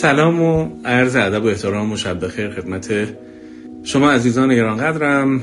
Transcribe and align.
سلام 0.00 0.42
و 0.42 0.68
عرض 0.84 1.16
ادب 1.16 1.44
و 1.44 1.46
احترام 1.46 1.92
و 1.92 1.96
بخیر 2.14 2.50
خدمت 2.50 3.08
شما 3.84 4.10
عزیزان 4.10 4.54
گرانقدرم. 4.54 5.42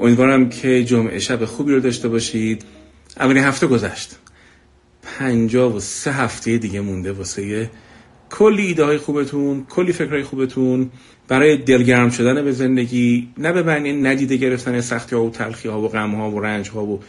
امیدوارم 0.00 0.48
که 0.48 0.84
جمعه 0.84 1.18
شب 1.18 1.44
خوبی 1.44 1.72
رو 1.72 1.80
داشته 1.80 2.08
باشید. 2.08 2.64
اولین 3.20 3.44
هفته 3.44 3.66
گذشت. 3.66 4.16
پنجاه 5.02 5.76
و 5.76 5.80
سه 5.80 6.12
هفته 6.12 6.58
دیگه 6.58 6.80
مونده 6.80 7.12
واسه 7.12 7.70
کلی 8.30 8.66
ایده 8.66 8.84
های 8.84 8.98
خوبتون 8.98 9.66
کلی 9.70 9.92
فکرهای 9.92 10.22
خوبتون. 10.22 10.90
برای 11.28 11.56
دلگرم 11.56 12.10
شدن 12.10 12.44
به 12.44 12.52
زندگی 12.52 13.28
نه 13.38 13.52
به 13.52 13.62
معنی 13.62 13.92
ندیده 13.92 14.36
گرفتن 14.36 14.80
سختی 14.80 15.16
ها 15.16 15.24
و 15.24 15.30
تلخی 15.30 15.68
ها 15.68 15.80
و 15.80 15.88
غم 15.88 16.14
ها 16.14 16.30
و 16.30 16.40
رنج 16.40 16.70
ها 16.70 16.84
و 16.84 17.00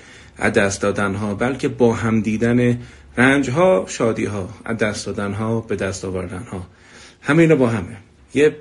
دست 0.49 0.81
دادن 0.81 1.15
ها 1.15 1.35
بلکه 1.35 1.67
با 1.67 1.93
هم 1.93 2.21
دیدن 2.21 2.77
رنج 3.17 3.49
ها 3.49 3.85
شادی 3.87 4.25
ها 4.25 4.49
دست 4.79 5.05
دادن 5.05 5.33
ها 5.33 5.61
به 5.61 5.75
دست 5.75 6.05
آوردن 6.05 6.43
ها 6.43 6.67
همه 7.21 7.41
اینا 7.41 7.55
با 7.55 7.67
همه. 7.67 7.97
یه 8.33 8.55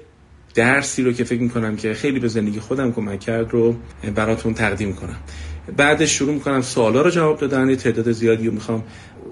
درسی 0.54 1.02
رو 1.02 1.12
که 1.12 1.24
فکر 1.24 1.40
می‌کنم 1.40 1.76
که 1.76 1.94
خیلی 1.94 2.20
به 2.20 2.28
زندگی 2.28 2.60
خودم 2.60 2.92
کمک 2.92 3.20
کرد 3.20 3.52
رو 3.52 3.76
براتون 4.14 4.54
تقدیم 4.54 4.92
کنم. 4.92 5.16
بعدش 5.76 6.18
شروع 6.18 6.34
می‌کنم 6.34 6.62
سوالا 6.62 7.02
رو 7.02 7.10
جواب 7.10 7.38
دادن. 7.38 7.70
یه 7.70 7.76
تعداد 7.76 8.12
زیادی 8.12 8.46
رو 8.46 8.52
می‌خوام 8.52 8.84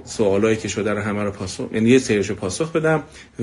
سوالایی 0.05 0.57
که 0.57 0.69
شده 0.69 0.93
رو 0.93 1.01
همه 1.01 1.23
رو 1.23 1.31
پاسخ 1.31 1.69
یعنی 1.73 1.91
یه 1.91 1.99
سریش 1.99 2.31
رو 2.31 2.35
پاسخ 2.35 2.73
بدم. 2.73 3.03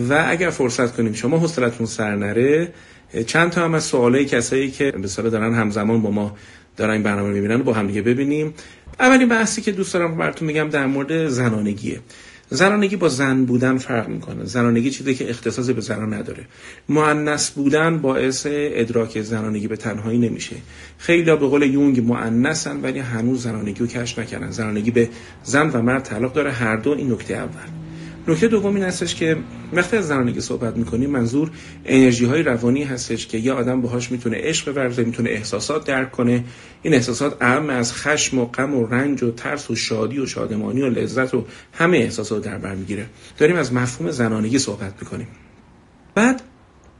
و 0.09 0.25
اگر 0.27 0.49
فرصت 0.49 0.95
کنیم 0.95 1.13
شما 1.13 1.37
حوصلتون 1.37 1.85
سر 1.85 2.15
نره 2.15 2.73
چند 3.25 3.51
تا 3.51 3.63
هم 3.63 3.73
از 3.73 3.83
سوالای 3.83 4.25
کسایی 4.25 4.71
که 4.71 4.91
به 4.91 5.29
دارن 5.29 5.53
همزمان 5.53 6.01
با 6.01 6.11
ما 6.11 6.35
دارن 6.81 6.93
این 6.93 7.03
برنامه 7.03 7.29
می‌بینن 7.29 7.57
با 7.57 7.73
هم 7.73 7.87
دیگه 7.87 8.01
ببینیم. 8.01 8.53
اولین 8.99 9.29
بحثی 9.29 9.61
که 9.61 9.71
دوست 9.71 9.93
دارم 9.93 10.17
براتون 10.17 10.47
میگم 10.47 10.69
در 10.69 10.85
مورد 10.85 11.27
زنانگیه. 11.27 11.99
زنانگی 12.49 12.95
با 12.95 13.09
زن 13.09 13.45
بودن 13.45 13.77
فرق 13.77 14.07
می‌کنه. 14.07 14.45
زنانگی 14.45 14.89
چیزی 14.89 15.15
که 15.15 15.29
اختصاص 15.29 15.69
به 15.69 15.81
زنان 15.81 16.13
نداره. 16.13 16.43
مؤنث 16.89 17.49
بودن 17.49 17.97
باعث 17.97 18.47
ادراک 18.49 19.21
زنانگی 19.21 19.67
به 19.67 19.77
تنهایی 19.77 20.17
نمیشه. 20.17 20.55
خیلی 20.97 21.23
به 21.23 21.35
قول 21.35 21.61
یونگ 21.61 21.99
مؤنثن 21.99 22.81
ولی 22.81 22.99
هنوز 22.99 23.43
زنانگی 23.43 23.79
رو 23.79 23.87
کشف 23.87 24.19
نکردن. 24.19 24.51
زنانگی 24.51 24.91
به 24.91 25.09
زن 25.43 25.69
و 25.69 25.81
مرد 25.81 26.03
تعلق 26.03 26.33
داره. 26.33 26.51
هر 26.51 26.75
دو 26.75 26.91
این 26.91 27.11
نکته 27.11 27.33
اول. 27.33 27.80
نکته 28.27 28.47
دوم 28.47 28.75
این 28.75 28.83
هستش 28.83 29.15
که 29.15 29.37
وقتی 29.73 29.97
از 29.97 30.07
زنانگی 30.07 30.41
صحبت 30.41 30.77
می‌کنیم 30.77 31.09
منظور 31.09 31.51
انرژی 31.85 32.25
های 32.25 32.43
روانی 32.43 32.83
هستش 32.83 33.27
که 33.27 33.37
یه 33.37 33.53
آدم 33.53 33.81
باهاش 33.81 34.11
می‌تونه 34.11 34.37
عشق 34.37 34.77
ورزه 34.77 35.03
می‌تونه 35.03 35.29
احساسات 35.29 35.85
درک 35.87 36.11
کنه. 36.11 36.43
این 36.81 36.93
احساسات 36.93 37.37
اهم 37.41 37.69
از 37.69 37.93
خشم 37.93 38.39
و 38.39 38.45
غم 38.45 38.75
و 38.75 38.85
رنج 38.85 39.23
و 39.23 39.31
ترس 39.31 39.71
و 39.71 39.75
شادی 39.75 40.19
و 40.19 40.25
شادمانی 40.25 40.81
و 40.81 40.89
لذت 40.89 41.33
و 41.33 41.45
همه 41.73 41.97
احساسات 41.97 42.43
در 42.43 42.57
بر 42.57 42.75
می‌گیره. 42.75 43.05
داریم 43.37 43.55
از 43.55 43.73
مفهوم 43.73 44.11
زنانگی 44.11 44.59
صحبت 44.59 44.93
می‌کنیم. 45.01 45.27
بعد 46.15 46.41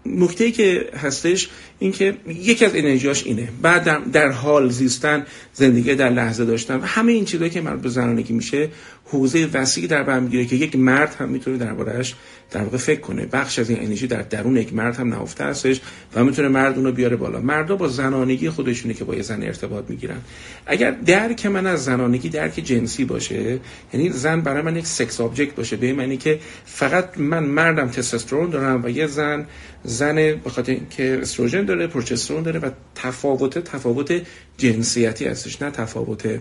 نکته 0.06 0.52
که 0.52 0.90
هستش 0.98 1.50
این 1.80 1.92
که 1.92 2.18
یکی 2.28 2.66
از 2.66 2.72
انرژیاش 2.76 3.26
اینه. 3.26 3.50
بعد 3.62 3.84
در, 3.84 4.00
در 4.00 4.32
حال 4.32 4.70
زیستن 4.70 5.26
زندگی 5.54 5.96
در 5.96 6.10
لحظه 6.10 6.46
داشتن 6.46 6.76
و 6.76 6.86
همه 6.86 7.12
این 7.12 7.26
چیزایی 7.26 7.50
که 7.50 7.62
مربوط 7.62 7.82
به 7.82 7.90
زنانگی 7.90 8.34
میشه 8.34 8.70
حوزه 9.06 9.50
وسیعی 9.54 9.88
در 9.88 10.04
بر 10.04 10.20
می‌گیره 10.20 10.46
که 10.46 10.56
یک 10.56 10.76
مرد 10.76 11.16
هم 11.20 11.30
می‌تونه 11.30 11.58
دربارهش 11.58 12.16
در 12.52 12.64
واقع 12.64 12.78
فکر 12.78 13.00
کنه. 13.00 13.26
بخش 13.26 13.60
از 13.60 13.70
این 13.70 13.80
انرژی 13.80 14.08
در 14.08 14.22
درون 14.22 14.58
یک 14.58 14.74
مرد 14.74 14.96
هم 14.96 15.10
نهفته 15.10 15.44
هستش 15.44 15.82
و 16.16 16.24
می‌تونه 16.24 16.48
مرد 16.48 16.78
اونو 16.78 16.92
بیاره 16.92 17.16
بالا. 17.16 17.40
مردا 17.40 17.76
با 17.76 17.88
زنانگی 17.88 18.50
خودشونه 18.50 18.94
که 18.94 19.04
با 19.04 19.16
یه 19.16 19.22
زن 19.22 19.44
ارتباط 19.44 19.86
می‌گیرن. 19.90 20.22
اگر 20.66 20.92
درک 20.92 21.46
من 21.46 21.68
از 21.68 21.84
زنانگی 21.84 22.30
درک 22.30 22.54
جنسی 22.54 23.06
باشه 23.06 23.60
یعنی 23.94 24.10
زن 24.10 24.42
برای 24.42 24.62
من 24.62 24.76
یک 24.76 24.88
sex 24.88 25.22
object 25.22 25.56
باشه 25.56 25.76
به 25.76 25.94
معنی 25.94 26.18
که 26.18 26.40
فقط 26.66 27.18
من 27.18 27.44
مردم 27.44 27.88
تستوسترون 27.88 28.50
دارم 28.50 28.84
و 28.84 28.90
یه 28.90 29.08
زن 29.08 29.46
زن 29.84 30.16
به 30.16 30.50
خاطر 30.50 30.72
اینکه 30.72 31.20
استروژن 31.22 31.66
داره 31.66 31.88
پروژسترون 31.88 32.44
داره 32.44 32.60
و 32.60 32.70
تفاوت 32.96 33.60
تفاوت 33.60 34.22
جنسیتی 34.58 35.26
هستش 35.26 35.62
نه 35.62 35.72
تفاوت 35.72 36.40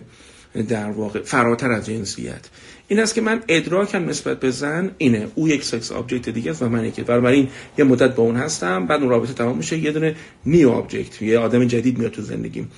در 0.68 0.90
واقع 0.90 1.22
فراتر 1.22 1.72
از 1.72 1.86
جنسیت 1.86 2.48
این 2.88 3.00
است 3.00 3.14
که 3.14 3.20
من 3.20 3.42
ادراکم 3.48 4.08
نسبت 4.08 4.40
به 4.40 4.50
زن 4.50 4.90
اینه. 4.98 5.28
او 5.34 5.48
یک 5.48 5.64
sex 5.64 5.92
object 5.92 6.28
دیگه 6.28 6.50
است 6.50 6.62
و 6.62 6.68
من 6.68 6.84
یکی 6.84 7.04
این 7.12 7.48
یه 7.78 7.84
مدت 7.84 8.14
با 8.14 8.22
اون 8.22 8.36
هستم 8.36 8.86
بعد 8.86 9.00
اون 9.00 9.10
رابطه 9.10 9.32
تمام 9.32 9.56
میشه 9.56 9.78
یه 9.78 9.92
دونه 9.92 10.16
new 10.46 10.70
object 10.70 11.22
یه 11.22 11.38
آدم 11.38 11.64
جدید 11.64 11.98
میاد 11.98 12.12
تو 12.12 12.22
زندگیم. 12.22 12.70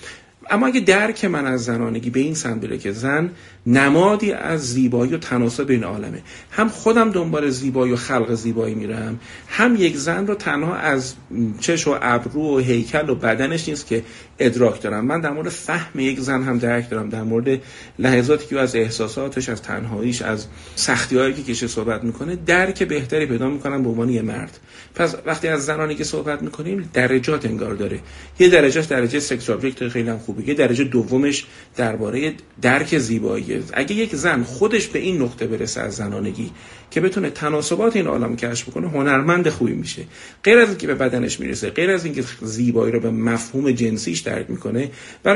اما 0.50 0.66
اگه 0.66 0.81
درک 0.81 1.25
من 1.25 1.47
از 1.47 1.65
زنانگی 1.65 2.10
به 2.10 2.21
این 2.21 2.34
سمت 2.34 2.81
که 2.81 2.93
زن 2.93 3.31
نمادی 3.67 4.33
از 4.33 4.73
زیبایی 4.73 5.15
و 5.15 5.19
تناسب 5.19 5.71
این 5.71 5.84
عالمه. 5.84 6.23
هم 6.50 6.69
خودم 6.69 7.11
دنبال 7.11 7.50
زیبایی 7.50 7.93
و 7.93 7.97
خلق 7.97 8.34
زیبایی 8.34 8.75
میرم 8.75 9.21
هم 9.49 9.77
یک 9.77 9.97
زن 9.97 10.27
رو 10.27 10.34
تنها 10.34 10.75
از 10.75 11.15
چش 11.61 11.87
و 11.87 11.99
ابرو 12.03 12.56
و 12.56 12.59
هیکل 12.59 13.11
و 13.11 13.15
بدنش 13.15 13.69
نیست 13.69 13.87
که 13.87 14.03
ادراک 14.39 14.83
دارم. 14.83 15.05
من 15.05 15.21
در 15.21 15.31
مورد 15.31 15.49
فهم 15.49 16.01
یک 16.01 16.21
زن 16.21 16.43
هم 16.43 16.59
درک 16.59 16.91
دارم. 16.91 17.09
در 17.09 17.22
مورد 17.22 17.61
لحظاتی 17.99 18.47
که 18.47 18.61
از 18.61 18.77
احساساتش 18.77 19.49
از 19.49 19.62
تنهاییش 19.62 20.22
از 20.22 20.47
سختی 20.75 21.17
هایی 21.17 21.34
که 21.34 21.43
کشه 21.43 21.67
صحبت 21.67 22.05
می‌کنه 22.05 22.37
درک 22.37 22.83
بهتری 22.83 23.27
پیدا 23.27 23.49
می‌کنم 23.49 23.83
به 23.83 23.89
عنوان 23.89 24.09
یه 24.09 24.22
مرد. 24.22 24.59
پس 24.95 25.15
وقتی 25.27 25.49
از 25.49 25.65
زنانی 25.65 25.95
که 25.95 26.05
صحبت 26.05 26.43
می‌کنیم 26.43 26.91
درجات 26.95 27.47
انگار 27.47 27.75
داره. 27.75 28.01
یه 28.39 28.49
درجهش 28.49 28.84
درجه 28.84 29.21
سکس 29.21 29.51
خیلی 29.91 30.12
خوبه. 30.12 30.49
یه 30.49 30.55
درجه 30.55 30.84
دومش 30.84 31.47
درباره 31.77 32.33
درک 32.62 32.99
زیبایی. 32.99 33.52
اگه 33.73 33.95
یک 33.95 34.15
زن 34.15 34.43
خودش 34.43 34.87
به 34.87 34.99
این 34.99 35.23
نقطه 35.23 35.47
برسه 35.47 35.81
از 35.81 35.95
زنانگی 35.95 36.51
که 36.91 37.01
بتونه 37.01 37.31
تناسبات 37.31 37.97
این 37.97 38.07
عالم 38.07 38.37
کشف 38.37 38.69
بکنه 38.69 38.89
هنرمند 38.89 39.49
خوبی 39.49 39.73
میشه. 39.73 40.05
غیر 40.45 40.59
از 40.59 40.69
اینکه 40.69 40.87
به 40.87 40.95
بدنش 40.95 41.41
می‌رسه 41.41 41.71
غیر 41.71 41.91
از 41.91 42.05
اینکه 42.05 42.25
زیبایی 42.43 42.93
رو 42.93 43.01
به 43.01 43.11
مفهوم 43.11 43.71
جنسیش 43.71 44.21
درک 44.21 44.51
می‌کنه 44.51 44.91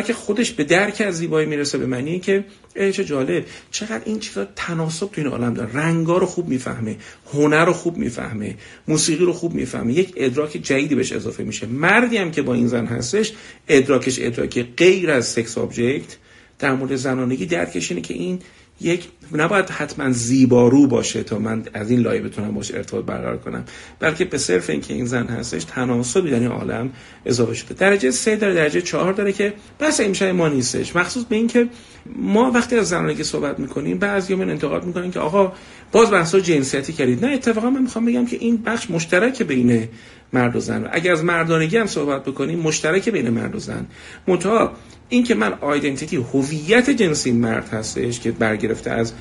که 0.06 0.12
خودش 0.12 0.52
به 0.52 0.64
درک 0.64 1.02
از 1.06 1.16
زیبایی 1.16 1.46
می‌رسه 1.46 1.78
به 1.78 1.86
معنی 1.86 2.20
که 2.20 2.44
چه 2.74 3.04
جالب 3.04 3.44
چقدر 3.70 4.02
این 4.04 4.18
چیزا 4.18 4.46
تناسب 4.56 5.10
تو 5.10 5.20
این 5.20 5.26
عالم 5.26 5.54
داره. 5.54 5.76
رنگا 5.76 6.18
رو 6.18 6.26
خوب 6.26 6.48
می‌فهمه 6.48 6.96
هنر 7.32 7.64
رو 7.64 7.72
خوب 7.72 7.96
می‌فهمه 7.96 8.54
موسیقی 8.88 9.24
رو 9.24 9.32
خوب 9.32 9.54
می‌فهمه. 9.54 9.92
یک 9.92 10.12
ادراک 10.16 10.50
جدیدی 10.62 10.94
بهش 10.94 11.12
اضافه 11.12 11.44
میشه. 11.44 11.66
مردی 11.66 12.16
هم 12.16 12.30
که 12.30 12.42
با 12.42 12.54
این 12.54 12.68
زن 12.68 12.86
هستش 12.86 13.32
ادراکش 13.68 14.18
ادراک 14.20 14.66
غیر 14.76 15.10
از 15.10 15.26
sex 15.26 15.58
object 15.58 16.16
در 16.58 16.74
مورد 16.74 16.96
زنانگی 16.96 17.46
درکش 17.46 17.90
اینه 17.90 18.02
که 18.02 18.14
این 18.14 18.38
یک 18.80 19.08
نباید 19.32 19.70
حتما 19.70 20.12
زیبارو 20.12 20.86
باشه 20.86 21.22
تا 21.22 21.38
من 21.38 21.62
از 21.74 21.90
این 21.90 22.00
لایه 22.00 22.20
بتونم 22.20 22.54
باش 22.54 22.74
ارتباط 22.74 23.04
برقرار 23.04 23.38
کنم 23.38 23.64
بلکه 23.98 24.24
به 24.24 24.38
صرف 24.38 24.70
اینکه 24.70 24.94
این 24.94 25.06
زن 25.06 25.26
هستش 25.26 25.64
تناسبی 25.64 26.30
در 26.30 26.40
این 26.40 26.50
عالم 26.50 26.90
اضافه 27.26 27.54
شده. 27.54 27.74
درجه 27.74 28.10
سه 28.10 28.36
داره 28.36 28.54
درجه 28.54 28.80
چهار 28.80 29.12
داره 29.12 29.32
که 29.32 29.52
بس 29.80 30.00
امشای 30.00 30.32
ما 30.32 30.48
نیستش. 30.48 30.96
مخصوص 30.96 31.24
به 31.24 31.36
اینکه 31.36 31.68
ما 32.16 32.50
وقتی 32.50 32.76
از 32.76 32.88
زنانگی 32.88 33.24
صحبت 33.24 33.58
می‌کنیم 33.58 33.98
بعضی 33.98 34.34
من 34.34 34.50
انتقاد 34.50 34.84
می‌کنن 34.84 35.10
که 35.10 35.20
آقا 35.20 35.52
باز 35.92 36.10
بحث 36.10 36.34
جنسیتی 36.34 36.92
کردید. 36.92 37.24
نه 37.24 37.32
اتفاقا 37.32 37.70
من 37.70 37.82
می‌خوام 37.82 38.04
بگم 38.04 38.26
که 38.26 38.36
این 38.36 38.56
بخش 38.56 38.90
مشترک 38.90 39.42
بین 39.42 39.88
مرد 40.32 40.56
و 40.56 40.60
زن. 40.60 40.88
اگر 40.92 41.12
از 41.12 41.24
مردانگی 41.24 41.76
هم 41.76 41.86
صحبت 41.86 42.24
بکنیم 42.24 42.58
مشترک 42.58 43.08
بین 43.08 43.30
مرد 43.30 43.54
و 43.54 43.58
زن. 43.58 43.86
منتها 44.26 44.72
این 45.08 45.24
که 45.24 45.34
من 45.34 45.52
آیدنتیتی 45.60 46.16
هویت 46.16 46.90
جنسی 46.90 47.32
مرد 47.32 47.68
هستش 47.68 48.20
که 48.20 48.30
برگرفته 48.30 48.90
از 48.90 49.12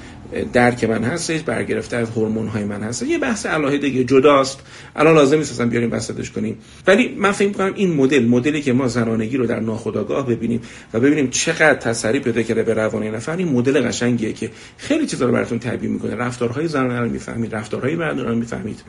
درک 0.54 0.84
من 0.84 1.04
هستش 1.04 1.42
برگرفته 1.42 1.98
از 1.98 2.10
هورمون 2.10 2.48
های 2.48 2.64
من 2.64 2.84
هستش 2.84 3.08
یه 3.08 3.18
بحث 3.18 3.46
علاهه 3.46 3.78
جداست. 4.04 4.60
الان 4.96 5.16
لازم 5.16 5.38
نیست 5.38 5.52
اصلا 5.52 5.66
بیاریم 5.66 5.90
بحثش 5.90 6.32
کنیم. 6.32 6.58
ولی 6.88 7.16
من 7.18 7.32
فکر 7.32 7.52
کنم 7.52 7.74
این 7.76 7.94
مدل 7.94 8.26
مدلی 8.26 8.62
که 8.62 8.74
ما 8.74 8.88
زنانگی 8.88 9.38
رو 9.38 9.46
در 9.46 9.60
ناخودآگاه 9.60 10.28
ببینیم 10.28 10.62
و 10.94 11.00
ببینیم 11.00 11.30
چقدر 11.30 11.74
تسری 11.74 12.20
پیدا 12.20 12.42
کرده 12.42 12.64
به 12.64 12.74
روان 12.74 13.04
نفر 13.04 13.38
این 13.38 13.50
مدل 13.50 13.88
قشنگیه 13.88 14.34
که 14.34 14.52
خیلی 14.78 15.08
چیزا 15.08 15.26
رو 15.26 15.32
براتون 15.32 15.60
تعبیر 15.60 15.90
می‌کنه. 15.90 16.16
رفتارهای 16.16 16.68
زنانه 16.68 17.00
رو 17.00 17.10
می‌فهمید 17.10 17.56
رفتارهای 17.56 17.96
مردان 17.96 18.26
رو 18.26 18.36
می‌فهمید. 18.36 18.82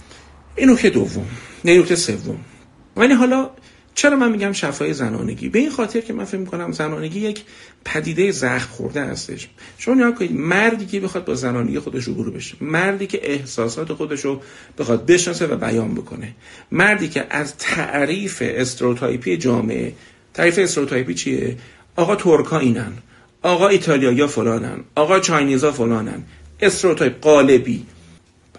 این 0.56 0.70
نکته 0.70 0.91
دوم 0.91 1.26
نه 1.64 1.79
نکته 1.79 1.97
سوم. 1.97 2.38
ولی 2.97 3.14
حالا 3.14 3.50
چرا 3.94 4.17
من 4.17 4.32
میگم 4.32 4.53
شفای 4.53 4.93
زنانگی؟ 4.93 5.49
به 5.49 5.58
این 5.58 5.70
خاطر 5.70 6.00
که 6.00 6.12
من 6.12 6.25
فکر 6.25 6.41
می‌کنم 6.41 6.73
زنانگی 6.73 7.20
یک 7.20 7.43
پدیده 7.85 8.31
زخم 8.31 8.69
خورده 8.70 9.05
هستش. 9.05 9.49
شما 9.79 9.94
نگاه 9.94 10.14
کنید 10.14 10.32
مردی 10.32 10.87
که 10.87 11.00
بخواد 11.00 11.25
با 11.25 11.35
زنانگی 11.35 11.79
خودش 11.79 12.05
روبرو 12.05 12.31
بشه 12.31 12.56
مردی 12.61 13.06
که 13.06 13.32
احساسات 13.32 13.93
خودش 13.93 14.20
رو 14.20 14.41
بخواد 14.79 15.06
بشناسه 15.06 15.47
و 15.47 15.56
بیان 15.56 15.94
بکنه 15.94 16.35
مردی 16.73 17.09
که 17.09 17.26
از 17.31 17.56
تعریف 17.56 18.43
stereotype 18.46 19.28
ی 19.28 19.37
جامعه 19.37 19.93
تعریف 20.35 20.59
stereotype 20.58 21.09
ی 21.09 21.14
چیه؟ 21.14 21.56
آقا 21.97 22.17
ترکا 22.17 22.59
اینن 22.59 22.93
آقا 23.43 23.69
ایتالیایی 23.69 24.26
فلانن 24.26 24.81
آقا 24.94 25.20
Chinese 25.20 25.66
ا 25.66 25.73
فلانن. 25.73 26.23
stereotype 26.61 27.20
قالبی 27.20 27.87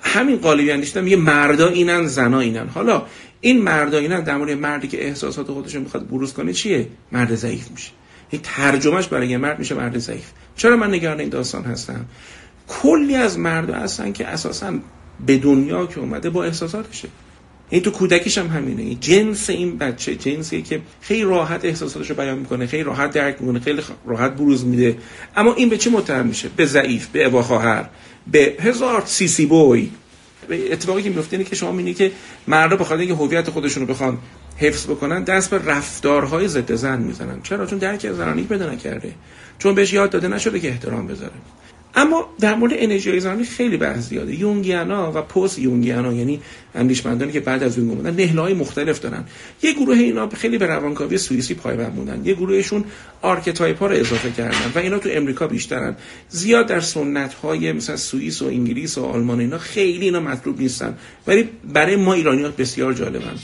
همین 0.01 0.37
قالبی 0.37 0.71
اندیشتم 0.71 1.07
یه 1.07 1.17
مردا 1.17 1.67
اینن 1.67 2.07
زنا 2.07 2.39
اینن. 2.39 2.67
حالا 2.67 3.05
این 3.41 3.61
مردا 3.61 3.97
اینن 3.97 4.23
در 4.23 4.37
مورد 4.37 4.51
مردی 4.51 4.87
که 4.87 5.05
احساسات 5.05 5.47
خودشون 5.47 5.81
می‌خواد 5.81 6.07
بروز 6.07 6.33
کنه 6.33 6.53
چیه؟ 6.53 6.87
مرد 7.11 7.35
ضعیف 7.35 7.71
میشه. 7.71 7.91
یک 8.31 8.41
ترجمهش 8.43 9.07
برای 9.07 9.27
یه 9.27 9.37
مرد 9.37 9.59
میشه 9.59 9.75
مرد 9.75 9.97
ضعیف. 9.97 10.25
چرا 10.55 10.77
من 10.77 10.93
نگران 10.93 11.19
این 11.19 11.29
داستان 11.29 11.63
هستم؟ 11.63 12.05
کلی 12.67 13.15
از 13.15 13.39
مردا 13.39 13.73
هستن 13.73 14.11
که 14.11 14.27
اساسا 14.27 14.73
به 15.25 15.37
دنیا 15.37 15.85
که 15.85 15.99
اومده 15.99 16.29
با 16.29 16.43
احساساتشه. 16.43 17.07
این 17.69 17.81
تو 17.81 17.91
کودکیش 17.91 18.37
هم 18.37 18.47
همینه. 18.47 18.95
جنس 18.95 19.49
این 19.49 19.77
بچه 19.77 20.15
جنسیه 20.15 20.61
که 20.61 20.81
خیلی 21.01 21.23
راحت 21.23 21.65
احساساتش 21.65 22.09
رو 22.09 22.15
بیان 22.15 22.37
می‌کنه 22.37 22.67
خیلی 22.67 22.83
راحت 22.83 23.11
درک 23.11 23.41
می‌کنه 23.41 23.59
خیلی 23.59 23.81
راحت 24.05 24.31
بروز 24.31 24.65
میده. 24.65 24.97
اما 25.35 25.53
این 25.53 25.69
به 25.69 25.77
چی 25.77 25.89
متهم 25.89 26.27
میشه؟ 26.27 26.49
به 26.55 26.65
ضعیف 26.65 27.07
به 27.07 27.25
ابا 27.25 27.41
خواهر 27.41 27.89
به 28.31 28.55
هزار 28.59 29.03
سی 29.05 29.27
سی 29.27 29.45
بوی. 29.45 29.89
اتفاقی 30.71 31.03
که 31.03 31.09
میفته 31.09 31.37
اینه 31.37 31.49
که 31.49 31.55
شما 31.55 31.71
می‌بینید 31.71 31.97
که 31.97 32.11
مردا 32.47 32.75
بخاطر 32.75 32.99
اینکه 32.99 33.15
هویت 33.15 33.49
خودشون 33.49 33.87
رو 33.87 33.93
بخوان 33.93 34.17
حفظ 34.57 34.85
بکنن 34.85 35.23
دست 35.23 35.49
به 35.49 35.57
رفتارهای 35.65 36.47
ضد 36.47 36.75
زن 36.75 36.99
می‌زنن. 36.99 37.41
چرا؟ 37.41 37.65
چون 37.65 37.79
درک 37.79 38.11
زنانی 38.11 38.43
پیدا 38.43 38.71
نکرده. 38.71 39.13
چون 39.59 39.75
بهش 39.75 39.93
یاد 39.93 40.09
داده 40.09 40.27
نشده 40.27 40.59
که 40.59 40.67
احترام 40.67 41.07
بذاره. 41.07 41.33
اما 41.97 42.29
در 42.39 42.55
مورد 42.55 42.73
انرژی 42.75 43.19
خیلی 43.57 43.77
بحث 43.77 44.09
زیاده. 44.09 44.35
Jungian 44.35 45.02
ا 45.02 45.11
و 45.15 45.21
post-Jungian 45.21 45.59
ا 45.59 46.13
یعنی 46.13 46.41
اندیشمندانی 46.75 47.31
که 47.31 47.39
بعد 47.39 47.63
از 47.63 47.77
یونگ 47.77 47.91
اومدن 47.91 48.15
نحله‌های 48.15 48.53
مختلف 48.53 48.99
دارن. 48.99 49.25
یه 49.63 49.73
گروه 49.73 49.97
اینا 49.97 50.29
خیلی 50.29 50.57
به 50.57 50.67
روانکاوی 50.67 51.17
سوئیسی 51.17 51.53
پایبند 51.53 51.95
بودن 51.95 52.21
یه 52.25 52.33
گروهشون 52.33 52.83
archetype 53.21 53.83
رو 53.83 53.95
اضافه 53.95 54.31
کردن 54.31 54.71
و 54.75 54.79
اینا 54.79 54.99
تو 54.99 55.09
امریکا 55.11 55.47
بیشترن. 55.47 55.95
زیاد 56.29 56.67
در 56.67 56.79
سنت 56.79 57.33
های 57.33 57.71
مثلا 57.71 57.97
سوئیس 57.97 58.41
و 58.41 58.45
انگلیس 58.45 58.97
و 58.97 59.03
آلمان 59.03 59.39
اینا 59.39 59.57
خیلی 59.57 60.05
اینا 60.05 60.19
مطلوب 60.19 60.59
نیستن. 60.59 60.97
ولی 61.27 61.49
برای 61.73 61.95
ما 61.95 62.13
ایرانی 62.13 62.43
ها 62.43 62.49
بسیار 62.49 62.93
جالبن. 62.93 63.35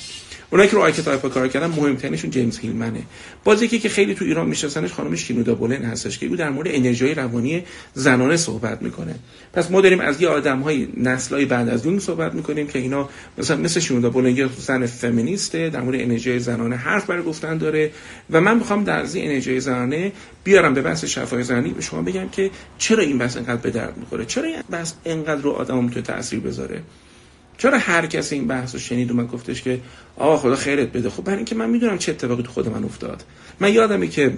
اونایی 0.54 0.70
که 0.70 0.76
رو 0.76 0.82
archetype 0.82 1.34
کار 1.34 1.48
کردن 1.48 1.68
مهمترینشون 1.68 2.30
جیمز 2.30 2.60
هیلمنه. 2.60 3.02
باز 3.44 3.64
یکی 3.64 3.80
که 3.80 3.90
خیلی 3.90 4.16
تو 4.16 4.26
ایران 4.26 4.48
میشناسنش 4.48 4.94
خانم 4.94 5.16
شینودا 5.16 5.56
بولن 5.56 5.84
هستش 5.84 6.20
که 6.20 6.26
او 6.26 6.36
در 6.36 6.50
مورد 6.50 6.68
انرژی 6.72 7.14
روانی 7.14 7.64
زنانه 7.94 8.38
صحبت 8.38 8.82
می‌کنه. 8.82 9.16
پس 9.54 9.72
ما 9.72 9.82
داریم 9.82 10.00
از 10.00 10.22
یه 10.22 10.28
آدم 10.28 10.60
های 10.60 10.88
نسلای 10.98 11.46
بعد 11.46 11.70
از 11.70 11.86
یونگ 11.86 12.00
صحبت 12.00 12.34
می‌کنیم 12.34 12.68
که 12.68 12.80
اینا 12.80 13.10
مثلا 13.38 13.58
مثل 13.58 13.80
شینودا 13.80 14.10
بولن 14.10 14.38
یه 14.38 14.50
زن 14.58 14.86
فمینیسته 14.86 15.70
در 15.70 15.82
مورد 15.82 16.02
انرژی 16.02 16.40
زنانه 16.40 16.76
حرف 16.76 17.06
برای 17.06 17.24
گفتن 17.24 17.58
داره 17.58 17.92
و 18.30 18.42
من 18.42 18.58
می‌خوام 18.58 18.84
در 18.84 19.00
از 19.00 19.16
انرژی 19.16 19.60
زنانه 19.60 20.12
بیارم 20.44 20.74
به 20.74 20.82
بحث 20.82 21.06
شفای 21.06 21.44
زنی. 21.44 21.70
به 21.70 21.82
شما 21.82 22.02
بگم 22.02 22.30
که 22.30 22.52
چرا 22.78 23.04
این 23.04 23.18
بحث 23.18 23.38
انقدر 23.38 23.62
به 23.62 23.70
درد 23.70 23.98
می‌خوره؟ 23.98 24.26
چرا 24.26 24.44
این 24.44 24.56
بحث 24.70 24.94
انقدر 25.06 25.42
رو 25.42 25.52
آدم 25.52 25.84
می‌تونه 25.84 26.02
تاثیر 26.02 26.40
بذاره؟ 26.40 26.82
چرا 27.64 27.78
هر 27.78 28.06
کسی 28.06 28.36
این 28.36 28.48
بحث 28.48 28.74
رو 28.74 28.80
شنید 28.80 29.12
و 29.12 29.14
من 29.14 29.26
گفتش 29.26 29.62
که 29.62 29.80
آقا 30.18 30.38
خدا 30.38 30.56
خیرت 30.56 30.88
بده. 30.88 31.10
خب 31.10 31.24
برای 31.24 31.38
اینکه 31.38 31.56
من 31.56 31.70
می‌دونم 31.70 31.98
چه 31.98 32.12
اتفاقی 32.12 32.44
تو 32.44 32.52
خود 32.52 32.70
من 32.70 32.84
افتاد. 32.84 33.24
من 33.60 33.74
یادمه 33.74 34.08
که 34.08 34.34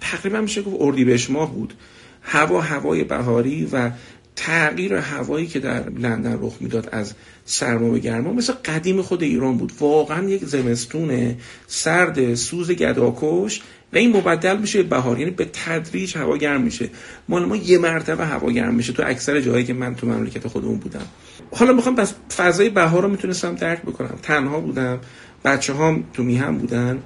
تقریبا 0.00 0.40
میشه 0.40 0.62
گفت 0.62 0.76
اردیبهشت 0.80 1.30
ماه 1.30 1.52
بود. 1.52 1.74
هوا 2.22 2.60
هوای 2.60 3.04
بهاری 3.04 3.68
و 3.72 3.90
تغییر 4.36 4.94
هوایی 4.94 5.46
که 5.46 5.60
در 5.60 5.90
لندن 5.90 6.38
رخ 6.42 6.56
می‌داد 6.60 6.88
از 6.92 7.14
سرما 7.44 7.90
به 7.90 7.98
گرما 7.98 8.32
مثل 8.32 8.52
قدیم 8.52 9.02
خود 9.02 9.22
ایران 9.22 9.56
بود. 9.56 9.72
واقعا 9.80 10.28
یک 10.28 10.44
زمستون 10.44 11.36
سرد 11.66 12.34
سوز 12.34 12.70
گداکش 12.70 13.62
و 13.94 13.98
این 13.98 14.16
مبدل 14.16 14.56
میشه 14.56 14.82
بهار 14.82 15.18
یعنی 15.18 15.30
به 15.30 15.44
تدریج 15.52 16.16
هوا 16.16 16.36
گرم 16.36 16.60
میشه. 16.60 16.90
مال 17.28 17.44
ما 17.44 17.56
یه 17.56 17.78
مرتبه 17.78 18.26
هوا 18.26 18.50
گرم 18.50 18.74
میشه 18.74 18.92
تو 18.92 19.02
اکثر 19.06 19.40
جاهایی 19.40 19.64
که 19.64 19.72
من 19.72 19.94
تو 19.94 20.06
مملکت 20.06 20.48
خودمون 20.48 20.76
بودم. 20.76 21.06
حالا 21.52 21.72
می‌خوام 21.72 21.94
بس 21.94 22.14
فضای 22.36 22.70
بهار 22.70 23.02
رو 23.02 23.08
می‌تونستم 23.08 23.54
درک 23.54 23.82
بکنم. 23.82 24.18
تنها 24.22 24.60
بودم 24.60 25.00
بچه 25.44 25.74
هم 25.74 26.04
تو 26.12 26.22
میهم 26.22 26.58
بودن 26.58 26.98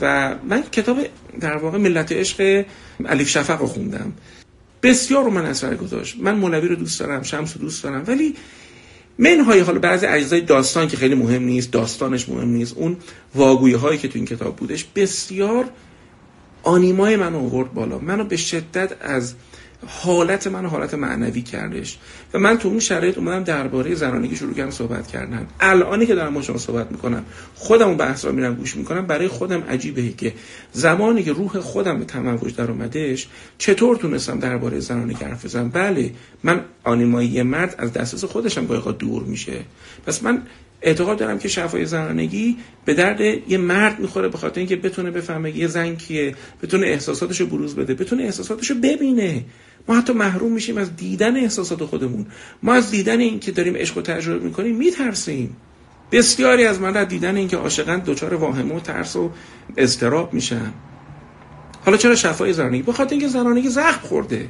و 0.00 0.34
من 0.48 0.62
کتاب 0.62 0.98
در 1.40 1.56
واقع 1.56 1.78
ملت 1.78 2.12
عشق 2.12 2.64
علیف 3.06 3.28
شفق 3.28 3.60
رو 3.60 3.66
خوندم. 3.66 4.12
بسیار 4.82 5.24
رو 5.24 5.30
من 5.30 5.44
اثر 5.44 5.74
گذاشت. 5.74 6.16
من 6.20 6.36
مولوی 6.36 6.68
رو 6.68 6.74
دوست 6.74 7.00
دارم 7.00 7.22
شمس 7.22 7.56
رو 7.56 7.62
دوست 7.62 7.82
دارم. 7.82 8.04
ولی 8.06 8.34
منهای 9.18 9.60
حالا 9.60 9.78
بعضی 9.78 10.06
اجزای 10.06 10.40
داستان 10.40 10.88
که 10.88 10.96
خیلی 10.96 11.14
مهم 11.14 11.42
نیست 11.42 11.70
داستانش 11.70 12.28
مهم 12.28 12.48
نیست 12.48 12.76
اون 12.76 12.96
واگویی 13.34 13.74
هایی 13.74 13.98
که 13.98 14.08
تو 14.08 14.18
این 14.18 14.26
کتاب 14.26 14.56
بودش 14.56 14.84
بسیار 14.96 15.64
آنیمای 16.64 17.16
من 17.16 17.34
آورد 17.34 17.74
بالا. 17.74 17.98
منو 17.98 18.24
به 18.24 18.36
شدت 18.36 18.92
از 19.00 19.34
حالت 19.86 20.46
من 20.46 20.66
حالت 20.66 20.94
معنوی 20.94 21.42
کردش. 21.42 21.98
و 22.34 22.38
من 22.38 22.58
تو 22.58 22.68
اون 22.68 22.80
شرایط 22.80 23.18
اومدم 23.18 23.44
درباره 23.44 23.94
زنانگی 23.94 24.36
شروع 24.36 24.54
کردم 24.54 24.70
صحبت 24.70 25.06
کردن. 25.06 25.46
الانی 25.60 26.06
که 26.06 26.14
دارم 26.14 26.34
با 26.34 26.42
شما 26.42 26.58
صحبت 26.58 26.92
می‌کنم 26.92 27.24
خودم 27.54 27.88
اون 27.88 27.96
بحث 27.96 28.24
رو 28.24 28.32
میرم 28.32 28.54
گوش 28.54 28.76
می‌کنم. 28.76 29.06
برای 29.06 29.28
خودم 29.28 29.62
عجیبه 29.62 30.08
که 30.08 30.32
زمانی 30.72 31.22
که 31.22 31.32
روح 31.32 31.60
خودم 31.60 31.98
به 31.98 32.04
تموج 32.04 32.56
در 32.56 32.70
اومدش 32.70 33.28
چطور 33.58 33.96
تونستم 33.96 34.38
درباره 34.38 34.80
زنانگی 34.80 35.24
حرف 35.24 35.44
بزنم؟ 35.44 35.68
بله 35.68 36.10
من 36.42 36.60
آنیمایی 36.84 37.42
مرد 37.42 37.74
از 37.78 37.92
دسترس 37.92 38.24
خودشم 38.24 38.66
گاهی 38.66 38.92
دور 38.98 39.22
میشه. 39.22 39.60
پس 40.06 40.22
من 40.22 40.42
اعتقاد 40.84 41.18
دارم 41.18 41.38
که 41.38 41.48
شفای 41.48 41.86
زنانگی 41.86 42.56
به 42.84 42.94
درد 42.94 43.20
یه 43.50 43.58
مرد 43.58 44.00
می‌خوره 44.00 44.28
به 44.28 44.38
خاطر 44.38 44.58
اینکه 44.58 44.76
بتونه 44.76 45.10
بفهمه 45.10 45.56
یه 45.56 45.66
زن 45.66 45.94
کیه 45.94 46.34
بتونه 46.62 46.86
احساساتش 46.86 47.40
رو 47.40 47.46
بروز 47.46 47.76
بده 47.76 47.94
بتونه 47.94 48.22
احساساتش 48.22 48.70
رو 48.70 48.76
ببینه. 48.76 49.44
ما 49.88 49.96
حتی 49.96 50.12
محروم 50.12 50.52
میشیم 50.52 50.78
از 50.78 50.96
دیدن 50.96 51.36
احساسات 51.36 51.84
خودمون. 51.84 52.26
ما 52.62 52.74
از 52.74 52.90
دیدن 52.90 53.20
این 53.20 53.40
که 53.40 53.52
داریم 53.52 53.76
عشق 53.76 53.98
و 53.98 54.02
تجربه 54.02 54.44
می‌کنیم 54.44 54.76
میترسیم. 54.76 55.56
بسیاری 56.12 56.64
از 56.64 56.80
من 56.80 57.04
دیدن 57.04 57.36
اینکه 57.36 57.56
عاشقان 57.56 58.02
دچار 58.06 58.34
واهمه 58.34 58.74
و 58.74 58.80
ترس 58.80 59.16
و 59.16 59.30
اضطراب 59.76 60.34
میشن. 60.34 60.72
حالا 61.84 61.96
چرا 61.96 62.14
شفای 62.14 62.52
زنانگی؟ 62.52 62.82
به 62.82 62.92
خاطر 62.92 63.10
اینکه 63.10 63.28
زنانگی 63.28 63.68
زخم 63.68 64.00
خورده. 64.02 64.48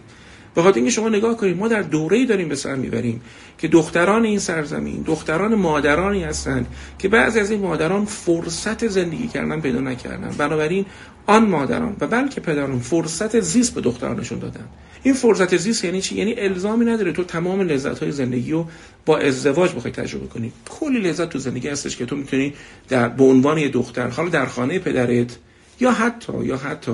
به 0.55 0.63
خاطر 0.63 0.77
اینکه 0.77 0.91
شما 0.91 1.09
نگاه 1.09 1.37
کنید 1.37 1.57
ما 1.57 1.69
در 1.69 1.83
دوره‌ای 1.83 2.27
داریم 2.27 2.49
به 2.49 2.55
سر 2.55 2.75
می‌بریم 2.75 3.21
که 3.59 3.69
دختران 3.69 4.25
این 4.25 4.39
سرزمین 4.39 5.03
دختران 5.03 5.55
مادرانی 5.55 6.25
هستند 6.25 6.67
که 6.99 7.09
بعضی 7.09 7.41
از 7.41 7.51
این 7.51 7.61
مادران 7.61 8.05
فرصت 8.05 8.89
زندگی 8.89 9.29
کردن 9.29 9.61
پیدا 9.61 9.81
نکردن. 9.81 10.35
بنابراین 10.39 10.87
آن 11.27 11.49
مادران 11.49 11.97
و 12.01 12.07
بلکه 12.07 12.41
پدران 12.41 12.79
فرصت 12.79 13.41
زیست 13.41 13.75
به 13.75 13.81
دخترانشون 13.81 14.39
دادن. 14.39 14.65
این 15.03 15.15
فرصت 15.15 15.57
زیست 15.57 15.85
یعنی 15.85 16.01
چی؟ 16.01 16.15
یعنی 16.15 16.35
الزامی 16.35 16.85
نداره. 16.85 17.13
تو 17.13 17.25
تمام 17.25 17.61
لذت 17.61 17.99
های 17.99 18.13
زندگی 18.13 18.53
رو 18.53 18.67
با 19.07 19.19
ازدواج 19.19 19.75
بخوای 19.75 19.93
تجربه 19.93 20.27
کنی. 20.27 20.53
کلی 20.71 21.01
لذت 21.01 21.29
تو 21.29 21.39
زندگی 21.39 21.69
هستش 21.69 21.97
که 21.97 22.07
تو 22.07 22.17
می‌تونی 22.17 22.53
در 22.89 23.09
به 23.09 23.25
عنوان 23.25 23.59
یه 23.59 23.69
دختر 23.69 24.09
حالا 24.09 24.29
در 24.29 24.47
خانه 24.47 24.79
پدرت 24.79 25.37
یا 25.81 25.93
حتی 25.93 26.45
یا 26.45 26.57
حتی 26.57 26.93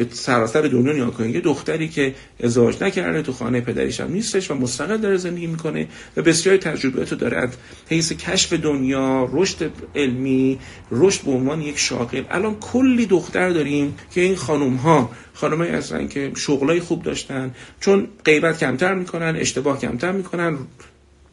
به 0.00 0.06
سراسر 0.12 0.62
دنیا 0.62 0.92
نیا 0.92 1.10
کنید. 1.10 1.34
یه 1.34 1.40
دختری 1.40 1.88
که 1.88 2.14
ازدواج 2.42 2.82
نکرده 2.82 3.22
تو 3.22 3.32
خانه 3.32 3.60
پدریش 3.60 4.00
هم 4.00 4.12
نیستش 4.12 4.50
و 4.50 4.54
مستقل 4.54 4.96
داره 4.96 5.16
زندگی 5.16 5.46
می‌کنه 5.46 5.86
و 6.16 6.22
بسیاری 6.22 6.58
تجربیات 6.58 7.14
داره. 7.14 7.36
از 7.36 7.50
حیث 7.88 8.12
کشف 8.12 8.52
دنیا 8.52 9.28
رشد 9.32 9.70
علمی 9.96 10.58
رشد 10.90 11.22
به 11.22 11.30
عنوان 11.30 11.62
یک 11.62 11.78
شاغل 11.78 12.22
الان 12.30 12.54
کلی 12.54 13.06
دختر 13.06 13.50
داریم 13.50 13.94
که 14.14 14.20
این 14.20 14.36
خانم 14.36 14.76
ها 14.76 15.10
خانم 15.34 15.62
هستن 15.62 16.08
که 16.08 16.32
شغلای 16.36 16.80
خوب 16.80 17.02
داشتن 17.02 17.54
چون 17.80 18.08
غیبت 18.24 18.58
کمتر 18.58 18.94
می‌کنن 18.94 19.36
اشتباه 19.36 19.80
کمتر 19.80 20.12
می‌کنن 20.12 20.58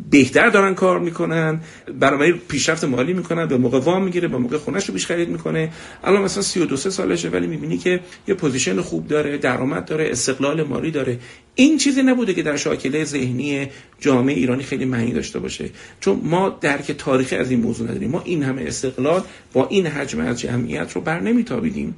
بهتر 0.09 0.49
دارن 0.49 0.75
کار 0.75 0.99
می‌کنن 0.99 1.61
برای 1.99 2.31
پیشرفت 2.31 2.83
مالی 2.83 3.13
می‌کنن 3.13 3.45
به 3.45 3.57
موقع 3.57 3.79
وام 3.79 4.03
می‌گیره 4.03 4.27
به 4.27 4.37
موقع 4.37 4.57
خونش 4.57 4.85
رو 4.85 4.93
بیش 4.93 5.05
خرید 5.05 5.29
می‌کنه. 5.29 5.71
الان 6.03 6.21
مثلا 6.21 6.43
32 6.43 6.77
سالشه 6.77 7.29
ولی 7.29 7.47
می‌بینی 7.47 7.77
که 7.77 7.99
یه 8.27 8.35
پوزیشن 8.35 8.81
خوب 8.81 9.07
داره 9.07 9.37
درآمد 9.37 9.85
داره 9.85 10.09
استقلال 10.11 10.63
مالی 10.63 10.91
داره. 10.91 11.19
این 11.55 11.77
چیزی 11.77 12.03
نبوده 12.03 12.33
که 12.33 12.43
در 12.43 12.57
شاکله 12.57 13.03
ذهنی 13.03 13.67
جامعه 13.99 14.35
ایرانی 14.35 14.63
خیلی 14.63 14.85
معنی 14.85 15.11
داشته 15.13 15.39
باشه. 15.39 15.69
چون 15.99 16.21
ما 16.23 16.57
درک 16.61 16.91
تاریخی 16.91 17.35
از 17.35 17.51
این 17.51 17.59
موضوع 17.59 17.89
نداریم. 17.89 18.11
ما 18.11 18.21
این 18.25 18.43
همه 18.43 18.61
استقلال 18.61 19.21
با 19.53 19.67
این 19.67 19.87
حجم 19.87 20.19
از 20.19 20.39
جمعیت 20.39 20.91
رو 20.91 21.01
بر 21.01 21.19
نمیتابیدیم. 21.19 21.95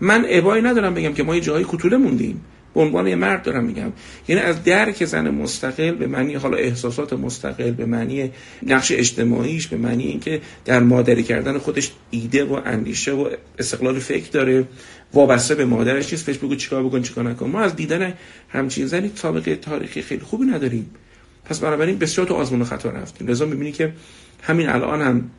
من 0.00 0.26
ابایی 0.28 0.62
ندارم 0.62 0.94
بگم 0.94 1.12
که 1.12 1.22
ما 1.22 1.34
یه 1.34 1.40
جایی 1.40 1.64
کوتوله 1.64 1.96
موندیم. 1.96 2.40
به 2.74 2.80
عنوان 2.80 3.06
یه 3.06 3.16
مرد 3.16 3.42
دارم 3.42 3.64
میگم. 3.64 3.92
یعنی 4.28 4.42
از 4.42 4.64
درک 4.64 5.04
زن 5.04 5.30
مستقل 5.30 5.90
به 5.90 6.06
معنی 6.06 6.34
حالا 6.34 6.56
احساسات 6.56 7.12
مستقل 7.12 7.70
به 7.70 7.86
معنی 7.86 8.30
نقش 8.62 8.92
اجتماعیش 8.92 9.68
به 9.68 9.76
معنی 9.76 10.04
اینکه 10.04 10.40
در 10.64 10.80
مادری 10.80 11.22
کردن 11.22 11.58
خودش 11.58 11.92
ایده 12.10 12.44
و 12.44 12.60
اندیشه 12.64 13.12
و 13.12 13.28
استقلال 13.58 13.98
فکر 13.98 14.30
داره. 14.30 14.64
وابسته 15.14 15.54
به 15.54 15.64
مادرش 15.64 16.12
نیست. 16.12 16.24
فکر 16.24 16.38
بگو 16.38 16.54
چیکار 16.54 16.84
بکن 16.84 17.02
چیکار 17.02 17.24
نکن. 17.24 17.50
ما 17.50 17.60
از 17.60 17.76
دیدن 17.76 18.14
همچین 18.48 18.86
زنی 18.86 19.10
سابقه 19.14 19.56
تاریخی 19.56 20.02
خیلی 20.02 20.22
خوبی 20.22 20.44
نداریم. 20.44 20.90
پس 21.44 21.58
بنابراین 21.58 21.98
بسیار 21.98 22.26
تو 22.26 22.34
آزمون 22.34 22.64
خطا 22.64 22.90
رفتیم. 22.90 23.28
لذا 23.28 23.46
می‌بینی 23.46 23.72
که 23.72 23.92
همین 24.42 24.68
الان 24.68 25.02
هم 25.02 25.30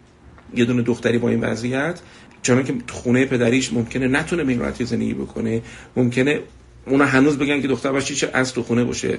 یه 0.55 0.65
دونه 0.65 0.81
دختری 0.81 1.17
با 1.17 1.29
این 1.29 1.39
وضعیت 1.39 1.99
چون 2.41 2.63
که 2.63 2.73
خونه 2.89 3.25
پدریش 3.25 3.73
ممکنه 3.73 4.07
نتونه 4.07 4.43
به 4.43 4.51
این 4.91 5.17
بکنه 5.17 5.61
ممکنه 5.95 6.39
اونا 6.87 7.05
هنوز 7.05 7.37
بگن 7.37 7.61
که 7.61 7.67
دختر 7.67 7.91
باشه 7.91 8.15
چه 8.15 8.29
از 8.33 8.53
تو 8.53 8.63
خونه 8.63 8.83
باشه. 8.83 9.17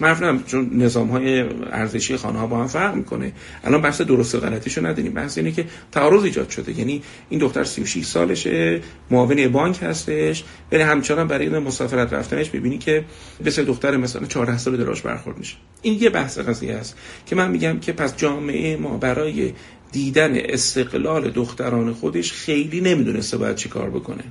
من 0.00 0.44
چون 0.46 0.70
نظام 0.82 1.08
های 1.08 1.40
ارزشی 1.72 2.16
خانه 2.16 2.38
ها 2.38 2.46
با 2.46 2.58
هم 2.60 2.66
فرق 2.66 2.94
می‌کنه. 2.94 3.32
الان 3.64 3.82
بحث 3.82 4.00
درست 4.00 4.34
و 4.34 4.40
غلطیشو 4.40 4.86
نداریم. 4.86 5.12
بحث 5.12 5.38
اینه 5.38 5.52
که 5.52 5.64
تعارض 5.92 6.24
ایجاد 6.24 6.50
شده. 6.50 6.78
یعنی 6.78 7.02
این 7.28 7.40
دختر 7.40 7.64
36 7.64 8.06
سالشه 8.06 8.80
معاون 9.10 9.48
بانک 9.48 9.78
هستش. 9.82 10.44
ولی 10.72 10.82
همچنان 10.82 11.28
برای 11.28 11.46
این 11.46 11.58
مسافرت 11.58 12.12
رفتنش 12.12 12.50
ببینی 12.50 12.78
که 12.78 13.04
مثل 13.44 13.64
دختر 13.64 13.96
مثلا 13.96 14.26
14 14.26 14.58
سال 14.58 14.76
دراش 14.76 15.02
برخورد 15.02 15.38
میشه. 15.38 15.56
این 15.82 16.02
یه 16.02 16.10
بحث 16.10 16.38
قضیه 16.38 16.74
است 16.74 16.96
که 17.26 17.36
من 17.36 17.50
میگم 17.50 17.80
که 17.80 17.92
پس 17.92 18.16
جامعه 18.16 18.76
ما 18.76 18.96
برای 18.96 19.52
دیدن 19.92 20.32
استقلال 20.36 21.30
دختران 21.30 21.92
خودش 21.92 22.32
خیلی 22.32 22.80
نمی‌دونسته 22.80 23.36
باید 23.36 23.56
چی 23.56 23.68
کار 23.68 23.90
بکنه. 23.90 24.24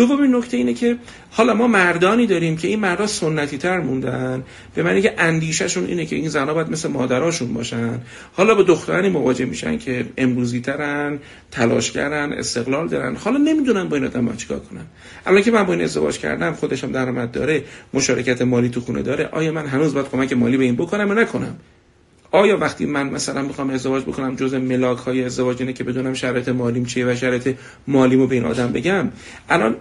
دومین 0.00 0.36
نکته 0.36 0.56
اینه 0.56 0.74
که 0.74 0.96
حالا 1.30 1.54
ما 1.54 1.66
مردانی 1.66 2.26
داریم 2.26 2.56
که 2.56 2.68
این 2.68 2.80
مردا 2.80 3.06
سنتی 3.06 3.58
تر 3.58 3.80
موندن. 3.80 4.44
به 4.74 4.82
معنی 4.82 5.02
که 5.02 5.14
اندیشهشون 5.18 5.86
اینه 5.86 6.06
که 6.06 6.16
این 6.16 6.28
زنها 6.28 6.54
باید 6.54 6.70
مثل 6.70 6.88
مادراشون 6.88 7.54
باشن. 7.54 8.00
حالا 8.32 8.54
با 8.54 8.62
دخترانی 8.62 9.08
مواجه 9.08 9.44
میشن 9.44 9.78
که 9.78 10.06
امروزی 10.18 10.60
ترن 10.60 11.18
تلاشگرن 11.50 12.32
استقلال 12.32 12.88
دارن. 12.88 13.16
حالا 13.16 13.38
نمی‌دونن 13.38 13.88
با 13.88 13.96
این 13.96 14.04
آدم 14.04 14.36
چیکار 14.36 14.58
کنن. 14.60 14.84
الان 15.26 15.42
که 15.42 15.50
من 15.50 15.62
با 15.62 15.72
این 15.72 15.82
ازدواج 15.82 16.18
کردم 16.18 16.52
خودشم 16.52 16.92
درآمد 16.92 17.30
داره 17.30 17.64
مشارکت 17.94 18.42
مالی 18.42 18.68
تو 18.68 18.80
خونه 18.80 19.02
داره. 19.02 19.28
آیا 19.32 19.52
من 19.52 19.66
هنوز 19.66 19.94
باید 19.94 20.08
کمک 20.08 20.32
مالی 20.32 20.56
به 20.56 20.64
این 20.64 20.76
بکنم 20.76 21.08
یا 21.08 21.14
نکنم؟ 21.14 21.56
آیا 22.32 22.58
وقتی 22.58 22.86
من 22.86 23.10
مثلا 23.10 23.42
می‌خوام 23.42 23.70
ازدواج 23.70 24.02
بکنم 24.02 24.36
جز 24.36 24.54
ملاک 24.54 24.98
های 24.98 25.24
ازدواج 25.24 25.56
اینه 25.60 25.72
که 25.72 25.84
بدونم 25.84 26.14
شرط 26.14 26.48
مالیم 26.48 26.84
چیه 26.84 27.06
و 27.06 27.14
شرط 27.14 27.48
مالیمو 27.88 28.26
به 28.26 28.34
این 28.34 28.44
آدم 28.44 28.72
بگم؟ 28.72 29.10
الان 29.48 29.76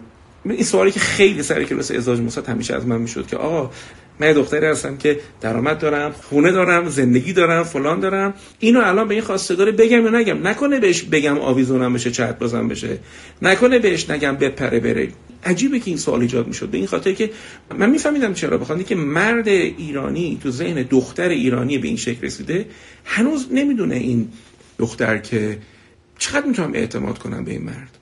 این 0.46 0.64
سوالی 0.64 0.92
که 0.92 1.00
خیلی 1.00 1.44
سر 1.44 1.64
کلاس 1.64 1.92
ازدواج 1.92 2.20
موساد 2.20 2.50
همیشه 2.50 2.76
از 2.76 2.86
من 2.86 3.02
می‌شد 3.02 3.28
که 3.28 3.38
آقا 3.38 3.72
من 4.20 4.34
دختری 4.34 4.66
هستم 4.66 4.98
که 4.98 5.20
درآمد 5.42 5.80
دارم 5.80 6.12
خونه 6.12 6.52
دارم 6.52 6.90
زندگی 6.90 7.34
دارم 7.34 7.64
فلان 7.64 8.00
دارم. 8.00 8.34
اینو 8.60 8.80
الان 8.80 9.08
به 9.08 9.14
این 9.14 9.24
خواستگار 9.24 9.72
بگم 9.72 10.04
یا 10.04 10.20
نگم؟ 10.20 10.48
نکنه 10.48 10.80
بهش 10.80 11.02
بگم 11.02 11.40
آویزونم 11.40 11.94
بشه 11.94 12.12
چت 12.12 12.40
بازم 12.40 12.68
بشه. 12.68 12.98
نکنه 13.42 13.80
بهش 13.80 14.10
نگم 14.10 14.36
بپره 14.36 14.80
بره. 14.80 15.08
عجیبه 15.44 15.80
که 15.80 15.92
این 15.92 15.98
سوال 15.98 16.22
ایجاد 16.22 16.48
می‌شد. 16.48 16.70
به 16.70 16.78
این 16.78 16.88
خاطر 16.88 17.12
که 17.12 17.30
من 17.78 17.90
میفهمیدم 17.90 18.34
چرا 18.34 18.58
بخاطر 18.58 18.84
که 18.84 18.96
مرد 18.96 19.48
ایرانی 19.48 20.40
تو 20.44 20.52
ذهن 20.52 20.86
دختر 20.90 21.30
ایرانی 21.30 21.78
به 21.78 21.88
این 21.88 21.98
شکل 21.98 22.22
رسیده 22.28 22.66
هنوز 23.06 23.48
نمی‌دونه 23.52 23.96
این 23.96 24.30
دختر 24.78 25.18
که 25.18 25.58
چقدر 26.18 26.46
می‌تونم 26.46 26.74
اعتماد 26.74 27.18
کنم 27.18 27.44
به 27.44 27.52
این 27.52 27.64
مرد. 27.64 27.98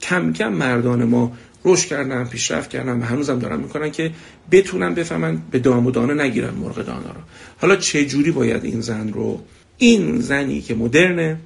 کم 0.00 0.32
کم 0.32 0.52
مردان 0.52 1.04
ما 1.04 1.32
رشد 1.64 1.88
کردن 1.88 2.24
پیشرفت 2.24 2.70
کردن 2.70 3.00
و 3.00 3.04
هنوزم 3.04 3.38
دارن 3.38 3.60
می‌کنن 3.60 3.90
که 3.90 4.10
بتونن 4.50 4.94
بفهمن 4.94 5.42
به 5.50 5.58
دام 5.58 5.86
و 5.86 5.90
دانه 5.90 6.22
نگیرن 6.22 6.54
مرغ 6.54 6.86
دانا 6.86 7.12
رو. 7.12 7.20
حالا 7.58 7.76
چه 7.76 8.06
جوری 8.06 8.30
باید 8.30 8.64
این 8.64 8.80
زن 8.80 9.12
رو 9.12 9.40
این 9.78 10.20
زنی 10.20 10.60
که 10.60 10.74
مدرنه 10.74 11.38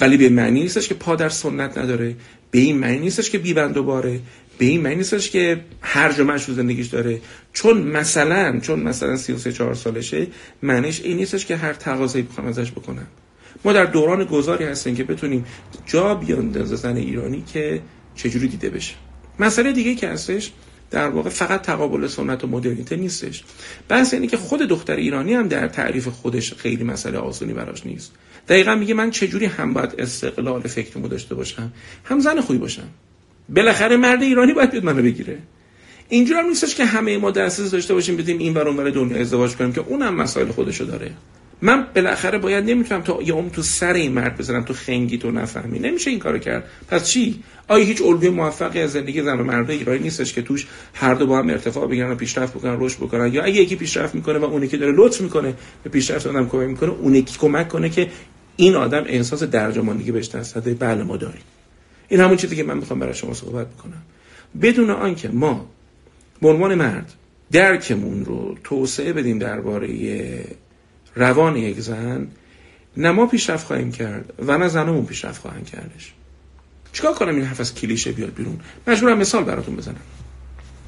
ولی 0.00 0.16
به 0.16 0.28
معنی 0.28 0.62
نیستش 0.62 0.88
که 0.88 0.94
پادر 0.94 1.28
سنت 1.28 1.78
نداره 1.78 2.16
به 2.50 2.58
این 2.58 2.78
معنی 2.78 2.98
نیستش 2.98 3.30
که 3.30 3.38
بیبند 3.38 3.76
و 3.76 3.82
باره 3.82 4.20
به 4.58 4.66
این 4.66 4.80
معنی 4.80 4.96
نیستش 4.96 5.30
که 5.30 5.60
هر 5.80 6.12
جا 6.12 6.24
رو 6.24 6.38
زندگیش 6.38 6.86
داره. 6.86 7.20
چون 7.52 7.82
مثلا 7.82 8.60
چون 8.60 8.80
مثلا 8.80 9.16
33 9.16 9.52
4 9.52 9.74
سالشه 9.74 10.26
معنیش 10.62 11.00
این 11.00 11.16
نیستش 11.16 11.46
که 11.46 11.56
هر 11.56 11.72
تقاضایی 11.72 12.24
بخوام 12.24 12.46
ازش 12.46 12.70
بکنم. 12.70 13.06
ما 13.64 13.72
در 13.72 13.84
دوران 13.84 14.24
گذاری 14.24 14.64
هستیم 14.64 14.96
که 14.96 15.04
بتونیم 15.04 15.44
جا 15.86 16.14
بیاندازه 16.14 16.76
زن 16.76 16.96
ایرانی 16.96 17.44
که 17.52 17.80
چجوری 18.14 18.48
دیده 18.48 18.70
بشه. 18.70 18.94
مسئله 19.40 19.72
دیگه 19.72 19.94
که 19.94 20.08
هستش 20.08 20.52
در 20.90 21.08
واقع 21.08 21.30
فقط 21.30 21.62
تقابل 21.62 22.06
سنت 22.06 22.44
و 22.44 22.46
مدرنیته 22.46 22.96
نیستش. 22.96 23.44
بحث 23.88 24.14
اینه 24.14 24.26
که 24.26 24.36
خود 24.36 24.60
دختر 24.60 24.96
ایرانی 24.96 25.34
هم 25.34 25.48
در 25.48 25.68
تعریف 25.68 26.08
خودش 26.08 26.54
خیلی 26.54 26.84
مسئله 26.84 27.18
آسونی 27.18 27.52
براش 27.52 27.86
نیست. 27.86 28.12
دقیقا 28.48 28.74
میگه 28.74 28.94
من 28.94 29.10
چجوری 29.10 29.46
هم 29.46 29.72
باید 29.72 29.94
استقلال 29.98 30.60
فکرمو 30.60 31.08
داشته 31.08 31.34
باشم؟ 31.34 31.72
هم 32.04 32.20
زن 32.20 32.40
خوبی 32.40 32.58
باشم. 32.58 32.88
بالاخره 33.48 33.96
مرد 33.96 34.22
ایرانی 34.22 34.52
باید 34.52 34.70
بیاد 34.70 34.84
منو 34.84 35.02
بگیره. 35.02 35.38
اینجور 36.08 36.36
هم 36.36 36.46
نیستش 36.46 36.74
که 36.74 36.84
همه 36.84 37.18
ما 37.18 37.30
دسترسی 37.30 37.70
داشته 37.70 37.94
باشیم 37.94 38.16
بدیم 38.16 38.38
این 38.38 38.54
ور 38.54 38.68
اونور 38.68 38.90
دنیا 38.90 39.20
ازدواج 39.20 39.56
کنیم 39.56 39.72
که 39.72 39.80
اونم 39.80 40.14
مسائل 40.14 40.48
خودشو 40.48 40.84
داره. 40.84 41.10
من 41.62 41.86
بالاخره 41.94 42.38
باید 42.38 42.70
نمی‌تونم 42.70 43.02
تا 43.02 43.22
یه 43.22 43.50
تو 43.52 43.62
سر 43.62 43.92
این 43.92 44.12
مرد 44.12 44.38
بزنم 44.38 44.64
تو 44.64 44.74
خنگی 44.74 45.18
تو 45.18 45.30
نفهمی. 45.30 45.78
نمیشه 45.78 46.10
این 46.10 46.18
کارو 46.18 46.38
کرد. 46.38 46.64
پس 46.88 47.08
چی؟ 47.08 47.42
آیا 47.68 47.84
هیچ 47.84 48.02
الگوی 48.02 48.28
موفقی 48.28 48.80
از 48.80 48.92
زندگی 48.92 49.22
زن 49.22 49.40
و 49.40 49.44
مرد 49.44 49.70
ایرانی 49.70 49.98
نیستش 49.98 50.32
که 50.32 50.42
توش 50.42 50.66
هر 50.94 51.14
دو 51.14 51.26
با 51.26 51.38
هم 51.38 51.50
ارتفاع 51.50 51.86
بگیرن 51.86 52.10
و 52.10 52.14
پیشرفت 52.14 52.54
بکنن 52.54 52.76
رشد 52.80 52.96
بکنن؟ 52.96 53.32
یا 53.34 53.42
اگه 53.42 53.60
یکی 53.60 53.76
پیشرفت 53.76 54.14
می‌کنه 54.14 54.38
و 54.38 54.44
اون 54.44 54.62
یکی 54.62 54.76
داره 54.76 54.92
لطف 54.96 55.20
می‌کنه 55.20 55.54
به 55.82 55.90
پیشرفت 55.90 56.26
آدم 56.26 56.48
کمک 56.48 56.68
می‌کنه 56.68 56.90
اون 56.90 57.22
کمک 57.22 57.68
کنه 57.68 57.90
که 57.90 58.10
این 58.56 58.74
آدم 58.74 59.04
احساس 59.06 59.42
درجاماندگی 59.42 60.12
بهش 60.12 60.28
دست 60.28 60.78
بله 60.78 61.02
ما 61.02 61.16
داریم. 61.16 61.42
این 62.08 62.20
همون 62.20 62.36
چیزی 62.36 62.56
که 62.56 62.62
من 62.62 62.76
می‌خوام 62.76 62.98
برای 63.00 63.14
شما 63.14 63.34
صحبت 63.34 63.66
بکنم. 63.66 64.02
بدون 64.62 64.90
آنکه 64.90 65.28
ما 65.28 65.70
به 66.42 66.48
عنوان 66.48 66.74
مرد 66.74 67.12
درکمون 67.52 68.24
رو 68.24 68.56
توسعه 68.64 69.12
بدیم 69.12 69.38
درباره 69.38 69.88
روان 71.14 71.56
یک 71.56 71.80
زن 71.80 72.28
نه 72.96 73.10
ما 73.10 73.26
پیشرفت 73.26 73.66
خواهیم 73.66 73.92
کرد 73.92 74.32
و 74.38 74.58
نه 74.58 74.68
زنمون 74.68 75.06
پیشرفت 75.06 75.40
خواهند 75.40 75.66
کردش. 75.66 76.12
چیکار 76.92 77.14
کنم 77.14 77.34
این 77.34 77.44
حرف 77.44 77.60
از 77.60 77.74
کلیشه 77.74 78.12
بیاد 78.12 78.34
بیرون؟ 78.34 78.60
مجبورم 78.86 79.18
مثال 79.18 79.44
براتون 79.44 79.76
بزنم. 79.76 80.00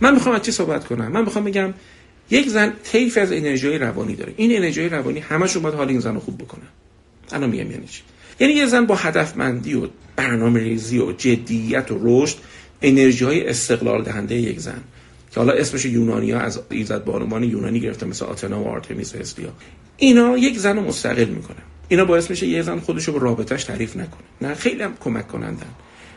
من 0.00 0.14
می‌خوام 0.14 0.34
از 0.34 0.42
چی 0.42 0.52
صحبت 0.52 0.84
کنم؟ 0.84 1.12
من 1.12 1.24
می‌خوام 1.24 1.44
بگم 1.44 1.74
یک 2.30 2.48
زن 2.48 2.72
طیف 2.84 3.18
از 3.18 3.32
انرژی 3.32 3.78
روانی 3.78 4.16
داره. 4.16 4.34
این 4.36 4.56
انرژی 4.56 4.88
روانی 4.88 5.18
همشون 5.18 5.62
باید 5.62 5.74
حال 5.74 5.88
این 5.88 6.00
زن 6.00 6.14
رو 6.14 6.20
خوب 6.20 6.38
بکنه 6.38 6.64
الان 7.32 7.50
میگم 7.50 7.70
یعنی 7.70 7.86
چی؟ 7.86 8.02
یعنی 8.40 8.52
یه 8.52 8.66
زن 8.66 8.86
با 8.86 8.94
هدفمندی 8.94 9.74
و 9.74 9.88
برنامه 10.16 10.60
ریزی 10.60 10.98
و 10.98 11.12
جدیت 11.12 11.90
و 11.90 11.98
رشد 12.02 12.36
انرژی 12.82 13.24
های 13.24 13.48
استقلال 13.48 14.02
دهنده 14.02 14.34
یک 14.34 14.60
زن. 14.60 14.80
که 15.32 15.40
حالا 15.40 15.52
اسمش 15.52 15.84
یونانی 15.84 16.30
ها 16.30 16.40
از 16.40 16.60
ایزد 16.70 17.04
بانوان 17.04 17.44
یونانی 17.44 17.80
گرفته 17.80 18.06
مثل 18.06 18.24
آتنا 18.24 18.62
و 18.62 18.68
آرتمیس 18.68 19.14
و 19.14 19.18
هستیا. 19.18 19.52
اینا 19.96 20.38
یک 20.38 20.58
زن 20.58 20.76
رو 20.76 20.82
مستقل 20.82 21.24
می‌کنه. 21.24 21.56
اینا 21.88 22.04
باعث 22.04 22.30
میشه 22.30 22.46
یه 22.46 22.62
زن 22.62 22.78
خودش 22.78 23.04
رو 23.04 23.12
به 23.12 23.18
رابطش 23.18 23.64
تعریف 23.64 23.96
نکنه. 23.96 24.22
نه 24.40 24.54
خیلی 24.54 24.82
هم 24.82 24.94
کمک 25.00 25.28
کنندن. 25.28 25.66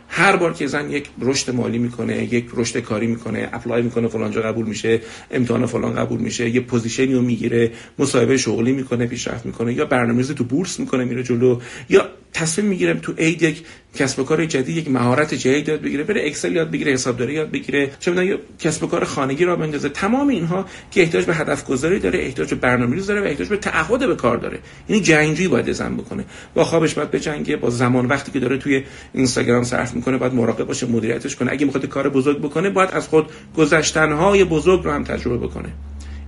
هر 0.07 0.35
بار 0.35 0.53
که 0.53 0.67
زن 0.67 0.91
یک 0.91 1.09
رشد 1.21 1.55
مالی 1.55 1.77
می‌کنه 1.77 2.33
یک 2.33 2.45
رشد 2.53 2.79
کاری 2.79 3.07
می‌کنه 3.07 3.49
apply 3.53 3.81
می‌کنه 3.81 4.07
فلان 4.07 4.31
جا 4.31 4.41
قبول 4.41 4.65
میشه 4.65 5.01
امتحان 5.31 5.65
فلان 5.65 5.95
قبول 5.95 6.19
میشه 6.19 6.49
یه 6.49 6.61
position 6.61 7.08
ی 7.08 7.13
رو 7.13 7.21
می‌گیره 7.21 7.71
مصاحبه 7.99 8.37
شغلی 8.37 8.71
می‌کنه 8.71 9.05
پیشرفت 9.05 9.45
می‌کنه 9.45 9.73
یا 9.73 9.85
برنامه‌ریزی 9.85 10.33
تو 10.33 10.43
بورس 10.43 10.79
می‌کنه 10.79 11.05
میره 11.05 11.23
جلو 11.23 11.59
یا 11.89 12.09
تصمیم 12.35 12.67
می‌گیرم 12.67 12.99
تو 12.99 13.13
عید 13.17 13.43
یک 13.43 13.65
کسب 13.95 14.19
و 14.19 14.23
کار 14.23 14.45
جدید 14.45 14.77
یک 14.77 14.91
مهارت 14.91 15.33
جدید 15.33 15.67
یاد 15.67 15.81
بگیره 15.81 16.03
بره 16.03 16.25
اکسل 16.25 16.55
یاد 16.55 16.71
بگیره 16.71 16.91
حسابداری 16.91 17.33
یاد 17.33 17.51
بگیره 17.51 17.91
چه 17.99 18.11
می‌دونم 18.11 18.37
کسب 18.59 18.83
و 18.83 18.87
کار 18.87 19.03
خانگی 19.03 19.45
راه 19.45 19.55
بندازه. 19.55 19.89
تمام 19.89 20.27
اینها 20.27 20.65
که 20.91 21.01
احتیاج 21.01 21.25
به 21.25 21.35
هدف 21.35 21.65
گذاری 21.65 21.99
داره 21.99 22.19
احتیاج 22.19 22.49
به 22.49 22.55
برنامه‌ریزی 22.55 23.07
داره 23.07 23.21
و 23.21 23.23
احتیاج 23.23 23.49
به 23.49 23.57
تعهد 23.57 24.07
به 24.07 24.15
کار 24.15 24.37
داره. 24.37 24.59
یعنی 24.89 25.01
جنگجویی 25.01 25.47
باید 25.47 25.71
زن 25.71 25.97
بکنه. 25.97 26.25
با 26.53 26.63
خوابش 26.63 26.93
باید 26.93 27.11
بجنگه 27.11 27.57
با 27.57 27.69
زمان 27.69 28.05
وقتی 28.05 28.31
که 28.31 28.39
داره 28.39 28.57
توی 28.57 28.83
اینستاگرام 29.13 29.63
صرف 29.63 29.93
می‌کنه 29.93 30.17
باید 30.17 30.33
مراقب 30.33 30.63
باشه 30.63 30.87
مدیریتش 30.87 31.35
کنه. 31.35 31.51
اگه 31.51 31.65
می‌خواد 31.65 31.85
کار 31.85 32.09
بزرگ 32.09 32.37
بکنه 32.37 32.69
باید 32.69 32.89
از 32.91 33.07
خود 33.07 33.25
گذشتنهای 33.57 34.43
بزرگ 34.43 34.83
رو 34.83 34.91
هم 34.91 35.03
تجربه 35.03 35.47
بکنه. 35.47 35.69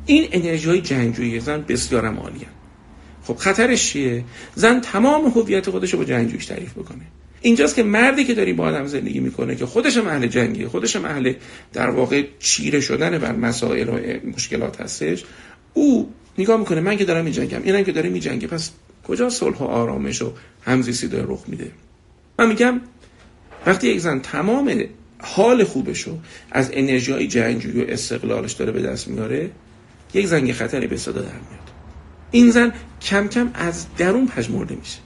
این 0.05 0.27
انرژی 0.31 0.69
های 0.69 0.81
جنگجویی 0.81 1.39
زن 1.39 1.63
بسیار 1.67 2.05
عالیه. 2.05 2.47
خب 3.27 3.35
خطرش 3.35 3.89
چیه؟ 3.89 4.23
زن 4.55 4.81
تمام 4.81 5.25
هویت 5.25 5.69
خودش 5.69 5.93
رو 5.93 5.99
با 5.99 6.05
جنگجویش 6.05 6.45
تعریف 6.45 6.71
بکنه. 6.71 7.01
اینجاست 7.41 7.75
که 7.75 7.83
مردی 7.83 8.25
که 8.25 8.33
داری 8.33 8.53
با 8.53 8.65
آدم 8.65 8.85
زندگی 8.85 9.19
می‌کنه 9.19 9.55
که 9.55 9.65
خودش 9.65 9.97
اهل 9.97 10.27
جنگیه 10.27 10.67
خودش 10.67 10.95
اهل 10.95 11.33
در 11.73 11.89
واقع 11.89 12.23
چیره 12.39 12.79
شدن 12.79 13.17
بر 13.17 13.31
مسائل 13.31 13.89
و 13.89 13.99
مشکلات 14.35 14.81
هستش 14.81 15.23
او 15.73 16.13
نگاه 16.37 16.59
می‌کنه 16.59 16.81
من 16.81 16.97
که 16.97 17.05
دارم 17.05 17.25
میجنگم 17.25 17.61
اینم 17.63 17.83
که 17.83 17.91
داره 17.91 18.09
میجنگه 18.09 18.47
پس 18.47 18.71
کجا 19.07 19.29
صلح 19.29 19.57
و 19.57 19.63
آرامش 19.63 20.21
و 20.21 20.33
همزیستی 20.65 21.07
داره 21.07 21.25
رخ 21.27 21.43
میده؟ 21.47 21.71
من 22.39 22.47
میگم 22.47 22.81
وقتی 23.65 23.87
یک 23.87 23.99
زن 23.99 24.19
تمام 24.19 24.83
حال 25.19 25.63
خوبشو 25.63 26.17
از 26.51 26.69
انرژی 26.73 27.11
های 27.11 27.27
جنگجویی 27.27 27.83
و 27.83 27.85
استقلالش 27.89 28.51
داره 28.51 28.71
به 28.71 28.81
دست 28.81 29.07
میاره 29.07 29.49
یک 30.13 30.27
زنگ 30.27 30.51
خطری 30.51 30.87
به 30.87 30.97
صدا 30.97 31.21
در 31.21 31.27
میاد. 31.27 31.66
این 32.31 32.51
زن 32.51 32.73
کم 33.01 33.27
کم 33.27 33.51
از 33.53 33.85
درون 33.97 34.27
پژمرده 34.27 34.75
میشه. 34.75 34.97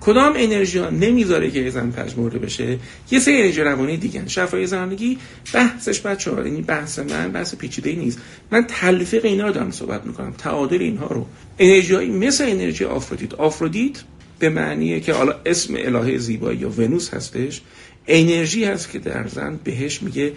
کدام 0.00 0.32
انرژی 0.36 0.78
ها 0.78 0.90
نمی‌ذاره 0.90 1.50
که 1.50 1.60
یه 1.60 1.70
زن 1.70 1.90
پژمرده 1.90 2.38
بشه؟ 2.38 2.78
یه 3.10 3.18
سری 3.18 3.40
انرژی 3.40 3.60
روانی 3.60 3.96
دیگه 3.96 4.28
شفای 4.28 4.66
زندگی 4.66 5.18
بحثش 5.52 6.00
بچه 6.00 6.30
ها 6.30 6.46
یعنی 6.46 6.62
بحث 6.62 6.98
من 6.98 7.32
بحث 7.32 7.54
پیچیده 7.54 7.92
نیست. 7.92 8.18
من 8.50 8.64
تلفیق 8.68 9.24
اینا 9.24 9.46
رو 9.46 9.52
دارم 9.52 9.70
صحبت 9.70 10.06
می‌کنم. 10.06 10.32
تعادل 10.32 10.80
اینها 10.80 11.06
رو. 11.06 11.26
انرژی 11.58 11.96
مثل 11.96 12.44
انرژی 12.44 12.84
آفرودیت. 12.84 13.34
آفرودیت 13.34 14.02
به 14.38 14.48
معنیه 14.48 15.00
که 15.00 15.12
حالا 15.12 15.34
اسم 15.46 15.74
الهه 15.78 16.18
زیبایی 16.18 16.58
یا 16.58 16.70
ونوس 16.70 17.14
هستش. 17.14 17.60
انرژی 18.06 18.64
هست 18.64 18.90
که 18.90 18.98
در 18.98 19.28
زن 19.28 19.58
بهش 19.64 20.02
میگه 20.02 20.32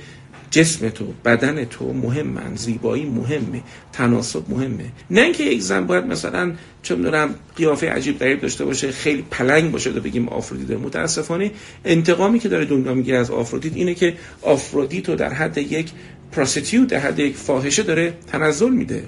جسم 0.52 0.90
تو 0.90 1.06
بدن 1.26 1.66
تو 1.66 1.94
مهمن 1.94 2.56
زیبایی 2.56 3.06
مهمه 3.06 3.62
تناسب 3.94 4.50
مهمه. 4.50 4.86
نه 5.10 5.22
اینکه 5.22 5.44
یک 5.44 5.62
زن 5.62 5.86
باید 5.88 6.06
مثلا 6.06 6.54
چه 6.84 6.96
می‌دونم 6.96 7.36
قیافه 7.56 7.90
عجیب 7.90 8.20
غریب 8.20 8.42
داشته 8.42 8.66
باشه 8.66 8.92
خیلی 8.92 9.22
پلنگ 9.32 9.72
باشه 9.72 9.94
تا 9.94 10.00
بگیم 10.00 10.30
آفرودیت 10.30 10.78
متاسفانه 10.80 11.52
انتقامی 11.86 12.40
که 12.40 12.50
داره 12.50 12.66
دنیا 12.66 12.94
می‌گیره 12.94 13.18
از 13.18 13.32
آفرودیت 13.32 13.76
اینه 13.76 13.94
که 13.94 14.14
آفرودیت 14.42 15.10
رو 15.10 15.16
در 15.16 15.34
حد 15.34 15.58
یک 15.58 15.92
پراستیوت 16.32 16.88
در 16.88 17.00
حد 17.00 17.20
یک 17.20 17.36
فاحشه 17.36 17.84
داره 17.84 18.14
تنزل 18.28 18.70
میده. 18.70 19.04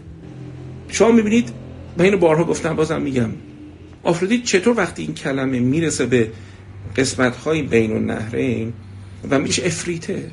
شما 0.88 1.12
می‌بینید 1.12 1.50
من 1.98 2.06
اینو 2.06 2.18
بارها 2.18 2.44
گفتم 2.44 2.76
بازم 2.76 3.02
میگم. 3.02 3.30
آفرودیت 4.04 4.44
چطور 4.44 4.78
وقتی 4.78 5.02
این 5.02 5.14
کلمه 5.14 5.60
می‌رسه 5.60 6.06
به 6.06 6.32
قسمت 6.98 7.36
های 7.36 7.62
بین 7.62 7.92
النهرین 7.92 8.74
و 9.30 9.40
میشه 9.40 9.66
افریته؟ 9.66 10.32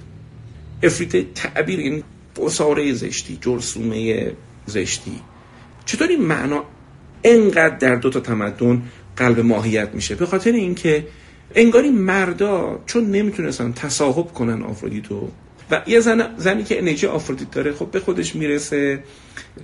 افریت 0.83 1.35
تعبیر 1.35 1.79
این 1.79 2.03
بساره 2.37 2.93
زشتی 2.93 3.39
جرسومه 3.41 4.33
زشتی. 4.67 5.21
چطور 5.85 6.09
این 6.09 6.23
معنا 6.23 6.65
انقدر 7.25 7.77
در 7.77 7.95
دو 7.95 8.11
تا 8.11 8.21
تمدن 8.21 8.83
قلب 9.17 9.41
ماهیت 9.41 9.95
میشه؟ 9.95 10.15
به 10.15 10.27
خاطر 10.27 10.53
اینکه 10.53 11.07
انگاری 11.55 11.91
مردا 11.91 12.83
چون 12.87 13.11
نمی‌تونستن 13.11 13.73
تصاحب 13.73 14.27
کنن 14.27 14.63
آفرودیتو 14.63 15.29
و 15.71 15.83
یه 15.87 16.01
زن 16.01 16.35
زنی 16.37 16.65
که 16.65 16.79
انرژی 16.79 17.07
آفرودیت 17.07 17.51
داره 17.51 17.73
خب 17.73 17.91
به 17.91 18.01
خودش 18.01 18.37
می‌رسه 18.37 19.05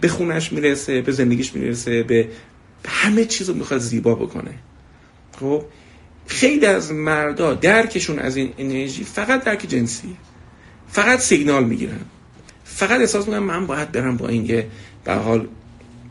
به 0.00 0.08
خونش 0.08 0.52
می‌رسه 0.52 1.00
به 1.00 1.12
زندگیش 1.12 1.54
می‌رسه 1.54 2.02
به 2.02 2.28
همه 2.86 3.24
چیز 3.24 3.48
رو 3.48 3.54
می‌خواد 3.54 3.80
زیبا 3.80 4.14
بکنه. 4.14 4.54
خب 5.40 5.64
خیلی 6.26 6.66
از 6.66 6.92
مردا 6.92 7.54
درکشون 7.54 8.18
از 8.18 8.36
این 8.36 8.52
انرژی 8.58 9.04
فقط 9.04 9.44
درک 9.44 9.66
جنسی. 9.68 10.16
فقط 10.94 11.20
سیگنال 11.20 11.64
می‌گیرن. 11.64 12.00
فقط 12.64 13.00
احساس 13.00 13.26
می‌کنم 13.26 13.42
من 13.42 13.66
باید 13.66 13.92
برم 13.92 14.16
با 14.16 14.28
این 14.28 14.46
یه 14.46 14.66
به 15.04 15.14
حال 15.14 15.46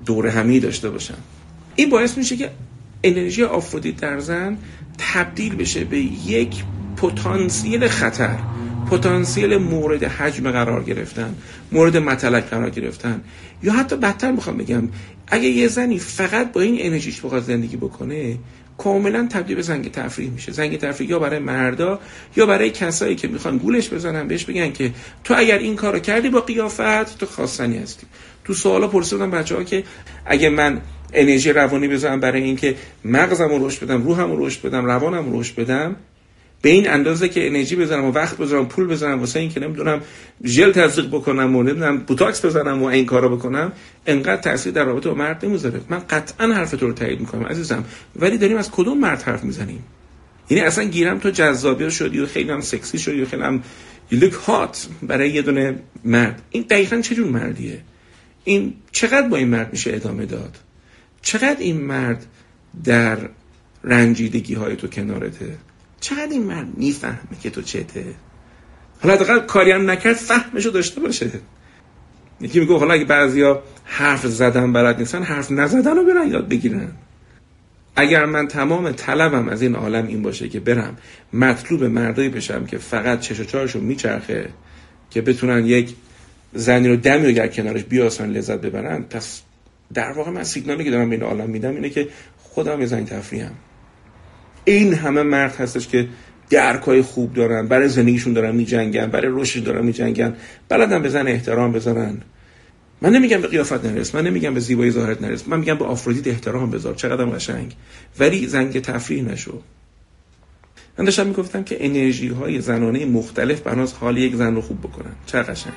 دور 0.06 0.28
همی 0.28 0.60
داشته 0.60 0.90
باشم. 0.90 1.18
این 1.76 1.90
باعث 1.90 2.18
میشه 2.18 2.38
که 2.38 2.52
انرژی 3.04 3.44
آفرودیت 3.44 3.98
در 3.98 4.20
زن 4.20 4.58
تبدیل 4.98 5.56
بشه 5.56 5.84
به 5.84 6.00
یک 6.00 6.64
پتانسیل 6.98 7.88
خطر. 7.88 8.38
پتانسیل 8.92 9.58
مورد 9.58 10.04
حجم 10.04 10.52
قرار 10.52 10.84
گرفتن 10.84 11.36
مورد 11.72 11.98
مطلق 11.98 12.44
قرار 12.50 12.70
گرفتن. 12.70 13.22
یا 13.64 13.74
حتی 13.74 13.96
بدتر 13.96 14.32
می‌خوام 14.32 14.58
بگم 14.58 14.90
اگه 15.28 15.48
یه 15.50 15.68
زنی 15.68 16.00
فقط 16.00 16.52
با 16.52 16.62
این 16.62 16.76
انرژیش 16.80 17.22
بخواد 17.22 17.44
زندگی 17.44 17.78
بکنه 17.78 18.38
کاملا 18.78 19.28
تبدیل 19.32 19.56
به 19.56 19.62
زنگ 19.62 19.92
تفریح 19.92 20.30
میشه. 20.30 20.52
زنگ 20.52 20.78
تفریح 20.78 21.10
یا 21.10 21.20
برای 21.20 21.40
مردا 21.40 22.00
یا 22.36 22.46
برای 22.46 22.70
کسایی 22.70 23.16
که 23.16 23.28
می‌خوان 23.28 23.58
گولش 23.58 23.90
بزنن 23.94 24.28
بهش 24.28 24.46
بگن 24.46 24.72
که 24.72 24.92
تو 25.24 25.34
اگر 25.38 25.58
این 25.58 25.76
کارو 25.76 26.00
کردی 26.00 26.30
با 26.30 26.42
قیافت 26.42 27.18
تو 27.18 27.26
خواستنی 27.26 27.78
هستی. 27.78 28.08
تو 28.46 28.54
سوالا 28.54 28.88
پرسیدم 28.88 29.32
بچه 29.32 29.56
ها 29.56 29.64
که 29.64 29.84
اگه 30.26 30.50
من 30.50 30.82
انرژی 31.14 31.52
روانی 31.52 31.88
بذارم 31.88 32.20
برای 32.20 32.44
اینکه 32.44 32.76
مغزم 33.06 33.50
رو 33.50 33.68
رشد 33.68 33.86
بدم 33.86 34.04
روحم 34.04 34.32
رو 34.32 34.46
رشد 34.46 34.62
بدم 34.62 34.86
روانم 34.86 35.32
رو 35.32 35.40
رشد 35.40 35.56
بدم 35.56 35.96
به 36.64 36.70
این 36.70 36.90
اندازه 36.90 37.30
که 37.30 37.48
انرژی 37.48 37.76
بزنم 37.76 38.06
و 38.06 38.12
وقت 38.12 38.38
بذارم 38.38 38.68
پول 38.68 38.88
بزنم 38.88 39.20
واسه 39.20 39.40
این 39.40 39.50
که 39.50 39.60
نمی‌دونم 39.60 40.02
ژل 40.46 40.72
تزریق 40.72 41.08
بکنم 41.08 41.56
و 41.56 41.64
نمی‌دونم 41.64 41.98
بوتاکس 41.98 42.46
بزنم 42.46 42.84
و 42.84 42.86
این 42.86 43.06
کارا 43.06 43.30
بکنم 43.30 43.72
انقدر 44.08 44.42
تاثیر 44.42 44.74
در 44.74 44.84
رابطه 44.84 45.10
با 45.10 45.16
مرد 45.16 45.46
نمی‌ذاره. 45.46 45.82
من 45.90 46.00
قطعا 46.10 46.54
حرف 46.54 46.72
تو 46.72 46.88
رو 46.88 46.94
تایید 46.94 47.20
می‌کنم 47.20 47.44
عزیزم. 47.44 47.86
ولی 48.16 48.38
داریم 48.38 48.58
از 48.58 48.72
کدوم 48.72 49.00
مرد 49.00 49.22
حرف 49.22 49.44
می‌زنیم؟ 49.44 49.84
یعنی 50.50 50.64
اصلا 50.64 50.84
گیرم 50.84 51.20
تو 51.20 51.30
جذابی 51.30 51.92
شدی 51.92 52.20
و 52.20 52.26
خیلی 52.26 52.52
هم 52.52 52.62
سکسی 52.62 52.98
شدی 52.98 53.22
و 53.22 53.26
خیلی 53.26 53.44
هم 53.44 53.64
لوک 54.12 54.34
هات 54.34 54.88
برای 55.02 55.30
یه 55.30 55.42
دونه 55.42 55.76
مرد. 56.06 56.42
این 56.50 56.66
دقیقا 56.70 57.02
چه 57.02 57.16
جور 57.16 57.28
مردیه؟ 57.28 57.82
این 58.44 58.74
چقدر 58.92 59.28
با 59.28 59.38
این 59.38 59.48
مرد 59.48 59.72
میشه 59.72 59.96
ادامه 59.96 60.26
داد؟ 60.26 60.58
چقدر 61.22 61.60
این 61.60 61.82
مرد 61.82 62.26
در 62.84 63.18
رنجیدگی 63.84 64.54
های 64.54 64.76
تو 64.76 64.88
کنارته؟ 64.88 65.58
چقدر 66.04 66.32
این 66.32 66.44
مرد 66.44 66.68
می‌فهمه 66.78 67.40
که 67.42 67.50
تو 67.50 67.62
چته؟ 67.62 68.06
حالا 69.02 69.16
حداقل 69.16 69.40
کاری 69.40 69.72
هم 69.72 69.92
نکرد 69.92 70.16
فهمشو 70.16 70.70
داشته 70.70 71.02
باشه. 71.02 71.32
یکی 72.42 72.60
میگه 72.60 72.78
حالا 72.78 72.94
اگه 72.94 73.06
بعضیا 73.06 73.64
حرف 73.84 74.28
زدن 74.28 74.74
بلد 74.74 75.00
نیستن 75.00 75.24
حرف 75.24 75.52
نزدن 75.52 75.96
رو 75.96 76.06
برن 76.06 76.28
یاد 76.28 76.50
بگیرن. 76.50 76.92
اگر 77.96 78.26
من 78.26 78.48
تمام 78.48 78.92
طلبم 78.92 79.50
از 79.50 79.62
این 79.62 79.76
عالم 79.76 80.08
این 80.08 80.22
باشه 80.22 80.50
که 80.50 80.60
برم 80.60 80.98
مطلوب 81.34 81.84
مردایی 81.84 82.30
بشم 82.30 82.66
که 82.66 82.78
فقط 82.78 83.20
چش 83.20 83.40
و 83.40 83.44
چارشون 83.44 83.84
میچرخه 83.84 84.50
که 85.10 85.22
بتونن 85.22 85.66
یک 85.66 85.96
زنی 86.54 86.88
رو 86.88 86.96
دمی 86.96 87.34
رو 87.34 87.48
کنارش 87.48 87.84
بیاسن 87.84 88.30
لذت 88.30 88.62
ببرن 88.62 89.04
پس 89.04 89.42
در 89.94 90.12
واقع 90.12 90.32
من 90.32 90.44
سیگنالی 90.44 90.84
که 90.84 90.92
دارم 90.92 91.10
به 91.10 91.16
این 91.16 91.26
عالم 91.26 91.50
میدم 91.50 91.76
اینه 91.76 91.90
که 91.90 92.08
خودم 92.38 92.80
یه 92.80 92.86
زنی 92.86 93.06
تفریحم. 93.06 93.56
این 94.66 94.94
همه 94.94 95.24
مرد 95.24 95.56
هستش 95.56 95.88
که 95.88 96.08
درکای 96.50 97.02
خوب 97.02 97.34
دارن 97.34 97.68
برای 97.68 97.88
زندگیشون 97.88 98.34
دارن 98.34 98.56
میجنگن 98.56 99.08
برای 99.08 99.32
رشد 99.32 99.64
دارن 99.64 99.86
میجنگن 99.86 100.36
بلدن 100.70 101.02
بزن 101.02 101.28
احترام 101.28 101.72
بزنن. 101.72 102.22
من 103.02 103.10
نمیگم 103.10 103.42
به 103.42 103.48
قیافت 103.48 103.86
نرس 103.86 104.16
من 104.16 104.28
نمیگم 104.28 104.54
به 104.54 104.60
زیبایی 104.60 104.92
ظاهرت 104.92 105.22
نرس 105.22 105.48
من 105.48 105.60
میگم 105.60 105.78
به 105.78 105.86
آفرودیت 105.86 106.28
احترام 106.28 106.72
بذار 106.72 106.96
چقدر 106.96 107.26
قشنگ. 107.26 107.76
ولی 108.20 108.48
زنگ 108.48 108.82
تفریح 108.82 109.24
نشو. 109.24 109.62
من 110.98 111.06
داشتم 111.06 111.28
می‌گفتم 111.28 111.64
که 111.64 111.86
انرژی 111.86 112.28
های 112.28 112.62
زنانه 112.62 113.06
مختلف 113.06 113.62
بناس 113.62 113.94
حال 113.94 114.18
یک 114.18 114.36
زن 114.36 114.56
رو 114.56 114.62
خوب 114.62 114.80
بکنن. 114.80 115.12
چه 115.26 115.42
قشنگ. 115.42 115.74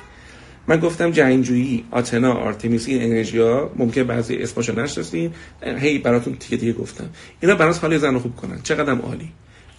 من 0.67 0.77
گفتم 0.77 1.11
جنگجویی 1.11 1.83
آتنا 1.91 2.33
آرتمیس 2.33 2.87
این 2.87 3.03
انرژی 3.03 3.39
ها 3.39 3.71
ممکن 3.75 4.03
بعضی 4.03 4.35
اسمشو 4.35 4.79
نشناسین 4.79 5.31
هی 5.63 5.97
براتون 5.97 6.35
تیکه 6.35 6.57
دیگه 6.57 6.73
گفتم. 6.73 7.09
اینا 7.41 7.55
بناس 7.55 7.79
حال 7.79 7.97
زن 7.97 8.13
رو 8.13 8.19
خوب 8.19 8.35
کنن. 8.35 8.59
چقدر 8.63 8.93
عالی. 8.93 9.31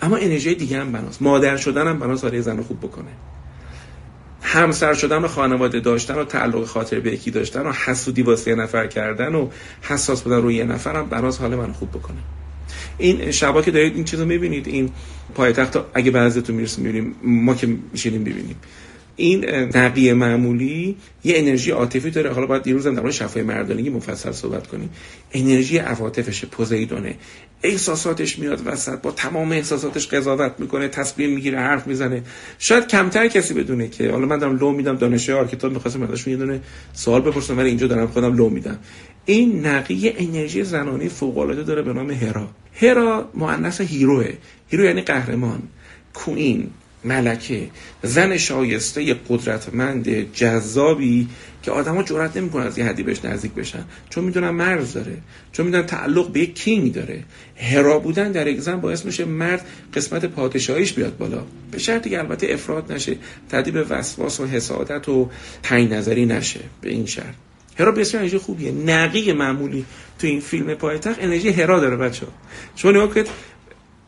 اما 0.02 0.16
انرژی 0.16 0.54
دیگه 0.54 0.80
هم 0.80 0.92
بناس. 0.92 1.22
مادر 1.22 1.56
شدن 1.56 1.86
هم 1.86 1.98
بناس 1.98 2.24
حال 2.24 2.40
زن 2.40 2.56
رو 2.56 2.62
خوب 2.62 2.78
بکنه. 2.80 3.10
همسر 4.42 4.94
شدن 4.94 5.18
و 5.18 5.28
خانواده 5.28 5.80
داشتن 5.80 6.14
و 6.14 6.24
تعلق 6.24 6.64
خاطر 6.64 7.00
به 7.00 7.12
یکی 7.12 7.30
داشتن 7.30 7.66
و 7.66 7.72
حسودی 7.72 8.22
واسه 8.22 8.54
نفر 8.54 8.86
کردن 8.86 9.34
و 9.34 9.48
حساس 9.82 10.22
بودن 10.22 10.36
روی 10.36 10.54
یه 10.54 10.64
نفر 10.64 10.96
هم 10.96 11.06
بناس 11.06 11.38
حال 11.38 11.54
من 11.54 11.72
خوب 11.72 11.90
بکنه. 11.90 12.16
این 12.98 13.30
شبا 13.30 13.62
که 13.62 13.70
دارید 13.70 13.94
این 13.94 14.04
چیزو 14.04 14.24
می‌بینید 14.24 14.68
این 14.68 14.90
پایتخت 15.34 15.78
اگه 15.94 16.10
بعضیتون 16.10 16.56
می‌رسیم 16.56 16.84
می‌بینیم. 16.84 17.14
ما 17.22 17.54
که 17.54 17.68
میشینیم 17.92 18.24
ببینیم 18.24 18.56
این 19.18 19.44
نقی 19.74 20.12
معمولی 20.12 20.96
یه 21.24 21.38
انرژی 21.38 21.70
عاطفی 21.70 22.10
داره. 22.10 22.32
حالا 22.32 22.46
باید 22.46 22.62
دیروز 22.62 22.86
هم 22.86 22.94
در 22.94 23.00
مورد 23.00 23.12
شفای 23.12 23.42
مردانگی 23.42 23.90
مفصل 23.90 24.32
صحبت 24.32 24.66
کنیم. 24.66 24.90
انرژی 25.32 25.78
عواطفش 25.78 26.44
پوزیدونه. 26.44 27.14
احساساتش 27.62 28.38
میاد 28.38 28.62
وسط 28.66 29.00
با 29.00 29.10
تمام 29.10 29.52
احساساتش 29.52 30.08
قضاوت 30.08 30.52
می‌کنه 30.58 30.88
تصمیم 30.88 31.30
می‌گیره 31.30 31.58
حرف 31.58 31.86
می‌زنه. 31.86 32.22
شاید 32.58 32.86
کمتر 32.86 33.28
کسی 33.28 33.54
بدونه 33.54 33.88
که 33.88 34.10
حالا 34.10 34.26
من 34.26 34.38
دارم 34.38 34.56
لو 34.58 34.72
میدم 34.72 34.96
دانشجوی 34.96 35.34
archetype 35.34 35.72
می‌خواستم 35.72 36.02
ازشون 36.02 36.32
یه 36.32 36.38
دونه 36.38 36.60
سوال 36.92 37.20
بپرسم 37.20 37.58
ولی 37.58 37.68
اینجا 37.68 37.86
دارم 37.86 38.06
خودم 38.06 38.36
لو 38.36 38.48
میدم. 38.48 38.78
این 39.26 39.66
نقی 39.66 40.12
انرژی 40.18 40.64
زنانی 40.64 41.08
فوق 41.08 41.38
العاده 41.38 41.62
داره 41.62 41.82
به 41.82 41.92
نام 41.92 42.10
هرا. 42.10 42.48
هرا 42.74 43.30
مؤنث 43.34 43.80
hero 43.80 44.15
ه. 44.15 44.32
hero 44.68 44.84
یعنی 44.84 45.02
قهرمان. 45.02 45.62
queen 46.14 46.70
ملکه. 47.04 47.68
زن 48.02 48.36
شایسته 48.36 49.16
قدرتمند 49.28 50.32
جذابی 50.32 51.28
که 51.62 51.70
آدما 51.70 52.02
جرئت 52.02 52.36
نمی‌کنن 52.36 52.66
از 52.66 52.78
یه 52.78 52.84
حدی 52.84 53.02
بهش 53.02 53.24
نزدیک 53.24 53.52
بشن. 53.52 53.84
چون 54.10 54.24
می‌دونن 54.24 54.50
مرز 54.50 54.92
داره. 54.92 55.16
چون 55.52 55.66
می‌دونن 55.66 55.86
تعلق 55.86 56.32
به 56.32 56.40
یک 56.40 56.54
king 56.54 56.92
داره. 56.92 57.24
هرا 57.56 57.98
بودن 57.98 58.32
در 58.32 58.46
یک 58.46 58.60
زن 58.60 58.80
باعث 58.80 59.04
میشه 59.04 59.24
مرد 59.24 59.66
قسمت 59.94 60.24
پادشاهیش 60.24 60.92
بیاد 60.92 61.16
بالا. 61.16 61.42
به 61.70 61.78
شرطی 61.78 62.10
که 62.10 62.18
البته 62.18 62.52
افراد 62.52 62.92
نشه 62.92 63.16
تدیب 63.50 63.86
وسواس 63.90 64.40
و 64.40 64.46
حسادت 64.46 65.08
و 65.08 65.30
تنگ 65.62 65.92
نظری 65.92 66.26
نشه. 66.26 66.60
به 66.80 66.90
این 66.90 67.06
شرط. 67.06 67.34
هرا 67.78 67.92
بسیار 67.92 68.22
انرژی 68.22 68.38
خوبیه. 68.38 68.72
نقی 68.72 69.32
معمولی 69.32 69.84
تو 70.18 70.26
این 70.26 70.40
فیلم 70.40 70.74
پایتخت 70.74 71.22
انرژی 71.22 71.48
هرا 71.48 71.80
داره 71.80 71.96
بچه 71.96 72.26
شما 72.76 72.90
نگاه 72.90 73.24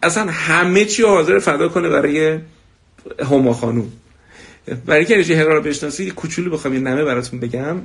اصلا 0.03 0.27
همه 0.31 0.85
چی 0.85 1.03
حاضر 1.03 1.39
فدا 1.39 1.69
کنه 1.69 1.89
برای 1.89 2.39
هما 3.31 3.53
خانوم. 3.53 3.93
برای 4.87 5.05
که 5.05 5.17
رژه 5.17 5.37
هرا 5.37 5.57
رو 5.57 5.63
بشناسید 5.63 6.15
کوچولو 6.15 6.51
بخوام 6.51 6.75
یه 6.75 6.81
نمه 6.81 7.05
براتون 7.05 7.41
بگم. 7.41 7.77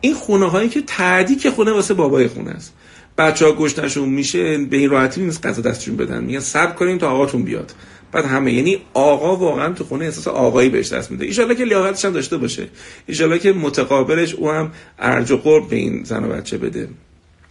این 0.00 0.14
خونه 0.14 0.50
هایی 0.50 0.68
که 0.68 0.82
تعدی 0.82 1.36
که 1.36 1.50
خونه 1.50 1.72
واسه 1.72 1.94
بابای 1.94 2.28
خونه 2.28 2.50
است. 2.50 2.74
بچه 3.18 3.46
ها 3.46 3.52
گشتشون 3.52 4.08
میشه 4.08 4.58
به 4.58 4.76
این 4.76 4.90
راحتی 4.90 5.20
نیست 5.20 5.46
غذا 5.46 5.62
دستشون 5.62 5.96
بدن. 5.96 6.24
میگن 6.24 6.40
صبر 6.40 6.72
کنیم 6.72 6.98
تا 6.98 7.10
آقاتون 7.10 7.42
بیاد. 7.42 7.72
بعد 8.12 8.24
همه 8.24 8.52
یعنی 8.52 8.82
آقا 8.94 9.36
واقعا 9.36 9.72
تو 9.72 9.84
خونه 9.84 10.04
احساس 10.04 10.28
آقایی 10.28 10.68
بهش 10.68 10.92
دست 10.92 11.10
میده. 11.10 11.24
ایشالله 11.24 11.54
که 11.54 11.64
لیاقتش 11.64 12.04
هم 12.04 12.12
داشته 12.12 12.36
باشه. 12.36 12.68
ایشالله 13.06 13.38
که 13.38 13.52
متقابلش 13.52 14.34
او 14.34 14.50
هم 14.50 14.72
ارج 14.98 15.30
و 15.30 15.36
قرب 15.36 15.68
به 15.68 15.76
این 15.76 16.04
زن 16.04 16.24
و 16.24 16.28
بچه 16.28 16.58
بده. 16.58 16.88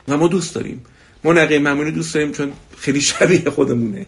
و 0.08 0.18
ما 0.18 0.28
دوست 0.28 0.56
داریم. 0.56 0.82
ما 1.24 1.34
نقیه 1.34 1.60
معمولی 1.60 1.92
دوست 1.92 2.14
داریم 2.14 2.32
چون 2.32 2.52
خیلی 2.78 3.02
شبیه 3.02 3.50
خودمونه. 3.50 4.06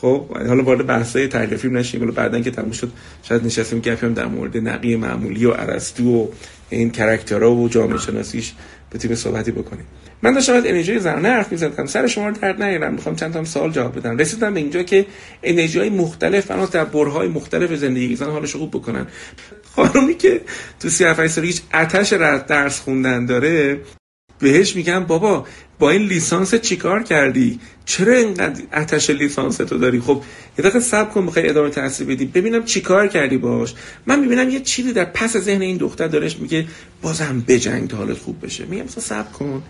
خب 0.00 0.36
حالا 0.36 0.62
وارد 0.62 0.86
بحثای 0.86 1.28
فیلم 1.56 1.76
نشیم. 1.76 2.02
ولی 2.02 2.10
بعدن 2.10 2.42
که 2.42 2.50
تموم 2.50 2.70
شد 2.70 2.92
شاید 3.22 3.46
نشستیم 3.46 3.78
گپیم 3.78 4.14
در 4.14 4.26
مورد 4.26 4.56
نقی 4.56 4.96
معمولی 4.96 5.46
و 5.46 5.50
ارسطو 5.50 6.22
و 6.22 6.26
این 6.70 6.92
کاراکترها 6.92 7.54
و 7.54 7.68
جامعه 7.68 7.98
شناسیش 7.98 8.52
به 8.90 8.98
تیم 8.98 9.14
صحبتی 9.14 9.52
بکنیم. 9.52 9.84
من 10.22 10.34
داشتم 10.34 10.52
از 10.52 10.66
انرژی 10.66 10.98
زنانه 10.98 11.28
حرف 11.28 11.52
می‌زدم. 11.52 11.86
سر 11.86 12.06
شما 12.06 12.28
رو 12.28 12.34
درد 12.34 12.62
نیارم. 12.62 12.92
می‌خوام 12.94 13.16
چند 13.16 13.32
تا 13.32 13.44
سوال 13.44 13.70
جواب 13.70 13.98
بدم. 13.98 14.18
رسیدم 14.18 14.54
به 14.54 14.60
اینجا 14.60 14.82
که 14.82 15.06
انرژی 15.42 15.78
های 15.78 15.90
مختلف 15.90 16.46
بنا 16.50 16.66
در 16.66 16.84
برهای 16.84 17.28
مختلف 17.28 17.72
زندگی 17.72 18.16
زن 18.16 18.30
حالش 18.30 18.56
خوب 18.56 18.70
بکنن. 18.70 19.06
خانومی 19.76 20.14
که 20.14 20.40
تو 20.80 20.88
37 20.88 21.26
سال 21.26 21.44
هیچ 21.44 21.62
آتش 21.74 22.12
درس 22.48 22.80
خوندن 22.80 23.26
داره 23.26 23.80
بهش 24.38 24.76
میگم 24.76 25.04
بابا 25.04 25.46
با 25.78 25.90
این 25.90 26.02
لیسانس 26.02 26.54
چیکار 26.54 27.02
کردی؟ 27.02 27.60
چرا 27.84 28.14
اینقدر 28.14 28.62
آتش 28.72 29.10
لیسانس 29.10 29.56
تو 29.56 29.78
داری؟ 29.78 30.00
خب 30.00 30.22
یه 30.58 30.62
دقیقه 30.62 30.80
صبر 30.80 31.10
کن 31.10 31.26
بخوای 31.26 31.48
ادامه 31.48 31.70
تحصیل 31.70 32.06
بدی. 32.06 32.24
ببینم 32.24 32.64
چیکار 32.64 33.08
کردی 33.08 33.36
باش 33.36 33.74
من 34.06 34.20
می‌بینم 34.20 34.50
یه 34.50 34.60
چیزی 34.60 34.92
در 34.92 35.04
پس 35.04 35.36
ذهن 35.36 35.62
این 35.62 35.76
دختر 35.76 36.06
دارش 36.06 36.38
میگه 36.38 36.66
بازم 37.02 37.44
بجنگ 37.48 37.88
تا 37.88 37.96
حالت 37.96 38.18
خوب 38.18 38.46
بشه. 38.46 38.64
میگم 38.64 38.86
صبر 38.86 39.32
کن. 39.32 39.62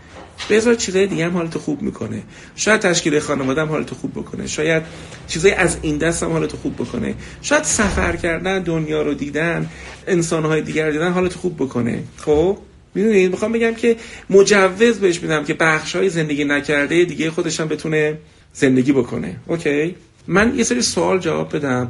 بذار 0.50 0.74
چیزای 0.74 1.06
دیگه 1.06 1.24
هم 1.24 1.32
حالت 1.32 1.58
خوب 1.58 1.82
می‌کنه. 1.82 2.22
شاید 2.56 2.80
تشکیل 2.80 3.18
خانواده 3.18 3.60
هم 3.60 3.68
حالت 3.68 3.90
خوب 3.94 4.12
بکنه. 4.12 4.46
شاید 4.46 4.82
چیزای 5.28 5.52
از 5.52 5.76
این 5.82 5.98
دست 5.98 6.22
هم 6.22 6.32
حالت 6.32 6.52
خوب 6.52 6.74
بکنه. 6.74 7.14
شاید 7.42 7.64
سفر 7.64 8.16
کردن 8.16 8.62
دنیا 8.62 9.02
رو 9.02 9.14
دیدن 9.14 9.70
انسانهای 10.06 10.62
دیگر 10.62 10.90
دیدن 10.90 11.12
حالت 11.12 11.34
خوب 11.34 11.56
بکنه. 11.56 12.02
خب؟ 12.16 12.58
می‌دونید 12.94 13.30
می‌خوام 13.30 13.52
بگم 13.52 13.74
که 13.74 13.96
مجوز 14.30 14.98
بهش 14.98 15.22
میدم 15.22 15.44
که 15.44 15.54
بخش 15.54 15.96
های 15.96 16.08
زندگی 16.08 16.44
نکرده 16.44 17.04
دیگه 17.04 17.30
خودش 17.30 17.60
هم 17.60 17.68
بتونه 17.68 18.18
زندگی 18.52 18.92
بکنه. 18.92 19.36
اوکی؟ 19.46 19.94
من 20.26 20.56
یه 20.56 20.64
سری 20.64 20.82
سوال 20.82 21.18
جواب 21.18 21.56
بدم. 21.56 21.88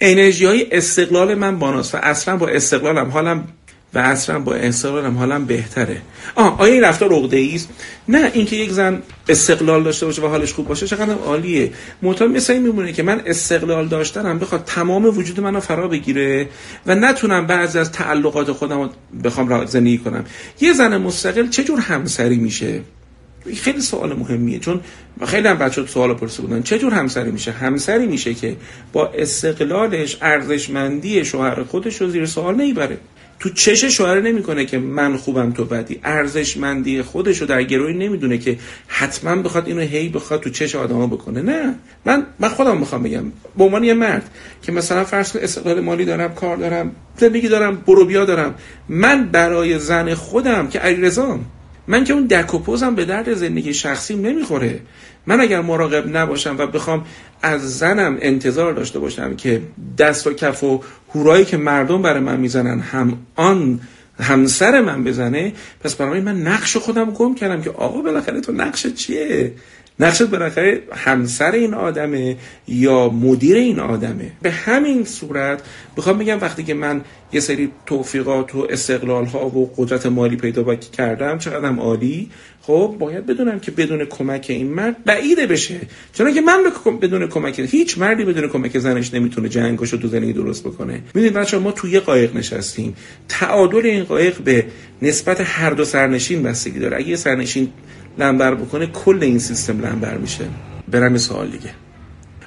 انرژی 0.00 0.44
های 0.44 0.66
استقلال 0.70 1.34
من 1.34 1.58
باناست 1.58 1.94
و 1.94 1.98
اصلا 2.02 2.36
با 2.36 2.48
استقلالم. 2.48 3.10
حالم 3.10 3.48
و 3.96 3.98
اصلا 3.98 4.38
با 4.38 4.54
استقلالم 4.54 5.18
حالم 5.18 5.44
بهتره. 5.44 6.00
آه 6.34 6.60
آیا 6.60 6.72
این 6.72 6.82
رفتار 6.82 7.12
عقده 7.12 7.50
است؟ 7.54 7.68
نه 8.08 8.30
اینکه 8.34 8.56
یک 8.56 8.70
زن 8.70 9.02
استقلال 9.28 9.82
داشته 9.82 10.06
باشه 10.06 10.22
و 10.22 10.26
حالش 10.26 10.52
خوب 10.52 10.68
باشه 10.68 10.86
چقدر 10.86 11.12
عالیه. 11.12 11.72
معتاد 12.02 12.30
مثل 12.30 12.58
میمونه 12.58 12.92
که 12.92 13.02
من 13.02 13.22
استقلال 13.26 13.88
داشتنم 13.88 14.38
بخواد 14.38 14.64
تمام 14.64 15.04
وجود 15.04 15.40
منو 15.40 15.60
فرا 15.60 15.88
بگیره 15.88 16.48
و 16.86 16.94
نتونم 16.94 17.46
بعضی 17.46 17.78
از 17.78 17.92
تعلقات 17.92 18.52
خودم 18.52 18.80
رو 18.80 18.90
بخوام 19.24 19.66
زندگی 19.66 19.98
کنم. 19.98 20.24
یه 20.60 20.72
زن 20.72 20.96
مستقل 20.96 21.48
چه 21.48 21.64
جور 21.64 21.80
همسری 21.80 22.36
میشه؟ 22.36 22.80
خیلی 23.56 23.80
سوال 23.80 24.12
مهمیه 24.12 24.58
چون 24.58 24.80
خیلی 25.26 25.48
هم 25.48 25.58
بچه 25.58 25.86
سوال 25.86 26.14
پرسه 26.14 26.42
بودن. 26.42 26.62
چه 26.62 26.78
جور 26.78 26.94
همسری 26.94 27.30
میشه؟ 27.30 27.52
همسری 27.52 28.06
میشه 28.06 28.34
که 28.34 28.56
با 28.92 29.08
استقلالش 29.08 30.18
ارزشمندی 30.22 31.24
شوهر 31.24 31.62
خودش 31.62 32.00
رو 32.00 32.10
زیر 32.10 32.26
سوال 32.26 32.54
نمی‌بره 32.54 32.98
تو 33.38 33.50
چش 33.50 33.84
شوهر 33.84 34.20
نمی‌کنه 34.20 34.64
که 34.64 34.78
من 34.78 35.16
خوبم 35.16 35.52
تو 35.52 35.64
بدی. 35.64 36.00
ارزشمندی 36.04 37.02
خودش 37.02 37.40
رو 37.40 37.46
در 37.46 37.62
گروهی 37.62 37.94
نمی‌دونه 37.94 38.38
که 38.38 38.58
حتما 38.86 39.42
بخواد 39.42 39.66
اینو 39.66 39.80
هی 39.80 40.08
بخواد 40.08 40.40
تو 40.40 40.50
چش 40.50 40.74
آدما 40.74 41.06
بکنه. 41.06 41.42
نه. 41.42 41.74
من 42.04 42.26
من 42.38 42.48
خودم 42.48 42.78
می‌خوام 42.78 43.02
بگم. 43.02 43.32
به 43.58 43.64
عنوان 43.64 43.84
یه 43.84 43.94
مرد 43.94 44.30
که 44.62 44.72
مثلا 44.72 45.04
فرض 45.04 45.32
کن 45.32 45.38
استقلال 45.38 45.80
مالی 45.80 46.04
دارم 46.04 46.34
کار 46.34 46.56
دارم 46.56 46.92
زندگی 47.16 47.48
دارم 47.48 47.76
برو 47.86 48.04
بیا 48.04 48.24
دارم. 48.24 48.54
من 48.88 49.24
برای 49.24 49.78
زن 49.78 50.14
خودم 50.14 50.68
که 50.68 50.78
علیرضام 50.78 51.44
من 51.88 52.04
که 52.04 52.12
اون 52.12 52.26
دک 52.26 52.54
و 52.54 52.58
پوزم 52.58 52.94
به 52.94 53.04
درد 53.04 53.34
زندگی 53.34 53.74
شخصیم 53.74 54.26
نمی‌خوره. 54.26 54.80
من 55.26 55.40
اگر 55.40 55.60
مراقب 55.60 56.16
نباشم 56.16 56.56
و 56.58 56.66
بخوام 56.66 57.04
از 57.42 57.78
زنم 57.78 58.18
انتظار 58.20 58.72
داشته 58.72 58.98
باشم 58.98 59.36
که 59.36 59.62
دست 59.98 60.26
و 60.26 60.32
کف 60.32 60.64
و 60.64 60.80
هورایی 61.14 61.44
که 61.44 61.56
مردم 61.56 62.02
برای 62.02 62.20
من 62.20 62.40
می‌زنن 62.40 62.80
هم 62.80 63.18
آن 63.34 63.80
همسر 64.20 64.80
من 64.80 65.04
بزنه 65.04 65.52
پس 65.80 65.94
برای 65.94 66.20
من 66.20 66.42
نقش 66.42 66.76
خودم 66.76 67.10
گم 67.10 67.34
کردم 67.34 67.62
که 67.62 67.70
آقا 67.70 68.02
بالاخره 68.02 68.40
تو 68.40 68.52
نقش 68.52 68.86
چیه؟ 68.86 69.52
نقشت 70.00 70.22
بالاخره 70.22 70.82
همسر 70.92 71.52
این 71.52 71.74
آدمه 71.74 72.36
یا 72.68 73.08
مدیر 73.08 73.56
این 73.56 73.80
آدمه. 73.80 74.32
به 74.42 74.50
همین 74.50 75.04
صورت 75.04 75.62
بخوام 75.96 76.18
بگم 76.18 76.38
وقتی 76.40 76.64
که 76.64 76.74
من 76.74 77.00
یه 77.32 77.40
سری 77.40 77.70
توفیقات 77.86 78.54
و 78.54 78.66
استقلال 78.70 79.24
ها 79.24 79.46
و 79.46 79.72
قدرت 79.76 80.06
مالی 80.06 80.36
پیدا 80.36 80.74
کردم 80.74 81.38
چقدرم 81.38 81.80
عالی 81.80 82.30
خب 82.62 82.96
باید 82.98 83.26
بدونم 83.26 83.60
که 83.60 83.70
بدون 83.70 84.04
کمک 84.04 84.46
این 84.48 84.66
مرد 84.66 84.96
بعیده 85.04 85.46
بشه. 85.46 85.80
چون 86.12 86.34
که 86.34 86.40
من 86.40 86.64
بدون 87.02 87.26
کمک 87.26 87.58
هیچ 87.58 87.98
مردی 87.98 88.24
بدون 88.24 88.48
کمک 88.48 88.78
زنش 88.78 89.14
نمی‌تونه 89.14 89.48
جنگش 89.48 89.92
رو 89.92 89.98
تو 89.98 90.08
زندگی 90.08 90.32
درست 90.32 90.64
بکنه. 90.64 91.02
ببینید 91.14 91.32
بچه‌ها 91.32 91.62
ما 91.62 91.72
توی 91.72 92.00
قایق 92.00 92.36
نشستیم. 92.36 92.96
تعادل 93.28 93.86
این 93.86 94.04
قایق 94.04 94.38
به 94.38 94.64
نسبت 95.02 95.40
هر 95.44 95.70
دو 95.70 95.84
سرنشین 95.84 96.42
بستگی 96.42 96.78
داره. 96.78 96.96
اگه 96.96 97.16
سرنشین 97.16 97.68
لنبر 98.18 98.54
بکنه 98.54 98.86
کل 98.86 99.18
این 99.22 99.38
سیستم 99.38 99.80
لنبر 99.80 100.16
میشه. 100.16 100.44
برم 100.88 101.12
یه 101.12 101.18
سوال 101.18 101.48
دیگه. 101.48 101.70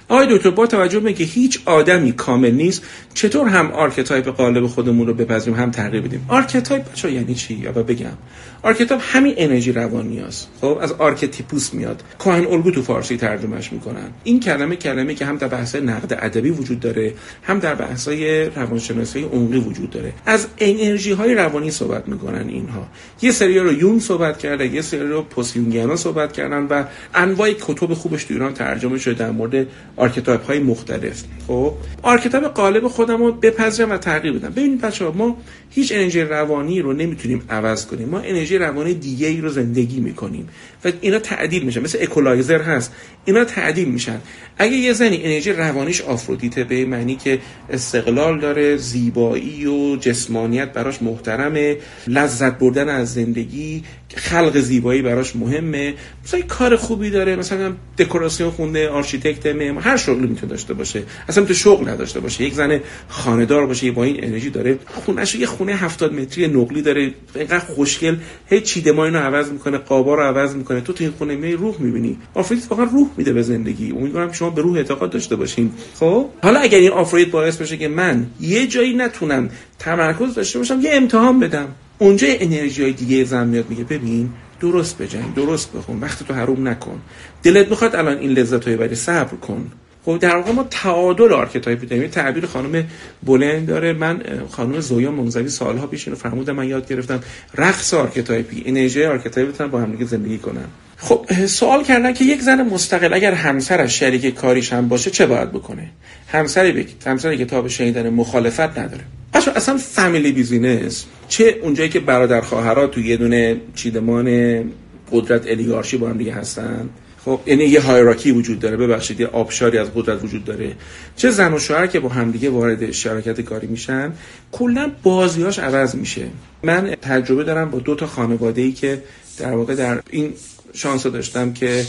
آقای 0.09 0.37
دکتر 0.37 0.49
با 0.49 0.67
توجه 0.67 0.99
به 0.99 1.13
که 1.13 1.23
هیچ 1.23 1.61
آدمی 1.65 2.11
کامل 2.11 2.51
نیست 2.51 2.83
چطور 3.19 3.47
هم 3.47 3.71
archetype 3.71 4.27
غالب 4.27 4.67
خودمون 4.67 5.07
رو 5.07 5.13
بپذیریم 5.13 5.59
هم 5.59 5.71
تغییر 5.71 6.03
بدیم؟ 6.03 6.25
archetype 6.27 6.91
بچه‌ها 6.91 7.09
یعنی 7.09 7.35
چی؟ 7.35 7.53
یا 7.53 7.71
بگم. 7.71 8.17
archetype 8.61 9.01
همین 9.03 9.33
انرژی 9.37 9.71
روانی 9.71 10.19
است 10.19 10.49
خب 10.61 10.77
از 10.81 10.91
archetypos 10.91 11.73
میاد. 11.73 12.03
کهن 12.19 12.45
الگو 12.45 12.71
تو 12.71 12.81
فارسی 12.81 13.17
ترجمهش 13.17 13.73
می‌کنن. 13.73 14.09
این 14.23 14.39
کلمه 14.39 14.75
کلمه 14.75 15.15
که 15.15 15.25
هم 15.25 15.37
در 15.37 15.47
بحث 15.47 15.75
نقد 15.75 16.17
ادبی 16.21 16.49
وجود 16.49 16.79
داره 16.79 17.13
هم 17.43 17.59
در 17.59 17.75
بحث 17.75 18.07
روانشناسی 18.55 19.23
عمقی 19.23 19.57
وجود 19.57 19.89
داره. 19.89 20.13
از 20.25 20.47
انرژی 20.57 21.11
های 21.11 21.35
روانی 21.35 21.71
صحبت 21.71 22.07
می‌کنن 22.07 22.49
اینها. 22.49 22.87
یه 23.21 23.31
سری 23.31 23.59
رو 23.59 23.73
یونگ 23.73 23.99
صحبت 23.99 24.37
کرده 24.37 24.67
یه 24.67 24.81
سری 24.81 25.07
رو 25.07 25.21
post-Jungian 25.21 25.89
ا 25.89 25.95
صحبت 25.95 26.31
کردن 26.31 26.67
و 26.69 26.83
انواع 27.15 27.53
کتب 27.53 27.93
خوبش 27.93 28.23
تو 28.23 28.33
ایران 28.33 28.53
ترجمه 28.53 28.97
شده 28.97 29.13
در 29.13 29.31
مورد 29.31 29.67
archetype 29.95 30.45
های 30.45 30.59
مختلف. 30.59 31.23
خب 31.47 31.73
archetype 32.03 32.45
غالب 32.45 32.87
خودم 33.09 33.23
رو 33.23 33.31
بپذیرم 33.31 33.91
و 33.91 33.97
تغییر 33.97 34.33
بدم. 34.33 34.49
ببینید 34.49 34.81
بچه‌ها 34.81 35.11
ما 35.11 35.37
هیچ 35.69 35.91
انرژی 35.91 36.21
روانی 36.21 36.81
رو 36.81 36.93
نمی‌تونیم 36.93 37.41
عوض 37.49 37.85
کنیم. 37.85 38.09
ما 38.09 38.19
انرژی 38.19 38.57
روانی 38.57 38.93
دیگه 38.93 39.27
ای 39.27 39.41
رو 39.41 39.49
زندگی 39.49 39.99
می‌کنیم 39.99 40.49
و 40.85 40.91
اینا 41.01 41.19
تعدیل 41.19 41.63
میشن. 41.63 41.81
مثل 41.81 41.97
اکولایزر 42.01 42.61
هست. 42.61 42.93
اینا 43.25 43.43
تعدیل 43.43 43.87
میشن. 43.87 44.21
اگه 44.57 44.73
یه 44.73 44.93
زنی 44.93 45.21
انرژی 45.23 45.53
روانیش 45.53 46.01
آفرودیته 46.01 46.63
به 46.63 46.85
معنی 46.85 47.15
که 47.15 47.39
استقلال 47.69 48.39
داره 48.39 48.77
زیبایی 48.77 49.65
و 49.65 49.95
جسمانیت 49.95 50.73
براش 50.73 51.01
محترمه 51.01 51.77
لذت 52.07 52.59
بردن 52.59 52.89
از 52.89 53.13
زندگی 53.13 53.83
خلق 54.15 54.59
زیبایی 54.59 55.01
براش 55.01 55.35
مهمه. 55.35 55.93
مثلا 56.25 56.41
کار 56.41 56.75
خوبی 56.75 57.09
داره 57.09 57.35
مثلا 57.35 57.73
دکوراسیون 57.97 58.51
خونده 58.51 58.89
آرشیتکت 58.89 59.45
معمار 59.45 59.83
هر 59.83 59.97
شغلی 59.97 60.27
می‌تونه 60.27 60.51
داشته 60.51 60.73
باشه. 60.73 61.03
اصلا 61.27 61.45
تو 61.45 61.53
شغل 61.53 61.89
نداشته 61.89 62.19
باشه. 62.19 62.43
یک 62.43 62.53
زن 62.53 62.79
خانه‌دار 63.09 63.65
باشه 63.65 63.91
با 63.91 64.03
این 64.03 64.23
انرژی 64.23 64.49
داره. 64.49 64.79
خونه‌ش 64.85 65.35
یه 65.35 65.45
خونه 65.45 65.75
70 65.75 66.13
متری 66.13 66.47
نقلی 66.47 66.81
داره. 66.81 67.13
اینقدر 67.35 67.59
خوشگل. 67.59 68.15
هی 68.47 68.61
چیدمان 68.61 69.13
رو 69.13 69.19
عوض 69.19 69.51
می‌کنه 69.51 69.77
قابا 69.77 70.15
رو 70.15 70.21
عوض 70.21 70.55
می‌کنه. 70.55 70.81
تو 70.81 70.93
تو 70.93 71.03
این 71.03 71.13
خونه 71.17 71.35
می 71.35 71.51
روح 71.51 71.75
می‌بینی. 71.79 72.17
آفرودیت 72.33 72.63
واقعا 72.69 72.85
روح 72.85 73.09
میده 73.17 73.33
به 73.33 73.41
زندگی. 73.41 73.91
امیدوارم 73.91 74.31
شما 74.31 74.49
به 74.49 74.61
روح 74.61 74.77
اعتقاد 74.77 75.09
داشته 75.09 75.35
باشین. 75.35 75.71
خب؟ 75.95 76.25
حالا 76.43 76.59
اگر 76.59 76.77
این 76.77 76.91
آفرودیت 76.91 77.31
باعث 77.31 77.57
بشه 77.57 77.77
که 77.77 77.87
من 77.87 78.27
یه 78.39 78.67
جایی 78.67 78.93
نتونم 78.93 79.49
تمرکز 79.79 80.35
داشته 80.35 80.59
باشم 80.59 80.79
یه 80.81 80.89
امتحان 80.93 81.39
بدم. 81.39 81.67
اونجا 81.99 82.27
انرژی 82.39 82.83
های 82.83 82.93
دیگه 82.93 83.23
زن 83.23 83.47
میاد 83.47 83.69
میگه 83.69 83.83
ببین 83.83 84.29
درست 84.59 84.97
بجنگ 84.97 85.33
درست 85.35 85.73
بخون 85.73 85.99
وقتتو 85.99 86.33
حروم 86.33 86.67
نکن. 86.67 87.01
دلت 87.43 87.69
می‌خواد 87.69 87.95
الان 87.95 88.17
این 88.17 88.31
لذت 88.31 88.67
ها 88.67 88.77
رو 88.77 88.83
ببری 88.83 88.95
صبر 88.95 89.35
کن. 89.35 89.71
خب 90.05 90.17
در 90.19 90.35
واقع 90.35 90.51
ما 90.51 90.63
تعادل 90.69 91.33
archetype 91.33 91.80
ی 91.80 91.85
داریم. 91.85 92.07
تعبیر 92.07 92.45
خانم 92.45 92.85
بلند 93.23 93.67
داره. 93.67 93.93
من 93.93 94.21
خانم 94.49 94.79
زویا 94.79 95.11
منزوی 95.11 95.49
سالها 95.49 95.87
پیش 95.87 96.07
اینو 96.07 96.19
فرمودم 96.19 96.55
من 96.55 96.67
یاد 96.67 96.87
گرفتم. 96.87 97.19
رقص 97.57 97.93
archetype 97.93 98.56
ی 98.56 98.63
انرژی 98.65 99.03
archetype 99.03 99.57
ی 99.57 99.63
با 99.63 99.79
هم 99.79 99.91
دیگه 99.91 100.05
زندگی 100.05 100.37
کنن. 100.37 100.65
خب 100.97 101.45
سوال 101.45 101.83
کردن 101.83 102.13
که 102.13 102.25
یک 102.25 102.41
زن 102.41 102.61
مستقل 102.61 103.13
اگر 103.13 103.33
همسرش 103.33 103.99
شریک 103.99 104.35
کاریش 104.35 104.73
هم 104.73 104.87
باشه 104.87 105.11
چه 105.11 105.25
باید 105.25 105.51
بکنه؟ 105.51 105.89
همسری 106.27 106.71
بگید 106.71 107.03
همسری 107.05 107.37
که 107.37 107.45
تا 107.45 107.61
به 107.61 107.69
شنیدن 107.69 108.09
مخالفت 108.09 108.77
نداره. 108.77 109.03
بچه 109.33 109.51
اصلا 109.55 109.77
فامیلی 109.77 110.31
بیزینس 110.31 111.05
چه 111.27 111.59
اونجایی 111.61 111.89
که 111.89 111.99
برادر 111.99 112.41
خواهرها 112.41 112.87
تو 112.87 113.01
یه 113.01 113.17
دونه 113.17 113.61
چیدمان 113.75 114.63
قدرت 115.11 115.47
الیگارشی 115.47 115.97
با 115.97 116.09
هم 116.09 116.17
دیگه 116.17 116.33
هستن؟ 116.33 116.89
خب 117.25 117.39
یعنی 117.45 117.63
یه 117.63 117.81
هایراکی 117.81 118.31
وجود 118.31 118.59
داره 118.59 118.77
ببخشید 118.77 119.19
یه 119.19 119.27
آبشاری 119.27 119.77
از 119.77 119.87
قدرت 119.95 120.23
وجود 120.23 120.45
داره. 120.45 120.75
چه 121.15 121.31
زن 121.31 121.53
و 121.53 121.59
شوهر 121.59 121.87
که 121.87 121.99
با 121.99 122.09
همدیگه 122.09 122.49
وارد 122.49 122.91
شراکت 122.91 123.41
کاری 123.41 123.67
میشن 123.67 124.13
کلا 124.51 124.91
بازیاش 125.03 125.59
عوض 125.59 125.95
میشه. 125.95 126.27
من 126.63 126.95
تجربه 127.01 127.43
دارم 127.43 127.71
با 127.71 127.79
دو 127.79 127.95
تا 127.95 128.07
خانواده 128.07 128.61
ای 128.61 128.71
که 128.71 129.03
در 129.37 129.51
واقع 129.51 129.75
در 129.75 130.01
این 130.09 130.33
شانس 130.73 131.05
داشتم 131.05 131.53
که 131.53 131.85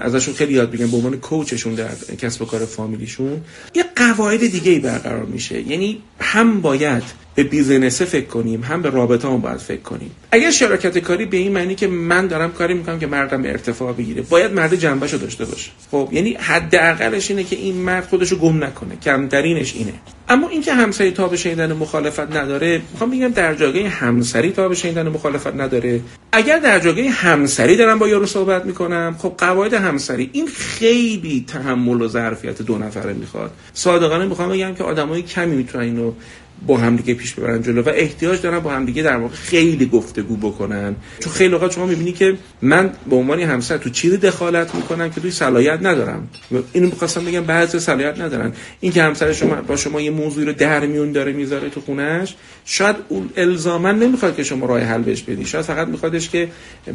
ازشون 0.00 0.34
خیلی 0.34 0.52
یاد 0.52 0.70
بگم 0.70 0.90
به 0.90 0.96
عنوان 0.96 1.16
کوچشون 1.16 1.74
در 1.74 1.94
کسب 2.18 2.42
و 2.42 2.44
کار 2.44 2.64
فامیلیشون 2.64 3.40
یه 3.74 3.84
قواعد 3.96 4.46
دیگه 4.46 4.72
ای 4.72 4.78
برقرار 4.78 5.24
میشه. 5.24 5.60
یعنی 5.60 6.02
هم 6.20 6.60
باید 6.60 7.02
به 7.36 7.42
بیزنسه 7.42 8.04
فکر 8.04 8.26
کنیم 8.26 8.62
هم 8.62 8.82
به 8.82 8.90
رابطه 8.90 9.28
هم 9.28 9.40
باید 9.40 9.56
فکر 9.56 9.80
کنیم. 9.80 10.10
اگر 10.30 10.50
شراکت 10.50 10.98
کاری 10.98 11.24
به 11.24 11.36
این 11.36 11.52
معنی 11.52 11.74
که 11.74 11.86
من 11.86 12.26
دارم 12.26 12.52
کاری 12.52 12.74
می‌کنم 12.74 12.98
که 12.98 13.06
مردم 13.06 13.44
ارتفاع 13.44 13.92
بگیره 13.92 14.22
باید 14.22 14.52
مرد 14.52 14.74
جنبش 14.74 15.12
رو 15.12 15.18
داشته 15.18 15.44
باشه. 15.44 15.70
خب 15.90 16.08
یعنی 16.12 16.36
حداقلش 16.40 17.30
اینه 17.30 17.44
که 17.44 17.56
این 17.56 17.74
مرد 17.74 18.04
خودش 18.04 18.32
رو 18.32 18.38
گم 18.38 18.64
نکنه 18.64 18.96
کمترینش 18.96 19.74
اینه. 19.74 19.92
اما 20.28 20.48
اینکه 20.48 20.74
همسری 20.74 21.10
تا 21.10 21.28
به 21.28 21.36
شنیدن 21.36 21.72
مخالفت 21.72 22.36
نداره 22.36 22.82
می‌خوام 22.92 23.10
بگم 23.10 23.28
در 23.28 23.54
جایگاه 23.54 23.88
همسری 23.88 24.50
تا 24.50 24.68
به 24.68 24.74
شنیدن 24.74 25.08
مخالفت 25.08 25.54
نداره. 25.54 26.00
اگر 26.32 26.58
در 26.58 26.78
جایگاه 26.78 27.12
همسری 27.12 27.76
دارم 27.76 27.98
با 27.98 28.08
یارو 28.08 28.26
صحبت 28.26 28.64
می‌کنم 28.64 29.16
خب 29.18 29.34
قواعد 29.38 29.74
همسری 29.74 30.30
این 30.32 30.46
خیلی 30.46 31.44
تحمل 31.48 32.02
و 32.02 32.08
ظرفیت 32.08 32.62
دو 32.62 32.78
نفره 32.78 33.12
می‌خواد. 33.12 33.50
صادقانه 33.74 34.26
می‌خوام 34.26 34.48
بگم 34.48 34.74
که 34.74 34.84
آدمای 34.84 35.22
کمی 35.22 35.56
می‌تونن 35.56 35.84
اینو 35.84 36.12
با 36.66 36.76
همدیگه 36.76 37.14
پیش 37.14 37.34
ببرن 37.34 37.62
جلو 37.62 37.82
و 37.82 37.88
احتیاج 37.94 38.40
دارن 38.40 38.58
با 38.58 38.70
همدیگه 38.70 39.02
در 39.02 39.16
واقع 39.16 39.34
خیلی 39.34 39.86
گفتگو 39.86 40.36
بکنن. 40.36 40.96
چون 41.20 41.32
خیلی 41.32 41.54
اوقات 41.54 41.72
شما 41.72 41.86
می‌بینی 41.86 42.12
که 42.12 42.36
من 42.62 42.90
به 43.10 43.16
عنوان 43.16 43.40
همسر 43.40 43.76
تو 43.76 43.90
چیزی 43.90 44.16
دخالت 44.16 44.74
می‌کنم 44.74 45.10
که 45.10 45.20
توی 45.20 45.30
صلاحیت 45.30 45.78
ندارم. 45.82 46.28
اینو 46.72 46.86
می‌خواستم 46.86 47.24
بگم 47.24 47.44
بعضی 47.44 47.78
صلاحیت 47.78 48.20
ندارن. 48.20 48.52
این 48.80 48.92
که 48.92 49.02
همسر 49.02 49.32
شما 49.32 49.54
با 49.54 49.76
شما 49.76 50.00
یه 50.00 50.10
موضوعی 50.10 50.46
رو 50.46 50.52
در 50.52 50.86
میون 50.86 51.12
داره 51.12 51.32
می‌ذاره 51.32 51.70
تو 51.70 51.80
خونش 51.80 52.34
شاید 52.64 52.96
اون 53.08 53.30
الزاما 53.36 53.92
نمی‌خواد 53.92 54.36
که 54.36 54.44
شما 54.44 54.66
راه 54.66 54.80
حل 54.80 55.02
بهش 55.02 55.22
بدی. 55.22 55.44
شاید 55.44 55.64
فقط 55.64 55.88
میخوادش 55.88 56.30
که 56.30 56.48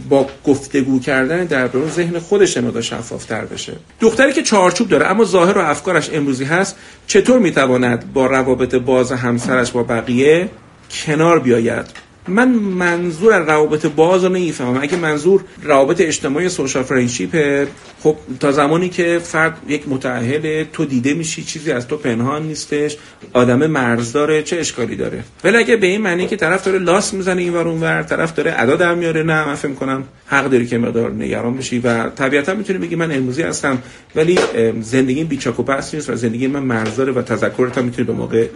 با 0.09 0.29
گفتگو 0.45 0.99
کردن 0.99 1.45
در 1.45 1.69
ذهن 1.95 2.19
خودش 2.19 2.57
مقدار 2.57 2.81
شفافتر 2.81 3.45
بشه. 3.45 3.73
دختری 3.99 4.33
که 4.33 4.43
چارچوب 4.43 4.89
داره 4.89 5.05
اما 5.05 5.25
ظاهر 5.25 5.57
و 5.57 5.61
افکارش 5.61 6.09
امروزی 6.13 6.43
هست 6.43 6.75
چطور 7.07 7.39
می‌تواند 7.39 8.13
با 8.13 8.25
روابط 8.25 8.75
باز 8.75 9.11
همسرش 9.51 9.71
با 9.71 9.83
بقیه 9.83 10.49
کنار 10.91 11.39
بیاید. 11.39 11.85
من 12.31 12.49
منظور 12.49 13.39
روابط 13.39 13.85
باز 13.85 14.23
رو 14.23 14.29
نمی‌فهمم. 14.29 14.79
اگه 14.81 14.97
منظور 14.97 15.43
روابط 15.63 16.01
اجتماعی 16.01 16.49
سوشال 16.49 16.83
فرندشیپه 16.83 17.67
خب 18.03 18.15
تا 18.39 18.51
زمانی 18.51 18.89
که 18.89 19.19
فرد 19.23 19.57
یک 19.67 19.83
متعهل 19.87 20.63
تو 20.73 20.85
دیده 20.85 21.13
میشی 21.13 21.43
چیزی 21.43 21.71
از 21.71 21.87
تو 21.87 21.97
پنهان 21.97 22.43
نیستش 22.43 22.97
آدم 23.33 23.67
مرز 23.67 24.11
داره 24.11 24.43
چه 24.43 24.59
اشکالی 24.59 24.95
داره؟ 24.95 25.23
ولی 25.43 25.57
اگه 25.57 25.75
به 25.75 25.87
این 25.87 26.01
معنی 26.01 26.27
که 26.27 26.35
طرف 26.35 26.65
داره 26.65 26.79
لاس 26.79 27.13
می‌زنه 27.13 27.41
این 27.41 27.53
ور 27.53 27.67
ور 27.67 28.03
طرف 28.03 28.35
داره 28.35 28.53
ادا 28.57 28.75
در 28.75 28.95
میاره 28.95 29.23
نه 29.23 29.45
من 29.47 29.55
فکر 29.55 29.73
کنم 29.73 30.03
حق 30.25 30.49
داری 30.49 30.67
که 30.67 30.77
مقدار 30.77 31.11
نگران 31.11 31.57
بشی 31.57 31.79
و 31.79 32.09
طبیعتا 32.09 32.53
می‌تونی 32.53 32.79
بگی 32.79 32.95
من 32.95 33.11
امروزی 33.11 33.41
هستم 33.41 33.77
ولی 34.15 34.39
زندگی 34.81 35.23
بیچاک 35.23 35.59
و 35.59 35.73
نیست 35.93 36.09
و 36.09 36.15
زندگی 36.15 36.47
من 36.47 36.63
مرز 36.63 36.95
داره 36.95 37.11
و 37.11 37.21
تذکرت 37.21 37.77
هم 37.77 37.85
می‌تونی 37.85 38.07
به 38.07 38.13
موقع 38.13 38.47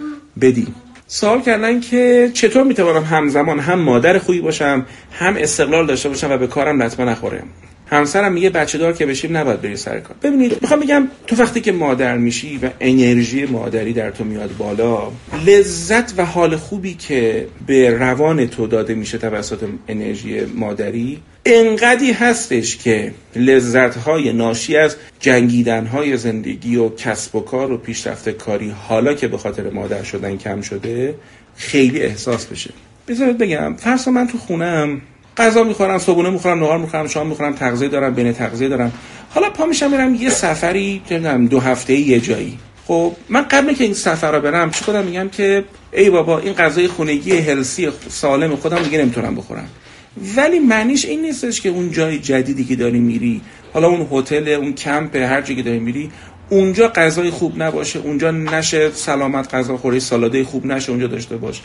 بدی. 0.42 0.68
سوال 1.08 1.41
کردن 1.41 1.80
که 1.80 2.32
چطور 2.34 2.63
می‌توانم 2.63 3.04
همزمان 3.04 3.60
هم 3.60 3.80
مادر 3.80 4.18
خوبی 4.18 4.41
باشم 4.41 4.86
هم 5.12 5.36
استقلال 5.38 5.88
داشته 5.88 6.10
باشم 6.10 6.32
و 6.32 6.38
به 6.38 6.48
کارم 6.48 6.82
لطمه 6.82 7.06
نخوره؟ 7.06 7.44
همسرم 7.88 8.34
میگه 8.34 8.50
بچه 8.50 8.78
دار 8.78 8.94
که 8.94 9.06
بشیم 9.06 9.38
نباید 9.38 9.62
بری 9.62 9.76
سر 9.76 10.00
کار. 10.00 10.15
ببینید 10.24 10.62
می‌خوام 10.62 10.80
بگم 10.80 11.08
تو 11.28 11.36
وقتی 11.36 11.62
که 11.62 11.72
مادر 11.72 12.18
میشی 12.18 12.60
و 12.63 12.70
انرژی 12.80 13.46
مادری 13.46 13.94
در 13.94 14.12
تو 14.12 14.24
میاد 14.24 14.58
بالا 14.58 15.12
لذت 15.46 16.13
و 16.18 16.26
حال 16.26 16.56
خوبی 16.56 16.94
که 16.94 17.48
به 17.68 17.89
روان 17.89 18.48
تو 18.48 18.68
داده 18.68 18.96
میشه 18.96 19.18
توسط 19.18 19.63
انرژی 19.88 20.41
مادری 20.46 21.20
انقدی 21.46 22.12
هستش 22.12 22.78
که 22.78 23.14
لذت 23.36 23.98
های 23.98 24.34
ناشی 24.34 24.78
از 24.78 24.96
جنگیدن 25.20 25.86
های 25.86 26.18
زندگی 26.18 26.76
و 26.76 26.90
کسب 26.90 27.36
و 27.36 27.40
کار 27.40 27.72
و 27.72 27.78
پیشرفت 27.78 28.30
کاری 28.30 28.70
حالا 28.70 29.14
که 29.14 29.28
به 29.28 29.38
خاطر 29.38 29.70
مادر 29.70 30.04
شدن 30.04 30.38
کم 30.38 30.62
شده 30.62 31.16
خیلی 31.56 32.02
احساس 32.02 32.46
بشه. 32.46 32.70
بذارید 33.08 33.38
بگم 33.38 33.76
فرض 33.76 34.08
من 34.08 34.28
تو 34.28 34.38
خونم 34.38 35.02
غذا 35.38 35.64
می‌خورم 35.64 35.98
صبحونه 35.98 36.30
می‌خورم 36.30 36.60
نهار 36.60 36.78
می‌خورم 36.78 37.08
شام 37.08 37.28
می‌خورم 37.28 37.54
تغذیه 37.54 37.88
دارم 37.88 38.14
بین 38.14 38.34
تغذیه 38.34 38.70
دارم. 38.70 38.92
حالا 39.30 39.50
پا 39.50 39.66
میشم 39.66 39.92
میرم 39.92 40.16
یه 40.16 40.30
سفری 40.30 41.02
نمی‌دونم 41.12 41.48
دو 41.48 41.60
هفته 41.60 41.94
یه 41.94 42.20
جایی. 42.20 42.58
خب 42.88 43.14
من 43.30 43.42
قبل 43.42 43.74
که 43.74 43.84
این 43.84 43.94
سفر 43.94 44.32
رو 44.32 44.42
برم 44.42 44.72
چی 44.72 44.84
خودم 44.84 45.04
میگم 45.04 45.30
که 45.30 45.64
ای 45.94 46.10
بابا 46.10 46.40
این 46.40 46.54
غذای 46.54 46.88
خونگی 46.88 47.38
هلسی 47.38 47.90
سالم 48.10 48.56
خودم 48.56 48.84
دیگه 48.84 48.98
نمی‌تونم 48.98 49.36
بخورم. 49.36 49.68
ولی 50.38 50.60
معنیش 50.60 51.06
این 51.06 51.21
نیستش 51.21 51.62
که 51.62 51.69
اون 51.69 51.91
جای 51.91 52.19
جدیدی 52.19 52.65
که 52.65 52.75
داری 52.75 52.99
میری 52.99 53.41
حالا 53.73 53.88
اون 53.88 54.08
هتل 54.12 54.47
اون 54.47 54.73
کمپ 54.73 55.15
هر 55.15 55.41
جایی 55.41 55.56
که 55.56 55.63
داری 55.63 55.80
میری 55.80 56.12
اونجا 56.49 56.88
غذای 56.88 57.30
خوب 57.30 57.63
نباشه 57.63 57.99
اونجا 57.99 58.32
نشه 58.32 58.91
سلامت 58.91 59.54
غذا 59.54 59.78
خوری 59.78 59.99
سالاده 59.99 60.43
خوب 60.43 60.65
نشه 60.65 60.91
اونجا 60.91 61.08
داشته 61.08 61.38
باش. 61.38 61.62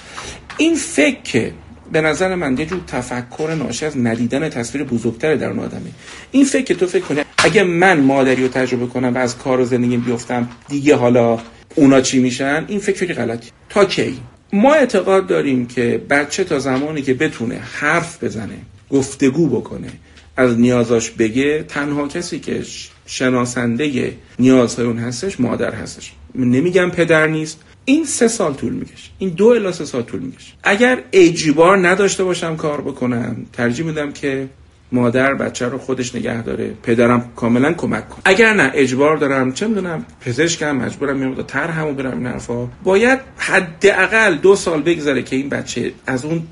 این 0.59 0.75
فکر 0.75 1.23
که 1.23 1.53
به 1.93 2.01
نظر 2.01 2.35
من 2.35 2.59
یه 2.59 2.67
جور 2.67 2.81
تفکر 2.87 3.55
ناشی 3.59 3.87
از 3.87 3.99
ندیدن 3.99 4.49
تصویر 4.49 4.85
بزرگتر 4.85 5.35
در 5.35 5.49
اون 5.51 5.59
آدمه. 5.59 5.91
این 6.31 6.45
فکر 6.45 6.65
که 6.65 6.75
تو 6.75 6.87
فکر 6.87 7.05
کنی 7.05 7.21
اگه 7.39 7.63
من 7.63 8.01
مادری 8.01 8.43
رو 8.43 8.49
تجربه 8.49 8.87
کنم 8.87 9.15
و 9.15 9.19
از 9.19 9.39
کار 9.39 9.61
و 9.61 9.65
زندگی 9.65 9.97
بیفتم 9.97 10.49
دیگه 10.69 10.97
حالا 10.97 11.39
اونا 11.75 12.01
چی 12.01 12.19
میشن؟ 12.19 12.65
این 12.69 12.79
فکر 12.79 13.15
غلطی 13.15 13.51
تا 13.69 13.85
کی؟ 13.85 14.19
ما 14.53 14.75
اعتقاد 14.75 15.27
داریم 15.27 15.67
که 15.67 16.03
بچه 16.11 16.45
تا 16.45 16.59
زمانی 16.59 17.03
که 17.03 17.15
بتونه 17.15 17.55
حرف 17.55 18.25
بزنه 18.25 18.59
گفتگو 18.91 19.49
بکنه 19.49 19.89
از 20.37 20.59
نیازاش 20.59 21.11
بگه 21.11 21.63
تنها 21.63 22.09
کسی 22.09 22.41
که 22.41 22.63
شناسنده 23.07 24.15
نیازهای 24.39 24.87
اون 24.87 24.99
هستش 24.99 25.41
مادر 25.41 25.75
هستش. 25.75 26.13
نمیگم 26.35 26.91
پدر 26.91 27.27
نیست. 27.27 27.61
این 27.85 28.05
سه 28.05 28.29
سال 28.29 28.55
طول 28.55 28.73
می‌کشه. 28.73 29.11
این 29.19 29.31
دو 29.31 29.47
الا 29.47 29.73
سه 29.73 29.85
سال 29.85 30.03
طول 30.03 30.21
می‌کشه. 30.21 30.53
اگر 30.63 31.03
اجبار 31.13 31.89
نداشته 31.89 32.25
باشم 32.25 32.57
کار 32.57 32.81
بکنم 32.81 33.37
ترجیح 33.53 33.87
میدم 33.87 34.13
که 34.13 34.49
مادر 34.93 35.35
بچه 35.35 35.69
رو 35.69 35.79
خودش 35.79 36.15
نگه 36.15 36.43
داره. 36.43 36.75
پدرم 36.83 37.33
کاملا 37.37 37.73
کمک 37.73 38.09
کن. 38.09 38.23
اگر 38.25 38.55
نه 38.55 38.71
اجبار 38.75 39.17
دارم. 39.17 39.53
چه 39.53 39.67
می‌دونم 39.67 40.05
پزشکم 40.21 40.77
مجبورم 40.77 41.17
میام 41.17 41.43
تر 41.43 41.69
همو 41.69 41.93
برم 41.93 42.19
این 42.19 42.27
حرفا. 42.27 42.69
باید 42.85 43.19
حداقل 43.37 44.35
دو 44.35 44.57
سال 44.57 44.83
بگذره 44.83 45.23
که 45.23 45.37
این 45.37 45.49
بچه 45.49 45.93
از 46.07 46.25
اون 46.25 46.43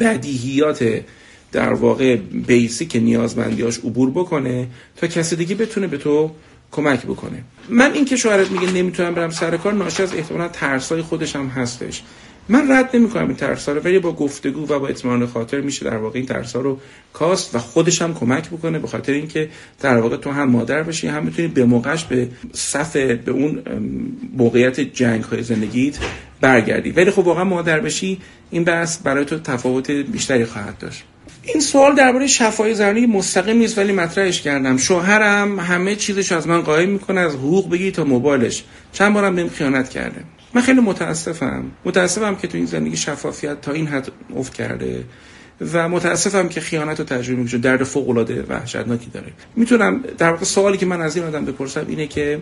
بدیهیات 0.00 1.00
در 1.52 1.72
واقع 1.72 2.16
بیسی 2.16 2.86
که 2.86 3.00
نیازمندیاش 3.00 3.78
عبور 3.78 4.10
بکنه 4.10 4.66
تا 4.96 5.06
کسی 5.06 5.36
دیگه 5.36 5.54
بتونه 5.54 5.86
به 5.86 5.98
تو 5.98 6.30
کمک 6.72 7.02
بکنه. 7.02 7.42
من 7.68 7.92
این 7.92 8.04
که 8.04 8.16
شوهرت 8.16 8.50
میگه 8.50 8.72
نمی‌تونم 8.72 9.14
برم 9.14 9.30
سر 9.30 9.56
کار 9.56 9.72
ناشی 9.72 10.02
از 10.02 10.14
احتمالا 10.14 10.48
ترسای 10.48 11.02
خودش 11.02 11.36
هم 11.36 11.46
هستش. 11.46 12.02
من 12.48 12.72
رد 12.72 12.96
نمی‌کنم 12.96 13.26
این 13.26 13.36
ترسا 13.36 13.72
رو 13.72 13.80
ولی 13.80 13.98
با 13.98 14.12
گفتگو 14.12 14.64
و 14.64 14.78
با 14.78 14.88
اطمینان 14.88 15.26
خاطر 15.26 15.60
میشه 15.60 15.84
در 15.84 15.96
واقع 15.96 16.16
این 16.18 16.26
ترسا 16.26 16.60
رو 16.60 16.78
کاست 17.12 17.54
و 17.54 17.58
خودش 17.58 18.02
هم 18.02 18.14
کمک 18.14 18.50
بکنه 18.50 18.78
به 18.78 18.88
خاطر 18.88 19.12
اینکه 19.12 19.48
در 19.80 19.96
واقع 19.96 20.16
تو 20.16 20.30
هم 20.30 20.50
مادر 20.50 20.82
بشی 20.82 21.08
هم 21.08 21.24
می‌تونی 21.24 21.48
به 21.48 21.64
موقعش 21.64 22.04
به 22.04 22.28
صف 22.52 22.96
به 22.96 23.30
اون 23.30 23.62
موقعیت 24.36 24.80
جنگ 24.80 25.24
های 25.24 25.42
زندگیت 25.42 25.98
برگردی. 26.40 26.90
ولی 26.90 27.10
خب 27.10 27.26
واقعا 27.26 27.44
مادر 27.44 27.80
بشی 27.80 28.18
این 28.50 28.64
بحث 28.64 28.98
برای 29.04 29.24
تو 29.24 29.38
تفاوت 29.38 29.90
بیشتری 29.90 30.44
خواهد 30.44 30.78
داشت. 30.78 31.04
این 31.42 31.60
سوال 31.60 31.94
درباره 31.94 32.26
شفای 32.26 32.74
زنی 32.74 33.06
مستقیم 33.06 33.56
نیست 33.56 33.78
ولی 33.78 33.92
مطرحش 33.92 34.42
کردم. 34.42 34.76
شوهرم 34.76 35.60
همه 35.60 35.96
چیزش 35.96 36.32
از 36.32 36.46
من 36.48 36.60
قایم 36.60 36.90
می‌کنه 36.90 37.20
از 37.20 37.34
حقوق 37.34 37.70
بگی 37.70 37.90
تا 37.90 38.04
موبایلش. 38.04 38.64
چند 38.92 39.14
بارم 39.14 39.36
بهم 39.36 39.48
خیانت 39.48 39.88
کرده. 39.88 40.24
من 40.54 40.60
خیلی 40.60 40.80
متاسفم. 40.80 41.64
متاسفم 41.84 42.36
که 42.36 42.48
تو 42.48 42.56
این 42.56 42.66
زندگی 42.66 42.96
شفافیت 42.96 43.60
تا 43.60 43.72
این 43.72 43.86
حد 43.86 44.08
افت 44.36 44.54
کرده 44.54 45.04
و 45.72 45.88
متاسفم 45.88 46.48
که 46.48 46.60
خیانت 46.60 46.98
رو 46.98 47.04
تجربه 47.04 47.42
می‌کنه 47.42 47.60
درد 47.60 47.84
فوق 47.84 48.08
العاده 48.08 48.44
وحشتناکی 48.48 49.10
داره. 49.10 49.32
می‌تونم 49.56 50.04
در 50.18 50.30
واقع 50.30 50.44
سوالی 50.44 50.78
که 50.78 50.86
من 50.86 51.00
از 51.00 51.16
این 51.16 51.24
آدم 51.24 51.44
بپرسم 51.44 51.86
اینه 51.88 52.06
که 52.06 52.40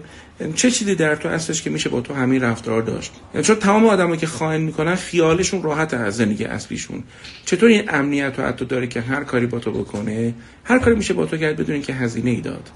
چه 0.55 0.71
چیزی 0.71 0.95
در 0.95 1.16
تو 1.16 1.29
هستش 1.29 1.62
که 1.62 1.71
میشه 1.71 1.88
با 1.88 2.01
تو 2.01 2.14
همین 2.14 2.42
رفتار 2.42 2.83
داشت؟ 2.83 3.12
یعنی 3.35 3.47
چون 3.47 3.57
تمام 3.57 3.87
آدمایی 3.87 4.21
که 4.21 4.27
خائن 4.27 4.61
می‌کنن 4.61 4.95
خیالشون 4.95 5.62
راحت 5.62 5.95
از 5.95 6.16
زندگی 6.16 6.45
اصلیشون. 6.45 7.03
چطور 7.45 7.69
این 7.69 7.83
امنیت 7.88 8.38
رو 8.38 8.45
حتی 8.45 8.64
داره 8.64 8.87
که 8.87 9.01
هر 9.01 9.25
کاری 9.25 9.47
با 9.47 9.59
تو 9.59 9.73
بکنه؟ 9.73 10.35
هر 10.64 10.79
کاری 10.79 10.97
میشه 10.97 11.14
با 11.14 11.27
تو 11.27 11.37
کرد 11.37 11.57
بدون 11.57 11.83
که 11.83 11.92
هزینه 11.95 12.31
ای 12.31 12.40
داد. 12.40 12.71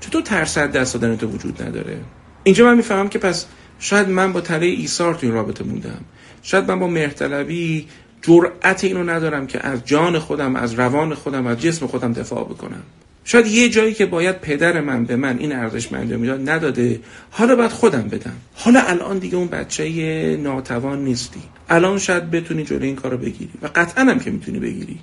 چطور 0.00 0.22
ترس 0.22 0.58
دست 0.58 0.94
دادن 0.94 1.16
تو 1.16 1.26
وجود 1.26 1.62
نداره؟ 1.62 1.98
اینجا 2.42 2.64
من 2.64 2.76
می‌فهمم 2.76 3.08
که 3.08 3.18
پس 3.18 3.46
شاید 3.78 4.08
من 4.08 4.32
با 4.32 4.40
تله 4.40 4.66
ایثار 4.66 5.14
تو 5.14 5.26
این 5.26 5.34
رابطه 5.34 5.64
موندم. 5.64 6.00
شاید 6.42 6.70
من 6.70 6.78
با 6.78 6.86
مهرطلبی 6.86 7.86
جرأت 8.22 8.84
اینو 8.84 9.10
ندارم 9.10 9.46
که 9.46 9.66
از 9.66 9.84
جان 9.84 10.18
خودم 10.18 10.56
از 10.56 10.74
روان 10.74 11.14
خودم 11.14 11.46
از 11.46 11.60
جسم 11.60 11.86
خودم 11.86 12.12
دفاع 12.12 12.44
بکنم. 12.44 12.82
شاید 13.24 13.46
یه 13.46 13.68
جایی 13.68 13.94
که 13.94 14.06
باید 14.06 14.40
پدر 14.40 14.80
من 14.80 15.04
به 15.04 15.16
من 15.16 15.38
این 15.38 15.52
ارزش 15.52 15.92
انجام 15.92 16.20
می‌داد 16.20 16.50
نداده 16.50 17.00
حالا 17.30 17.56
باید 17.56 17.70
خودم 17.70 18.02
بدم. 18.02 18.36
حالا 18.54 18.80
الان 18.80 19.18
دیگه 19.18 19.36
اون 19.36 19.48
بچه 19.48 20.36
ناتوان 20.42 21.04
نیستی. 21.04 21.40
الان 21.68 21.98
شاید 21.98 22.30
بتونی 22.30 22.64
جلوی 22.64 22.86
این 22.86 22.96
کارو 22.96 23.16
بگیری 23.16 23.50
و 23.62 23.70
قطعا 23.74 24.04
هم 24.04 24.20
که 24.20 24.30
می‌تونی 24.30 24.58
بگیری. 24.58 24.98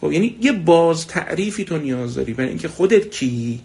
خب 0.00 0.12
یعنی 0.12 0.36
یه 0.42 0.52
باز 0.52 1.06
تعریفی 1.06 1.64
تو 1.64 1.78
نیاز 1.78 2.14
داری 2.14 2.32
برای 2.32 2.48
اینکه 2.48 2.68
خودت 2.68 3.10
کی 3.10 3.60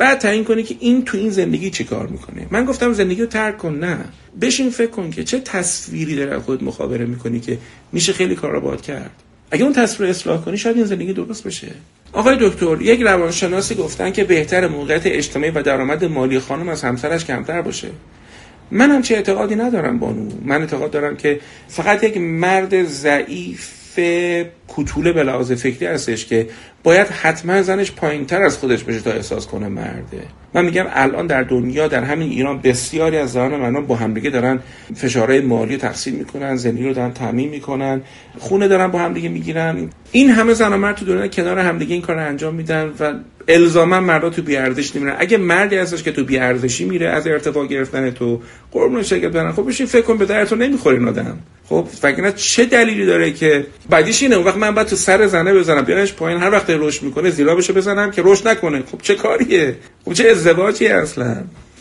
بعد 0.00 0.18
تعیین 0.18 0.44
کنی 0.44 0.62
که 0.62 0.76
این 0.80 1.04
تو 1.04 1.18
این 1.18 1.30
زندگی 1.30 1.70
چی 1.70 1.84
کار 1.84 2.06
می‌کنه. 2.06 2.46
من 2.50 2.64
گفتم 2.64 2.92
زندگی 2.92 3.20
رو 3.20 3.26
ترک 3.26 3.58
کن 3.58 3.74
نه. 3.74 3.98
بشین 4.40 4.70
فکر 4.70 4.90
کن 4.90 5.10
که 5.10 5.24
چه 5.24 5.40
تصویری 5.40 6.16
داره 6.16 6.38
خود 6.38 6.64
مخابره 6.64 7.04
می‌کنی 7.06 7.40
که 7.40 7.58
میشه 7.92 8.12
خیلی 8.12 8.34
کار 8.34 8.52
رو 8.52 8.60
باد 8.60 8.80
کرد. 8.80 9.10
اگه 9.50 9.64
اون 9.64 9.72
تصویر 9.72 10.10
اصلاح 10.10 10.44
کنی 10.44 10.58
شاید 10.58 10.76
این 10.76 10.84
زندگی 10.84 11.12
درست 11.12 11.44
بشه. 11.44 11.68
آقای 12.12 12.36
دکتر 12.40 12.82
یک 12.82 13.00
روانشناسی 13.00 13.74
گفتن 13.74 14.12
که 14.12 14.24
بهتر 14.24 14.68
موقعیت 14.68 15.02
اجتماعی 15.04 15.50
و 15.50 15.62
درآمد 15.62 16.04
مالی 16.04 16.38
خانم 16.38 16.68
از 16.68 16.82
همسرش 16.82 17.24
کمتر 17.24 17.62
باشه. 17.62 17.88
من 18.70 18.90
هم 18.90 19.02
چه 19.02 19.14
اعتقادی 19.14 19.54
ندارم 19.54 19.98
بانو. 19.98 20.30
من 20.44 20.60
اعتقاد 20.60 20.90
دارم 20.90 21.16
که 21.16 21.40
فقط 21.68 22.04
یک 22.04 22.16
مرد 22.16 22.84
ضعیف 22.84 23.70
کوتوله 24.68 25.12
به 25.12 25.22
لحاظ 25.22 25.52
فکری 25.52 25.86
هستش 25.86 26.26
که 26.26 26.48
باید 26.82 27.06
حتما 27.06 27.62
زنش 27.62 27.92
پایین 27.92 28.26
تر 28.26 28.42
از 28.42 28.58
خودش 28.58 28.84
بشه 28.84 29.00
تا 29.00 29.10
احساس 29.10 29.46
کنه 29.46 29.68
مرده. 29.68 30.22
من 30.54 30.64
میگم 30.64 30.86
الان 30.90 31.26
در 31.26 31.42
دنیا 31.42 31.88
در 31.88 32.04
همین 32.04 32.30
ایران 32.30 32.60
بسیاری 32.60 33.16
از 33.16 33.32
زنان 33.32 33.60
مردان 33.60 33.86
با 33.86 33.96
همدیگه 33.96 34.30
دارن 34.30 34.60
فشارهای 34.94 35.40
مالی 35.40 35.76
تقسیم 35.76 36.14
می‌کنن 36.14 36.56
زندگی 36.56 36.84
رو 36.84 36.92
دارن 36.92 37.12
تعمین 37.12 37.48
می‌کنن 37.48 38.00
خونه 38.38 38.68
دارن 38.68 38.86
با 38.86 38.98
همدیگه 38.98 39.28
می‌گیرن. 39.28 39.90
این 40.12 40.30
همه 40.30 40.54
زن 40.54 40.72
و 40.72 40.76
مرد 40.76 40.96
تو 40.96 41.04
دنیا 41.04 41.28
کنار 41.28 41.58
همدیگه 41.58 41.92
این 41.92 42.02
کار 42.02 42.16
رو 42.16 42.26
انجام 42.26 42.54
میدن 42.54 42.92
و 43.00 43.12
الزاما 43.48 44.00
مردا 44.00 44.30
تو 44.30 44.42
بیارزش 44.42 44.96
نمیرن. 44.96 45.16
اگه 45.18 45.36
مردی 45.36 45.76
هستش 45.76 46.02
که 46.02 46.12
تو 46.12 46.24
بیارزشی 46.24 46.84
میره 46.84 47.08
از 47.08 47.26
ارتفاع 47.26 47.66
گرفتن 47.66 48.10
تو 48.10 48.40
قربون 48.72 49.02
شکل 49.02 49.28
برن 49.28 49.52
خب 49.52 49.68
بشین 49.68 49.86
فکر 49.86 50.02
کن 50.02 50.18
به 50.18 50.26
درتون 50.26 50.62
نمی‌خوره 50.62 50.98
این 50.98 51.08
آدم. 51.08 51.38
خب 51.68 51.86
فکر 52.00 52.30
چه 52.30 52.64
دلیلی 52.64 53.06
داره 53.06 53.32
که 53.32 53.66
بعدیش 53.90 54.22
اینه 54.22 54.36
اون 54.36 54.46
وقت 54.46 54.56
من 54.56 54.74
بعد 54.74 54.86
تو 54.86 54.96
سر 54.96 55.26
زنه 55.26 55.54
بزنم 55.54 55.82
بیارش 55.82 56.14
پایین 56.14 56.40
هر 56.40 56.50
وقت 56.50 56.69
رشد 56.76 57.02
می‌کنه 57.02 57.30
زیرا 57.30 57.54
بشه 57.54 57.72
بزنم 57.72 58.10
که 58.10 58.22
رشد 58.24 58.48
نکنه. 58.48 58.82
خب 58.92 59.02
چه 59.02 59.14
کاریه؟ 59.14 59.76
خب 60.04 60.12
چه 60.12 60.28
ازدواجی 60.28 60.88
اصلا؟ 60.88 61.36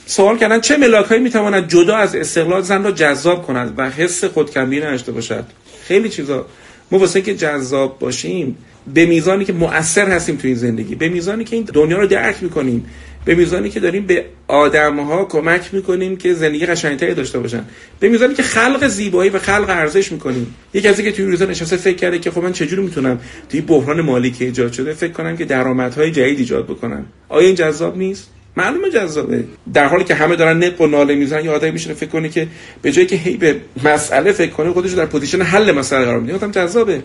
سوال 0.06 0.38
کردن 0.38 0.60
چه 0.60 0.78
ملاک 0.78 1.06
هایی 1.06 1.22
می‌تواند 1.22 1.68
جدا 1.68 1.96
از 1.98 2.16
استقلال 2.16 2.62
زن 2.62 2.84
را 2.84 2.92
جذاب 2.92 3.48
کند 3.48 3.74
و 3.78 3.90
حس 3.90 4.24
خودکمی 4.24 4.80
نداشته 4.80 5.12
باشد؟ 5.12 5.46
خیلی 5.88 6.10
چیزا. 6.10 6.46
ما 6.92 7.00
واسه 7.00 7.22
که 7.22 7.36
جذاب 7.36 8.00
باشیم 8.00 8.58
به 8.94 9.06
میزانی 9.06 9.46
که 9.46 9.54
مؤثر 9.54 10.08
هستیم 10.08 10.36
تو 10.36 10.48
این 10.48 10.58
زندگی 10.58 10.96
به 10.96 11.10
میزانی 11.10 11.44
که 11.44 11.56
این 11.56 11.66
دنیا 11.74 11.98
رو 11.98 12.08
درک 12.08 12.44
می‌کنیم 12.44 12.86
به 13.26 13.36
میزانی 13.36 13.70
که 13.70 13.80
داریم 13.80 14.06
به 14.06 14.26
آدم 14.48 15.00
ها 15.00 15.26
کمک 15.26 15.74
می‌کنیم 15.74 16.18
که 16.18 16.34
زندگی 16.34 16.66
قشنگتری 16.66 17.14
داشته 17.14 17.40
باشن 17.40 17.66
به 18.00 18.10
میزانی 18.10 18.34
که 18.34 18.44
خلق 18.44 18.88
زیبایی 18.88 19.30
و 19.30 19.40
خلق 19.40 19.70
ارزش 19.70 20.12
می‌کنیم. 20.12 20.56
یکی 20.74 20.88
از 20.88 21.02
که 21.02 21.12
توی 21.12 21.26
روزا 21.26 21.46
نشسته 21.46 21.78
فکر 21.78 21.96
کرده 21.96 22.20
که 22.20 22.32
خب 22.32 22.44
من 22.44 22.54
چجوری 22.54 22.82
می‌تونم 22.82 23.20
توی 23.50 23.62
بحران 23.62 24.02
مالی 24.02 24.32
که 24.32 24.46
ایجاد 24.46 24.74
شده 24.74 24.94
فکر 24.94 25.12
کنم 25.12 25.38
که 25.38 25.46
درآمدهای 25.46 26.12
جدید 26.12 26.40
ایجاد 26.40 26.66
بکنم. 26.66 27.06
آیا 27.30 27.48
این 27.48 27.56
جذاب 27.56 27.98
نیست؟ 27.98 28.30
معلومه 28.60 28.90
جذابه. 28.90 29.44
در 29.74 29.86
حالی 29.86 30.04
که 30.04 30.16
همه 30.16 30.36
دارن 30.36 30.58
نق 30.64 30.82
و 30.82 30.88
ناله 30.88 31.16
می‌زنن 31.16 31.46
یه 31.46 31.52
آدمی 31.52 31.72
میشه 31.72 31.94
فکر 31.94 32.10
کنه 32.10 32.30
که 32.30 32.48
به 32.82 32.92
جایی 32.92 33.08
که 33.08 33.16
هی 33.16 33.38
به 33.38 33.56
مسئله 33.84 34.32
فکر 34.32 34.52
کنه 34.52 34.74
خودش 34.74 34.92
در 34.92 35.06
position 35.06 35.42
حل 35.42 35.72
مسئله 35.72 36.06
قرار 36.06 36.20
میده. 36.20 36.34
گفتم 36.34 36.52
جذابه. 36.52 37.04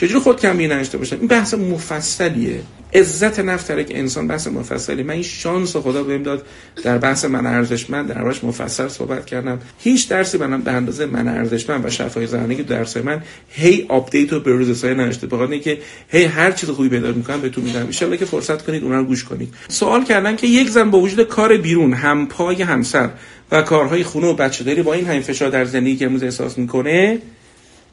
چجوری 0.00 0.20
خودکم‌بینی 0.20 0.66
نداشته 0.68 0.98
باشم 0.98 1.16
این 1.20 1.28
بحث 1.28 1.54
مفصلیه. 1.54 2.60
عزت 2.94 3.40
نفس 3.40 3.70
در 3.70 3.78
یک 3.78 3.88
انسان 3.90 4.28
بحث 4.28 4.46
مفصلی 4.46 5.02
من 5.02 5.14
این 5.14 5.22
شانس 5.22 5.76
خدا 5.76 6.02
بهم 6.02 6.22
داد. 6.22 6.46
در 6.84 6.98
بحث 6.98 7.24
من 7.24 7.46
ارزشمند 7.46 8.08
در 8.08 8.24
باش 8.24 8.44
مفصل 8.44 8.88
صحبت 8.88 9.26
کردم. 9.26 9.60
هیچ 9.78 10.08
درسی 10.08 10.38
من 10.38 10.60
به 10.60 10.72
اندازه 10.72 11.06
من 11.06 11.28
ارزشمند 11.28 11.86
و 11.86 11.90
شفای 11.90 12.26
زنانه 12.26 12.54
که 12.54 12.62
درس 12.62 12.96
من 12.96 13.22
هی 13.48 13.86
update 13.88 14.32
و 14.32 14.40
بروز 14.40 14.78
رسانی 14.78 14.94
نشده 14.94 15.26
بخاطر 15.26 15.58
که 15.58 15.78
هی 16.08 16.24
هر 16.24 16.50
چیز 16.50 16.70
خوبی 16.70 16.88
پیدا 16.88 17.12
می‌کنم 17.12 17.40
بهتون 17.40 17.64
میدم 17.64 17.88
ان 18.02 18.16
که 18.16 18.24
فرصت 18.24 18.66
کنید 18.66 18.82
اونها 18.82 18.98
رو 18.98 19.04
گوش 19.04 19.24
کنید. 19.24 19.54
سوال 19.68 20.04
کردن 20.04 20.36
که 20.36 20.46
یک 20.46 20.70
زن 20.70 20.90
با 20.90 21.00
وجود 21.00 21.28
کار 21.28 21.56
بیرون 21.56 21.92
هم 21.92 22.26
پای 22.26 22.62
همسر 22.62 23.10
و 23.52 23.62
کارهای 23.62 24.04
خونه 24.04 24.26
و 24.26 24.34
بچه 24.34 24.64
داری 24.64 24.82
با 24.82 24.94
این 24.94 25.06
همین 25.06 25.22
فشار 25.22 25.50
در 25.50 25.64
زندگی 25.64 25.96
که 25.96 26.06
امروز 26.06 26.22
احساس 26.22 26.58
می‌کنه 26.58 27.18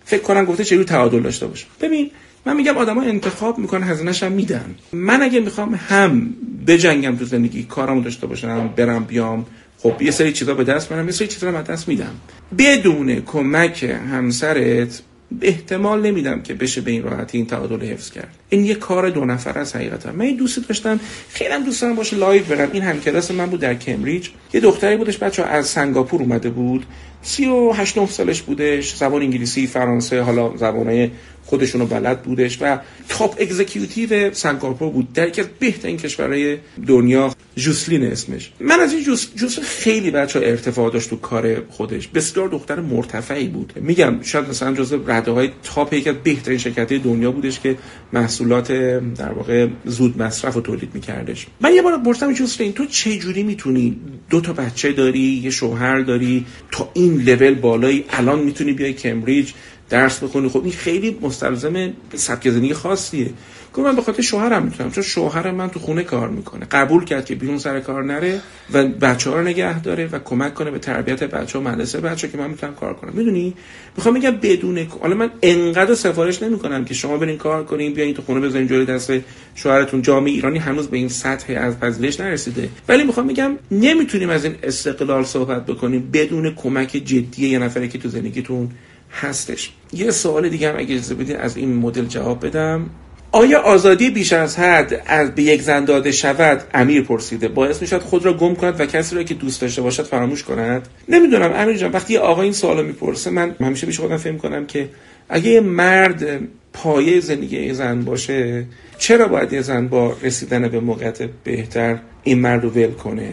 فکر 0.06 0.22
کنم 0.22 0.46
گفته 0.46 0.64
چجوری 0.64 0.84
تعادل 0.86 1.20
داشته 1.20 1.48
باشه. 1.48 1.66
ببین 1.82 2.12
من 2.46 2.56
میگم 2.56 2.78
آدما 2.78 3.02
انتخاب 3.02 3.58
می‌کنن 3.58 3.84
هزینه‌ش 3.84 4.24
میدن. 4.24 4.76
من 4.94 5.22
اگه 5.22 5.40
می‌خوام 5.40 5.80
هم 5.88 6.34
بجنگم 6.68 7.16
تو 7.16 7.26
زندگی 7.26 7.64
کارمو 7.64 8.02
داشته 8.02 8.28
باشم 8.28 8.68
برم 8.76 9.04
بیام 9.04 9.46
خب 9.78 10.02
یه 10.02 10.12
سری 10.12 10.34
چیزا 10.34 10.54
به 10.54 10.64
دست 10.64 10.92
میارم 10.92 11.06
یه 11.06 11.12
سری 11.12 11.28
چیزا 11.28 11.50
رو 11.50 11.62
دست 11.62 11.88
میدم. 11.88 12.16
بدون 12.58 13.22
کمک 13.22 13.84
همسرت 13.84 15.02
احتمال 15.42 16.02
نمیدم 16.02 16.42
که 16.42 16.54
بشه 16.54 16.82
به 16.82 16.92
این 16.92 17.04
راحتی 17.04 17.38
این 17.38 17.48
تعادل 17.48 17.86
حفظ 17.86 18.12
کرد. 18.12 18.36
این 18.50 18.66
یه 18.66 18.76
کار 18.76 19.10
دو 19.10 19.26
نفره‌ست 19.26 19.76
حقیقتا. 19.76 20.12
من 20.12 20.26
این 20.26 20.36
دوستی 20.36 20.62
داشتم. 20.62 21.00
خیلی 21.30 21.54
هم 21.54 21.64
دوست 21.64 21.82
دارم 21.82 21.96
باشه 21.96 22.16
live 22.16 22.44
برم. 22.44 22.70
این 22.74 22.84
همکلاس 22.84 23.32
من 23.32 23.46
بود 23.46 23.60
در 23.60 23.74
کمبریج. 23.74 24.30
یه 24.54 24.60
دختری 24.60 24.98
بودش 24.98 25.18
بچه 25.18 25.44
از 25.44 25.68
سنگاپور 25.68 26.22
اومده 26.22 26.50
بود. 26.50 26.86
سی 27.22 27.46
و 27.46 27.72
هشت 27.72 28.06
سالش 28.06 28.42
بودش. 28.42 28.96
زبان 28.96 29.22
انگلیسی 29.22 29.68
فرانسه 29.68 30.22
حالا 30.22 30.58
زبانهای 30.58 31.10
خودشون 31.46 31.82
رو 31.82 31.88
بلد 31.88 32.22
بودش 32.22 32.58
و 32.62 32.78
top 33.10 33.36
executive 33.40 34.34
سنگاپور 34.34 34.90
بود. 34.90 35.14
در 35.14 35.28
یکی 35.28 35.42
از 35.42 35.48
بهترین 35.60 35.98
کشورهای 35.98 36.58
دنیا. 36.88 37.32
جوسلین 37.56 38.04
اسمش. 38.04 38.52
من 38.60 38.80
از 38.80 38.94
این 38.94 39.04
جوس, 39.04 39.28
جوس 39.36 39.60
خیلی 39.60 40.12
بچه 40.12 40.40
ارتفاع 40.40 40.92
داشت 40.92 41.10
تو 41.10 41.16
کار 41.16 41.64
خودش. 41.70 42.08
بسیار 42.08 42.50
دختر 42.50 42.80
مرتفعی 42.80 43.48
بود. 43.48 43.74
میگم 43.76 44.22
شاید 44.22 44.50
مثلا 44.50 44.74
جز 44.74 44.94
رده 45.08 45.32
های 45.32 45.50
top 45.64 45.94
یکی 45.94 46.10
از 46.10 46.16
بهترین 46.24 46.58
شرکت 46.58 46.94
دنیا 46.94 47.32
بودش 47.32 47.60
که 47.60 47.78
محصولات 48.14 48.72
در 49.16 49.32
واقع 49.32 49.68
زود 49.86 50.22
مصرف 50.22 50.54
رو 50.54 50.62
تولید 50.62 50.90
میکردش. 50.94 51.48
من 51.62 51.74
یه 51.74 51.82
بار 51.82 51.98
پرسیدم 51.98 52.34
جوسلین 52.34 52.74
تو 52.74 52.86
چه 52.86 53.18
جوری 53.18 53.44
می‌تونی 53.44 53.98
دو 54.30 54.42
تا 54.42 54.54
بچه 54.54 54.92
داری 54.92 55.42
یه 55.44 55.50
شوهر 55.50 56.00
داری 56.00 56.46
تا 56.72 56.90
این 56.94 57.22
لول 57.22 57.54
بالایی 57.54 58.06
الان 58.10 58.40
می‌تونی 58.40 58.74
بیای 58.74 58.94
کمبریج 58.94 59.52
درس 59.90 60.24
بخونی؟ 60.24 60.50
خب 60.50 60.64
این 60.64 60.74
خیلی 60.74 61.18
مستلزم 61.22 61.94
سبک 62.14 62.50
زندگی 62.50 62.74
خاصیه. 62.74 63.30
گفت 63.76 63.88
من 63.88 63.96
به 63.96 64.02
خاطر 64.02 64.22
شوهرم 64.22 64.64
می‌تونم 64.64 64.92
چون 64.92 65.04
شوهر 65.04 65.52
من 65.52 65.70
تو 65.70 65.80
خونه 65.80 66.04
کار 66.04 66.30
می‌کنه. 66.30 66.66
قبول 66.66 67.06
کرد 67.06 67.26
که 67.26 67.36
بیرون 67.36 67.58
سر 67.58 67.80
کار 67.80 68.04
نره 68.04 68.42
و 68.74 68.88
بچه 68.88 69.30
ها 69.30 69.36
رو 69.36 69.42
نگه 69.42 69.82
داره 69.82 70.08
و 70.12 70.20
کمک 70.20 70.54
کنه 70.54 70.72
به 70.72 70.80
تربیت 70.80 71.24
بچه 71.24 71.60
ها 71.60 71.64
مدرسه 71.64 72.00
بچه 72.00 72.28
که 72.28 72.38
من 72.38 72.50
می‌تونم 72.50 72.76
کار 72.76 72.94
کنم. 72.94 73.14
می‌دونی؟ 73.14 73.54
می‌خوام 73.98 74.16
بگم 74.16 74.32
بدون 74.32 74.88
حالا 75.02 75.16
من 75.16 75.30
انقدر 75.42 75.96
سفارش 75.96 76.44
نمی‌کنم 76.44 76.86
که 76.86 76.94
شما 76.94 77.18
برین 77.18 77.38
کار 77.38 77.64
کنین 77.64 77.94
بیاین 77.94 78.14
تو 78.14 78.22
خونه 78.22 78.40
بزنین 78.40 78.68
جلوی 78.68 78.86
دست 78.86 79.14
شوهرتون. 79.56 80.02
جامعه 80.02 80.32
ایرانی 80.32 80.60
هنوز 80.60 80.88
به 80.88 80.98
این 80.98 81.10
سطح 81.10 81.54
از 81.58 81.80
پذیرش 81.80 82.20
نرسیده. 82.20 82.70
ولی 82.88 83.04
می‌خوام 83.04 83.28
بگم 83.28 83.52
نمی‌تونیم 83.72 84.30
از 84.30 84.46
این 84.46 84.56
استقلال 84.64 85.24
صحبت 85.24 85.66
بکنیم 85.66 86.10
بدون 86.14 86.56
کمک 86.56 86.90
جدی 86.92 87.48
یه 87.48 87.60
نفری 87.60 87.90
که 87.90 87.98
تو 87.98 88.10
زندگیتون 88.10 88.70
هستش. 89.12 89.72
یه 89.94 90.12
سوال 90.12 90.50
دیگه 90.50 90.70
هم 90.70 90.78
اگه 90.78 90.96
اجازه 90.96 91.16
بدید 91.16 91.36
از 91.36 91.58
این 91.58 91.76
مدل 91.76 92.06
جواب 92.06 92.46
بدم. 92.46 92.90
آیا 93.36 93.62
آزادی 93.62 94.10
بیش 94.10 94.34
از 94.34 94.60
حد 94.60 95.04
از 95.06 95.36
به 95.36 95.44
یک 95.44 95.62
زن 95.62 95.86
داده 95.86 96.12
شود؟ 96.12 96.64
امیر 96.74 97.02
پرسیده. 97.02 97.48
باعث 97.48 97.82
می‌شد 97.82 98.02
خود 98.02 98.26
را 98.26 98.34
گم 98.34 98.56
کند 98.56 98.82
و 98.82 98.86
کسی 98.86 99.16
را 99.16 99.24
که 99.24 99.34
دوست 99.34 99.62
داشته 99.62 99.82
باشد 99.82 100.04
فراموش 100.04 100.44
کند؟ 100.44 100.88
نمی‌دونم. 101.10 101.54
امیر 101.54 101.78
جان 101.78 101.92
وقتی 101.92 102.18
آقا 102.18 102.42
این 102.42 102.54
سوالو 102.54 102.84
می‌پرسه 102.84 103.30
من 103.30 103.56
همیشه 103.60 103.88
بیش 103.88 104.00
خودم 104.00 104.18
فهم 104.18 104.38
کنم 104.38 104.66
که 104.66 104.90
اگه 105.30 105.50
یه 105.50 105.62
مرد 105.62 106.40
پایه 106.74 107.20
زندگی 107.20 107.66
یه 107.66 107.74
زن 107.74 108.02
باشه 108.02 108.66
چرا 108.98 109.28
باید 109.28 109.54
یه 109.54 109.62
زن 109.62 109.88
با 109.88 110.16
رسیدن 110.22 110.68
به 110.68 110.80
موقعیت 110.80 111.22
بهتر 111.44 111.98
این 112.24 112.40
مرد 112.40 112.64
رو 112.64 112.70
ول 112.70 112.92
کنه؟ 112.92 113.30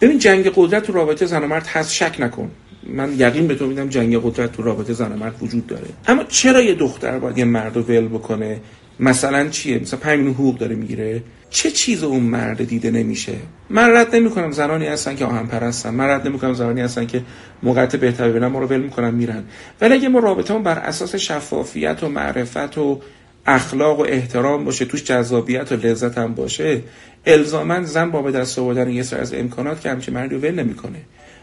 ببین 0.00 0.18
جنگ 0.18 0.50
قدرت 0.54 0.82
تو 0.82 0.92
رابطه 0.92 1.26
زن 1.26 1.42
و 1.42 1.46
مرد 1.46 1.66
هست. 1.66 1.92
شک 1.92 2.16
نکن. 2.18 2.50
من 2.86 3.12
یقین 3.18 3.46
به 3.46 3.54
تو 3.54 3.66
میدم 3.66 3.88
جنگ 3.88 4.16
قدرت 4.22 4.52
تو 4.52 4.62
رابطه 4.62 4.92
زن 4.92 5.12
و 5.12 5.16
مرد 5.16 5.34
وجود 5.40 5.66
داره. 5.66 5.86
اما 6.08 6.24
چرا 6.24 6.62
یه 6.62 6.74
دختر 6.74 7.18
باید 7.18 7.38
یه 7.38 7.44
مرد 7.44 7.76
رو 7.76 7.82
ول 7.82 8.08
بکنه؟ 8.08 8.60
مثلا 9.00 9.48
چیه؟ 9.48 9.78
مثلا 9.78 10.00
5 10.00 10.16
میلیون 10.16 10.34
حقوق 10.34 10.58
داره 10.58 10.74
می‌گیره. 10.74 11.22
چه 11.50 11.70
چیز 11.70 12.04
اون 12.04 12.22
مرد 12.22 12.64
دیده 12.64 12.90
نمیشه؟ 12.90 13.32
من 13.70 13.90
رد 13.90 14.16
نمی‌کنم 14.16 14.52
زنانی 14.52 14.86
هستن 14.86 15.16
که 15.16 15.24
آهن 15.24 15.46
پرستن 15.46 15.90
من 15.90 16.04
رد 16.04 16.28
نمی‌کنم 16.28 16.54
زنانی 16.54 16.80
هستن 16.80 17.06
که 17.06 17.22
موقعیت 17.62 17.96
بهتر 17.96 18.28
ببینن. 18.28 18.46
ما 18.46 18.58
رو 18.58 18.66
ول 18.66 18.80
می‌کنن 18.80 19.14
میرن. 19.14 19.44
ولی 19.80 19.94
اگه 19.94 20.08
ما 20.08 20.18
رابطه 20.18 20.58
بر 20.58 20.78
اساس 20.78 21.14
شفافیت 21.14 22.02
و 22.02 22.08
معرفت 22.08 22.78
و 22.78 23.00
اخلاق 23.46 24.00
و 24.00 24.02
احترام 24.02 24.64
باشه 24.64 24.84
توش 24.84 25.04
جذابیت 25.04 25.72
و 25.72 25.74
لذت 25.74 26.18
هم 26.18 26.34
باشه 26.34 26.80
الزاما 27.26 27.82
زن 27.82 28.10
با 28.10 28.22
به 28.22 28.32
دست 28.32 28.58
آوردن 28.58 28.90
یه 28.90 29.02
سر 29.02 29.20
از 29.20 29.34
امکانات 29.34 29.80
که 29.80 29.90
همچین 29.90 30.14
مردی 30.14 30.34
ول 30.34 30.50
نمی‌کنه. 30.50 30.98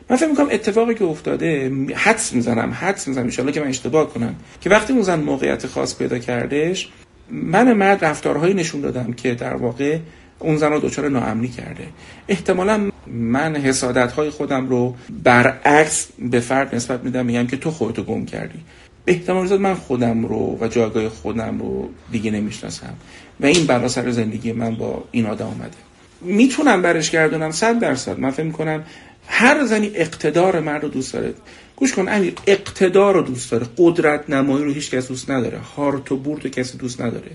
من 0.10 0.18
فکر 0.18 0.30
می‌کنم 0.30 0.48
اتفاقی 0.52 0.96
که 0.96 1.04
افتاده 1.04 1.72
حدس 1.96 2.34
می‌زنم 2.34 2.72
حدس 2.72 3.08
می‌زنم 3.08 3.30
ان 3.40 3.52
که 3.52 3.62
من 3.62 3.68
اشتباه 3.68 4.14
کنم 4.14 4.36
که 4.62 4.70
وقتی 4.70 4.94
اون 4.94 5.02
زن 5.02 5.20
موقعیت 5.20 5.68
خاص 5.68 5.98
پیدا 5.98 6.20
کردش 6.20 6.90
من 7.32 7.74
مرد 7.74 8.06
رفتارهایی 8.06 8.54
نشون 8.54 8.82
دادم 8.82 9.14
که 9.14 9.36
در 9.36 9.56
واقع 9.56 9.98
اون 10.40 10.58
زن 10.58 10.72
رو 10.72 10.80
دچار 10.80 11.10
ناامنی 11.10 11.48
کرده. 11.48 11.88
احتمالا 12.28 12.92
من 13.08 13.56
حسادت 13.56 14.12
های 14.12 14.30
خودم 14.30 14.70
رو 14.70 14.96
برعکس 15.24 16.08
به 16.20 16.40
فرد 16.40 16.76
نسبت 16.76 17.04
میدم 17.04 17.26
میگم 17.26 17.48
که 17.48 17.58
تو 17.58 17.72
خودتو 17.72 18.04
گم 18.04 18.26
کردی. 18.26 18.60
به 19.06 19.12
احتمال 19.12 19.48
زیاد 19.48 19.60
من 19.60 19.74
خودم 19.74 20.26
رو 20.26 20.58
و 20.62 20.68
جایگاه 20.68 21.10
خودم 21.10 21.60
رو 21.60 21.90
دیگه 22.12 22.32
نمی‌شناسم 22.32 22.94
و 23.40 23.46
این 23.46 23.68
بلا 23.68 23.88
سر 23.88 24.12
زندگی 24.12 24.52
من 24.52 24.76
با 24.76 25.04
این 25.12 25.26
آدم 25.26 25.46
آمده 25.46 25.78
می‌تونم 26.22 26.82
برش 26.82 27.12
گردونم 27.12 27.52
صد 27.52 27.80
درصد. 27.80 28.20
من 28.20 28.32
فکر 28.32 28.46
می‌کنم 28.46 28.84
هر 29.28 29.66
زنی 29.66 29.92
اقتدار 29.96 30.60
مرد 30.60 30.84
رو 30.84 30.90
دوست 30.90 31.14
داره. 31.14 31.34
گوش 31.82 31.94
کن 31.94 32.10
امیر 32.10 32.34
اقتدار 32.48 33.14
رو 33.14 33.22
دوست 33.22 33.52
داره. 33.52 33.68
قدرت 33.78 34.30
نمایی 34.30 34.66
رو 34.66 34.72
هیچ 34.72 34.92
کس 34.92 35.08
دوست 35.08 35.32
نداره. 35.32 35.58
هارت 35.58 36.12
و 36.12 36.18
بورت 36.18 36.48
کسی 36.48 36.78
دوست 36.78 37.02
نداره. 37.02 37.32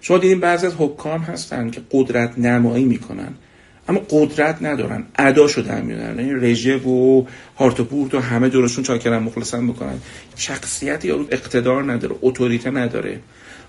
شما 0.00 0.18
دیدین 0.18 0.40
بعضی 0.40 0.66
از 0.66 0.74
حکام 0.78 1.20
هستن 1.20 1.70
که 1.70 1.80
قدرت 1.90 2.38
نمایی 2.38 2.84
می‌کنن 2.84 3.34
اما 3.88 4.00
قدرت 4.10 4.62
ندارن. 4.62 5.04
اداشو 5.18 5.62
در 5.62 5.80
میارن 5.80 6.18
یعنی 6.18 6.32
رژه 6.32 6.76
و 6.76 7.24
هارت 7.58 7.80
و 7.80 7.84
پورت 7.84 8.14
و 8.14 8.20
همه 8.20 8.48
دورشون 8.48 8.84
چاکرن 8.84 9.18
مخلصن 9.18 9.66
بکنن 9.66 9.98
شخصیت 10.36 11.04
یا 11.04 11.26
اقتدار 11.30 11.92
نداره 11.92 12.14
اتوریته 12.22 12.70
نداره. 12.70 13.20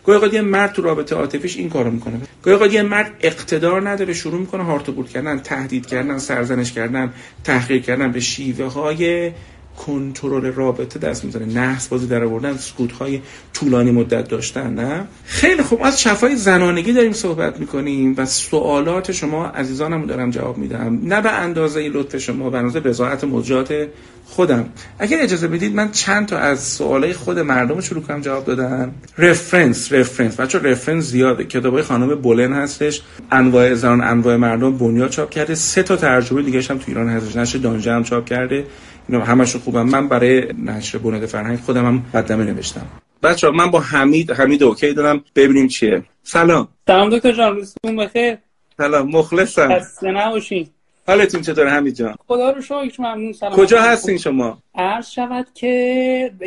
گاهی 0.05 0.15
اوقات 0.15 0.33
یه 0.33 0.41
مرد 0.41 0.71
تو 0.71 0.81
رابطه 0.81 1.15
عاطفیش 1.15 1.57
این 1.57 1.69
کارو 1.69 1.91
می‌کنه. 1.91 2.21
گاهی 2.43 2.55
اوقات 2.55 2.73
یه 2.73 2.81
مرد 2.81 3.11
اقتدار 3.21 3.89
نداره 3.89 4.13
شروع 4.13 4.39
می‌کنه 4.39 4.63
هارت 4.63 4.89
و 4.89 4.91
پورت 4.91 5.09
کردن 5.09 5.39
تهدید 5.39 5.85
کردن 5.85 6.17
سرزنش 6.17 6.71
کردن 6.71 7.13
تحقیر 7.43 7.81
کردن 7.81 8.11
به 8.11 8.19
شیوه 8.19 8.65
های 8.65 9.31
کنترل 9.77 10.51
رابطه 10.51 10.99
دست 10.99 11.25
می‌زنه 11.25 11.45
نحس 11.45 11.87
بازی 11.87 12.07
در 12.07 12.23
آوردن 12.23 12.57
سکوت 12.57 12.91
های 12.91 13.21
طولانی 13.53 13.91
مدت 13.91 14.27
داشتن 14.27 14.73
نه؟ 14.73 15.07
خیلی 15.25 15.63
خوب. 15.63 15.81
از 15.83 16.01
شفای 16.01 16.35
زنانگی 16.35 16.93
داریم 16.93 17.13
صحبت 17.13 17.59
می‌کنیم 17.59 18.15
و 18.17 18.25
سوالات 18.25 19.11
شما 19.11 19.45
عزیزانم 19.47 20.05
دارم 20.05 20.29
جواب 20.29 20.57
میدم. 20.57 20.99
نه 21.03 21.21
به 21.21 21.31
اندازه 21.31 21.89
لطف 21.89 22.17
شما 22.17 22.49
به 22.49 22.57
اندازه 22.57 22.79
بزاعت 22.79 23.23
موجات 23.23 23.87
خودم. 24.25 24.65
اگر 24.99 25.17
اجازه 25.21 25.47
بدید 25.47 25.75
من 25.75 25.91
چند 25.91 26.27
تا 26.27 26.37
از 26.37 26.59
سوالای 26.59 27.13
خود 27.13 27.39
مردم 27.39 27.81
شروع 27.81 28.01
کنم 28.01 28.21
جواب 28.21 28.45
دادن. 28.45 28.93
رفرنس 29.17 29.93
رفرنس 29.93 30.39
بچه 30.39 30.59
رفرنس 30.59 31.05
زیاده. 31.05 31.43
کتابای 31.43 31.83
خانم 31.83 32.15
بولن 32.15 32.53
هستش. 32.53 33.01
انواع 33.31 33.73
زنان 33.73 34.01
انواع 34.01 34.35
مردم 34.35 34.77
بنیاد 34.77 35.09
چاپ 35.09 35.29
کرده. 35.29 35.55
سه 35.55 35.83
تا 35.83 35.95
ترجمه 35.95 36.41
دیگه 36.41 36.61
هم 36.61 36.77
تو 36.77 36.83
ایران 36.87 37.09
هستش. 37.09 37.35
نشه 37.35 37.59
دانجه 37.59 37.93
هم 37.93 38.03
چاپ 38.03 38.25
کرده. 38.25 38.65
اینا 39.09 39.25
همشون 39.25 39.61
خوبم. 39.61 39.89
من 39.89 40.07
برای 40.07 40.53
نشر 40.65 40.97
بنیاد 40.97 41.25
فرهنگ 41.25 41.59
خودم 41.59 41.85
هم 41.85 42.05
مقدمه 42.13 42.43
نوشتم. 42.43 42.87
بچه 43.23 43.49
من 43.49 43.71
با 43.71 43.79
حمید 43.79 44.31
حمید 44.31 44.63
اوکی 44.63 44.93
دارم. 44.93 45.23
ببینیم 45.35 45.67
چیه. 45.67 46.03
سلام. 46.23 46.67
سلام 46.87 47.09
دکتر 47.09 47.31
جان 47.31 47.55
روزتون 47.55 47.95
بخیر. 47.95 48.37
سلام 48.77 49.07
مخلصم. 49.09 49.79
خسته 49.79 50.11
نباشین. 50.11 50.67
حالتون 51.07 51.41
چطور 51.41 51.67
حمید 51.67 51.95
جان؟ 51.95 52.15
خدا 52.27 52.51
رو 52.51 52.61
شکر 52.61 52.95
ممنون 52.99 53.33
سلام. 53.33 53.53
کجا 53.53 53.81
هستین 53.81 54.17
شما؟ 54.17 54.57
عرض 54.75 55.09
شود 55.09 55.47
که 55.53 55.67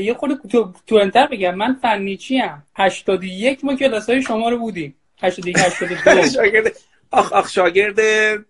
یه 0.01 0.15
خود 0.15 0.41
تو 0.49 0.73
تو 0.87 0.97
انتر 0.97 1.27
بگم 1.27 1.55
من 1.55 1.77
فنیچی 1.83 2.41
ام؟ 2.41 2.63
81 2.77 3.65
ما 3.65 3.77
کلاس 3.77 4.11
های 4.11 4.23
شما 4.23 4.49
رو 4.49 4.59
بودیم. 4.59 4.95
81 5.23 5.59
82 5.59 6.71
آخ 7.15 7.33
آخ 7.33 7.49
شاگرد 7.49 7.99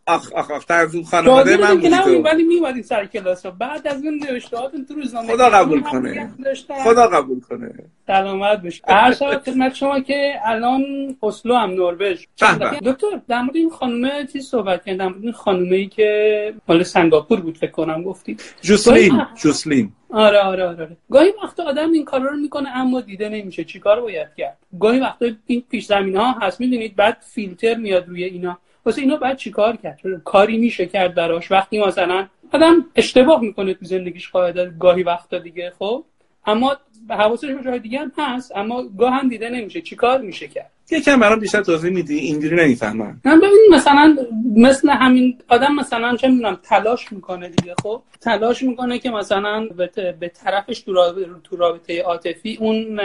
آخ 0.06 0.32
آخ 0.32 0.50
آخ 0.50 0.64
تنظیم 0.64 1.04
خانواده 1.04 1.56
من 1.56 1.74
بودی 1.74 1.90
تو. 1.90 2.22
ولی 2.22 2.42
میومدی 2.42 2.82
سر 2.82 3.06
کلاس 3.06 3.46
بعد 3.46 3.88
از 3.88 4.04
اون 4.04 4.20
نوشتهاتون 4.30 4.84
تو 4.84 4.94
روزنامه 4.94 5.32
خدا 5.32 5.50
قبول 5.50 5.82
کنه. 5.82 6.30
خدا 6.84 7.06
قبول 7.06 7.40
کنه. 7.40 7.74
سلامت 8.06 8.62
باشی. 8.62 8.82
هر 8.88 9.12
شب 9.12 9.42
خدمت 9.46 9.74
شما 9.74 10.00
که 10.00 10.34
الان 10.44 10.82
اسلو 11.22 11.54
هم 11.54 11.70
نروژ. 11.70 12.24
دکتر 12.84 13.06
در 13.28 13.42
مورد 13.42 13.56
این 13.56 13.70
خانم 13.70 14.26
چی 14.26 14.40
صحبت 14.40 14.84
کردم 14.84 14.98
در 14.98 15.08
مورد 15.08 15.24
این 15.24 15.32
خانومه 15.32 15.86
که 15.86 16.54
مال 16.68 16.82
سنگاپور 16.82 17.40
بود 17.40 17.58
فکر 17.58 17.70
کنم 17.70 18.02
گفتی. 18.02 18.36
جوسلین 18.62 19.26
جوسلین. 19.42 19.92
آره 20.14 20.38
آره 20.38 20.64
آره 20.66 20.96
گاهی 21.10 21.32
وقتا 21.42 21.64
آدم 21.64 21.90
این 21.90 22.04
کارا 22.04 22.30
رو 22.30 22.36
می‌کنه 22.36 22.68
اما 22.76 23.00
دیده 23.00 23.28
نمیشه. 23.28 23.64
چیکار 23.64 24.00
باید 24.00 24.28
کرد؟ 24.38 24.58
گاهی 24.80 25.00
وقتا 25.00 25.26
این 25.46 25.64
پیش 25.70 25.86
زمین 25.86 26.16
ها 26.16 26.32
هست. 26.32 26.60
می‌دونید 26.60 26.96
بعد 26.96 27.16
فیلتر 27.20 27.74
میاد 27.74 28.08
روی 28.08 28.24
اینا. 28.24 28.58
واسه 28.86 29.00
اینا 29.02 29.16
بعد 29.16 29.36
چیکار 29.36 29.76
کرد؟ 29.76 30.00
کاری 30.24 30.58
میشه 30.58 30.86
کرد 30.86 31.14
براش. 31.14 31.52
وقتی 31.52 31.80
مثلا 31.80 32.26
آدم 32.52 32.84
اشتباه 32.96 33.40
می‌کنه 33.40 33.74
تو 33.74 33.84
زندگیش 33.84 34.30
قاعده 34.30 34.72
گاهی 34.80 35.02
وقتا 35.02 35.38
دیگه 35.38 35.72
خب. 35.78 36.04
اما 36.46 36.76
حواسش 37.10 37.48
به 37.48 37.64
جای 37.64 37.78
دیگه 37.78 37.98
هم 37.98 38.12
هست 38.18 38.56
اما 38.56 38.82
گاه 38.98 39.12
هم 39.12 39.28
دیده 39.28 39.48
نمیشه. 39.48 39.80
چیکار 39.80 40.20
میشه 40.20 40.48
کرد؟ 40.48 40.70
یکم 40.90 41.20
برام 41.20 41.40
بیشتر 41.40 41.62
توضیح 41.62 41.90
میدی؟ 41.90 42.18
اینجوری 42.18 42.56
نمی‌فهمم. 42.56 43.20
من 43.24 43.38
ببین 43.38 43.66
مثلا 43.70 44.16
مثل 44.56 44.88
همین 44.88 45.38
آدم 45.48 45.74
مثلا 45.74 46.16
چه 46.16 46.28
می‌دونم 46.28 46.58
تلاش 46.62 47.12
می‌کنه 47.12 47.48
دیگه 47.48 47.74
خب؟ 47.82 48.02
تلاش 48.20 48.62
می‌کنه 48.62 48.98
که 48.98 49.10
مثلا 49.10 49.68
به 50.20 50.28
طرفش 50.28 50.80
تو 50.80 51.56
رابطه, 51.56 52.02
عاطفی 52.02 52.56
اون 52.60 53.00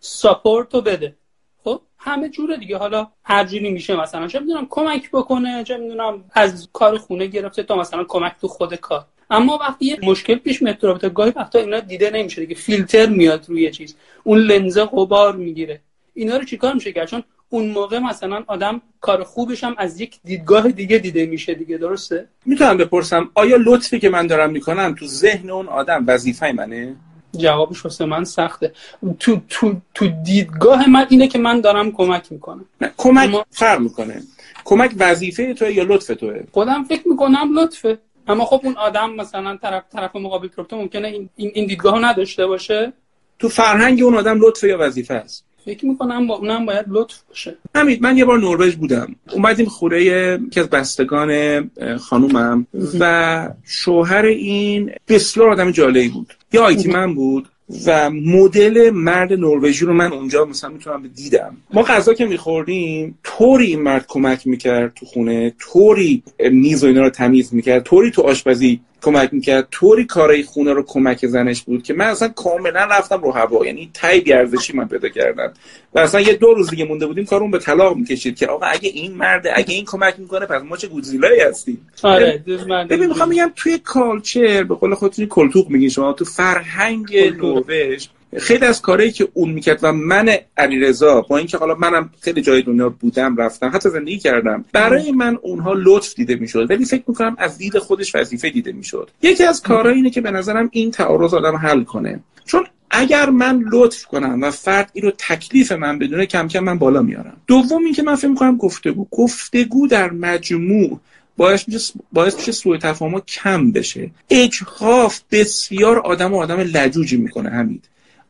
ساپورت 0.00 0.74
رو 0.74 0.80
بده. 0.80 1.16
خب؟ 1.64 1.80
همه 1.98 2.28
جوره 2.28 2.56
دیگه. 2.56 2.76
حالا 2.76 3.08
هر 3.24 3.48
میشه 3.70 3.96
مثلا. 3.96 4.26
چه 4.26 4.40
می‌دونم 4.40 4.66
کمک 4.70 5.10
بکنه 5.10 5.64
چه 5.64 5.76
می‌دونم 5.76 6.24
از 6.32 6.68
کار 6.72 6.98
خونه 6.98 7.26
گرفته 7.26 7.62
تا 7.62 7.76
مثلا 7.76 8.04
کمک 8.04 8.32
تو 8.40 8.48
خود 8.48 8.74
کار. 8.74 9.04
اما 9.30 9.58
وقتی 9.60 9.86
یه 9.86 9.98
مشکل 10.02 10.34
پیش 10.34 10.62
میاد 10.62 10.76
تو 10.76 10.86
رابطه 10.86 11.08
گاهی 11.08 11.32
وقتا 11.36 11.58
اینا 11.58 11.80
دیده 11.80 12.10
نمیشه 12.10 12.40
دیگه. 12.40 12.54
فیلتر 12.54 13.06
میاد 13.06 13.44
روی 13.48 13.70
چیز. 13.70 13.96
اون 14.24 14.38
لنزه 14.38 14.84
غبار 14.84 15.36
می‌گیره. 15.36 15.80
اینا 16.14 16.36
رو 16.36 16.44
چیکار 16.44 16.74
میشه 16.74 16.92
کرد 16.92 17.08
چون 17.08 17.22
اون 17.48 17.68
موقع 17.68 17.98
مثلا 17.98 18.44
آدم 18.46 18.82
کار 19.00 19.24
خوبش 19.24 19.64
هم 19.64 19.74
از 19.78 20.00
یک 20.00 20.18
دیدگاه 20.24 20.68
دیگه 20.68 20.98
دیده 20.98 21.26
میشه 21.26 21.54
دیگه 21.54 21.78
درسته؟ 21.78 22.28
می‌تونم 22.46 22.76
بپرسم 22.76 23.30
آیا 23.34 23.56
لطفی 23.56 23.98
که 23.98 24.08
من 24.08 24.26
دارم 24.26 24.50
می‌کنم 24.50 24.94
تو 24.98 25.06
ذهن 25.06 25.50
اون 25.50 25.68
آدم 25.68 26.04
وظیفه 26.06 26.52
منه؟ 26.52 26.96
جوابش 27.36 27.84
واسه 27.84 28.04
من 28.04 28.24
سخته. 28.24 28.72
تو 29.18 29.40
تو 29.48 29.74
تو 29.94 30.08
دیدگاه 30.08 30.88
من 30.88 31.06
اینه 31.10 31.28
که 31.28 31.38
من 31.38 31.60
دارم 31.60 31.92
کمک 31.92 32.32
می‌کنم. 32.32 32.64
نه 32.80 32.92
کمک 32.96 33.28
اما... 33.28 33.44
فرق 33.50 33.80
می‌کنه. 33.80 34.22
کمک 34.64 34.90
وظیفه 34.98 35.54
توه 35.54 35.72
یا 35.72 35.84
لطف 35.84 36.06
توه؟ 36.06 36.44
خودم 36.52 36.84
فکر 36.84 37.08
می‌کنم 37.08 37.58
لطفه. 37.58 37.98
اما 38.28 38.44
خب 38.44 38.60
اون 38.64 38.76
آدم 38.76 39.10
مثلا 39.14 39.56
طرف 39.56 39.82
طرف 39.92 40.16
مقابل 40.16 40.48
تو 40.48 40.76
ممکنه 40.76 41.08
این 41.08 41.30
این 41.36 41.66
دیدگاه 41.66 42.04
نداشته 42.04 42.46
باشه؟ 42.46 42.92
تو 43.38 43.48
فرهنگ 43.48 44.02
اون 44.02 44.14
آدم 44.14 44.38
لطفه 44.40 44.68
یا 44.68 44.76
وظیفه 44.80 45.14
است؟ 45.14 45.44
فکر 45.64 45.86
می‌کنم 45.86 46.26
با 46.26 46.34
اونم 46.34 46.66
باید 46.66 46.84
لطف 46.88 47.14
باشه. 47.28 47.56
همین 47.74 47.98
من 48.00 48.16
یه 48.16 48.24
بار 48.24 48.38
نروژ 48.38 48.74
بودم. 48.74 49.14
اومدیم 49.32 49.66
خوره 49.66 50.04
یکی 50.04 50.60
از 50.60 50.70
بستگان 50.70 51.70
خانومم 51.98 52.66
و 53.00 53.48
شوهر 53.64 54.24
این 54.24 54.90
بسیار 55.08 55.50
آدم 55.50 55.70
جالبی 55.70 56.08
بود. 56.08 56.34
یه 56.52 56.60
آیتی 56.60 56.88
من 56.88 57.14
بود 57.14 57.48
و 57.86 58.10
مدل 58.10 58.90
مرد 58.90 59.32
نروژی 59.32 59.84
رو 59.84 59.92
من 59.92 60.12
اونجا 60.12 60.44
مثلا 60.44 60.70
می‌تونم 60.70 61.10
دیدم. 61.14 61.56
ما 61.72 61.82
غذا 61.82 62.14
که 62.14 62.26
میخوردیم 62.26 63.18
طوری 63.24 63.66
این 63.66 63.82
مرد 63.82 64.04
کمک 64.08 64.46
می‌کرد 64.46 64.94
تو 64.94 65.06
خونه 65.06 65.54
طوری 65.58 66.22
میز 66.50 66.84
و 66.84 66.86
اینا 66.86 67.00
رو 67.00 67.10
تمیز 67.10 67.54
می‌کرد 67.54 67.82
طوری 67.82 68.10
تو 68.10 68.22
آشپزی 68.22 68.80
کمک 69.02 69.34
می‌کرد. 69.34 69.68
طوری 69.70 70.04
کارای 70.04 70.42
خونه 70.42 70.72
رو 70.72 70.82
کمک 70.86 71.26
زنش 71.26 71.62
بود 71.62 71.82
که 71.82 71.94
من 71.94 72.06
اصلا 72.06 72.28
کاملا 72.28 72.84
رفتم 72.84 73.22
رو 73.22 73.30
هوا. 73.30 73.66
یعنی 73.66 73.90
تای 73.94 74.20
بیارزشی 74.20 74.76
من 74.76 74.88
پیدا 74.88 75.08
کردم. 75.08 75.52
و 75.94 75.98
اصلا 75.98 76.20
یه 76.20 76.32
دو 76.32 76.54
روز 76.54 76.70
دیگه 76.70 76.84
مونده 76.84 77.06
بودیم 77.06 77.24
کارون 77.24 77.50
به 77.50 77.58
طلاق 77.58 77.96
می‌کشید 77.96 78.36
که 78.36 78.46
آقا 78.46 78.66
اگه 78.66 78.88
این 78.88 79.14
مرده 79.14 79.58
اگه 79.58 79.74
این 79.74 79.84
کمک 79.84 80.14
می‌کنه 80.18 80.46
پس 80.46 80.62
ما 80.62 80.76
چه 80.76 80.88
گوزیلایی 80.88 81.40
هستیم؟ 81.40 81.86
آره 82.02 82.44
ببین 82.90 83.06
می‌خوام 83.06 83.28
میگم 83.28 83.52
توی 83.56 83.78
کالچر 83.78 84.62
به 84.62 84.74
قول 84.74 84.94
خودتون 84.94 85.26
کلتوق 85.26 85.70
میگین 85.70 85.88
شما. 85.88 86.12
تو 86.12 86.24
فرهنگ 86.24 87.16
نروژ 87.16 88.06
خیلی 88.38 88.64
از 88.64 88.82
کارهایی 88.82 89.12
که 89.12 89.28
اون 89.34 89.50
می‌کرد 89.50 89.78
و 89.82 89.92
من 89.92 90.36
علیرضا 90.56 91.20
با 91.20 91.38
اینکه 91.38 91.58
حالا 91.58 91.74
منم 91.74 92.10
خیلی 92.20 92.42
جای 92.42 92.62
دنیا 92.62 92.88
بودم 92.88 93.36
رفتم 93.36 93.70
حتی 93.74 93.90
زندگی 93.90 94.18
کردم 94.18 94.64
برای 94.72 95.12
من 95.12 95.38
اونها 95.42 95.72
لطف 95.76 96.14
دیده 96.14 96.36
می‌شد. 96.36 96.70
ولی 96.70 96.84
فکر 96.84 97.04
می‌کنم 97.06 97.36
از 97.38 97.58
دید 97.58 97.78
خودش 97.78 98.14
وظیفه 98.14 98.50
دیده 98.50 98.72
می‌شد. 98.72 99.10
یکی 99.22 99.44
از 99.44 99.62
کارهایی 99.62 99.96
اینه 99.96 100.10
که 100.10 100.20
به 100.20 100.30
نظرم 100.30 100.68
این 100.72 100.90
تعارض 100.90 101.34
آدم 101.34 101.56
حل 101.56 101.84
کنه. 101.84 102.20
چون 102.44 102.64
اگر 102.90 103.30
من 103.30 103.64
لطف 103.72 104.04
کنم 104.04 104.42
و 104.42 104.50
فرد 104.50 104.90
این 104.92 105.04
رو 105.04 105.12
تکلیف 105.18 105.72
من 105.72 105.98
بدونه 105.98 106.26
کم 106.26 106.48
کم 106.48 106.60
من 106.60 106.78
بالا 106.78 107.02
میارم. 107.02 107.36
دوم 107.46 107.84
اینکه 107.84 108.02
من 108.02 108.14
فکر 108.14 108.28
می‌کنم 108.28 108.56
گفتگو 108.56 109.06
گفتگو 109.10 109.86
در 109.86 110.10
مجموع 110.10 111.00
باعث 111.36 111.68
میشه 111.68 111.94
باعث 112.12 112.36
میشه 112.36 112.52
سوء 112.52 112.76
تفاهم 112.76 113.20
کم 113.20 113.72
بشه. 113.72 114.10
اجحاف 114.30 115.20
بسیار 115.30 115.98
آدم 115.98 116.34
و 116.34 116.40
آدم 116.40 116.60
لجوجی 116.60 117.16
می‌کنه 117.16 117.50
همین 117.50 117.80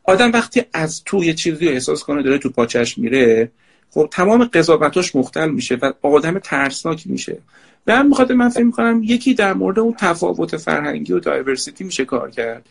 آدم 0.03 0.31
وقتی 0.31 0.61
از 0.73 1.03
تو 1.03 1.23
یه 1.23 1.33
چیزی 1.33 1.65
رو 1.65 1.71
احساس 1.71 2.03
کنه 2.03 2.23
داره 2.23 2.37
تو 2.37 2.49
پاچش 2.49 2.97
میره 2.97 3.51
خب 3.91 4.07
تمام 4.11 4.43
قضاوتاش 4.43 5.15
مختل 5.15 5.49
میشه 5.49 5.75
و 5.75 5.93
آدم 6.01 6.39
ترسناکی 6.39 7.09
میشه. 7.09 7.37
به 7.85 7.93
هم 7.93 8.07
می‌خواد 8.07 8.31
من 8.31 8.49
فکر 8.49 8.63
می‌کنم 8.63 9.01
یکی 9.03 9.33
در 9.33 9.53
مورد 9.53 9.79
اون 9.79 9.95
تفاوت 9.99 10.57
فرهنگی 10.57 11.13
و 11.13 11.19
دایورسیتی 11.19 11.83
میشه 11.83 12.05
کار 12.05 12.29
کرد. 12.29 12.65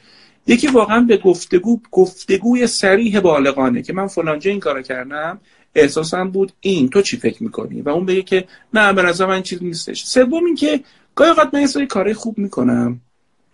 یکی 0.47 0.67
واقعا 0.67 1.01
به 1.01 1.17
گفتگو 1.17 1.81
گفتگوی 1.91 2.67
سریح 2.67 3.21
بالغانه 3.21 3.83
که 3.83 3.93
من 3.93 4.07
فلانجا 4.07 4.51
این 4.51 4.61
کارو 4.61 4.83
کردم 4.83 5.41
احساسم 5.75 6.31
بود 6.31 6.53
اینه 6.61 6.89
تو 6.89 7.03
چی 7.03 7.17
فکر 7.17 7.43
می‌کنی؟ 7.43 7.83
و 7.83 7.89
اون 7.89 8.07
بگه 8.07 8.23
که 8.23 8.45
نه 8.75 8.93
به 8.93 9.03
نظر 9.03 9.27
من 9.27 9.43
چیز 9.43 9.63
نیستش. 9.63 10.05
سوم 10.05 10.45
این 10.45 10.55
که 10.55 10.81
گاهی 11.15 11.31
اوقات 11.31 11.55
من 11.55 12.07
یه 12.07 12.15
خوب 12.15 12.39
می‌کنم. 12.39 13.01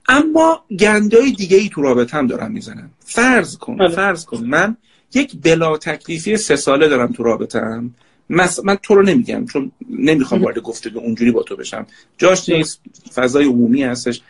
اما 0.08 0.64
گندای 0.78 1.32
دیگه 1.32 1.56
ای 1.56 1.68
تو 1.68 1.82
رابطم 1.82 2.26
دارم 2.26 2.52
می‌زنم 2.52 2.90
فرض 3.00 3.56
کن 3.56 3.76
بله. 3.76 3.88
فرض 3.88 4.24
کن. 4.24 4.44
من 4.44 4.76
یک 5.14 5.36
بلا 5.42 5.76
تکلیفی 5.76 6.36
سه 6.36 6.56
ساله 6.56 6.88
دارم 6.88 7.12
تو 7.12 7.22
رابطم 7.22 7.90
من 8.28 8.76
تو 8.82 8.94
رو 8.94 9.02
نمیگم 9.02 9.46
چون 9.46 9.72
نمی‌خوام 9.90 10.42
وارد 10.42 10.58
گفتگو 10.58 10.98
اونجوری 10.98 11.30
با 11.30 11.42
تو 11.42 11.56
بشم. 11.56 11.86
جاش 12.18 12.48
نیست 12.48 12.80
فضای 13.14 13.44
عمومی 13.44 13.82
هستش. 13.82 14.20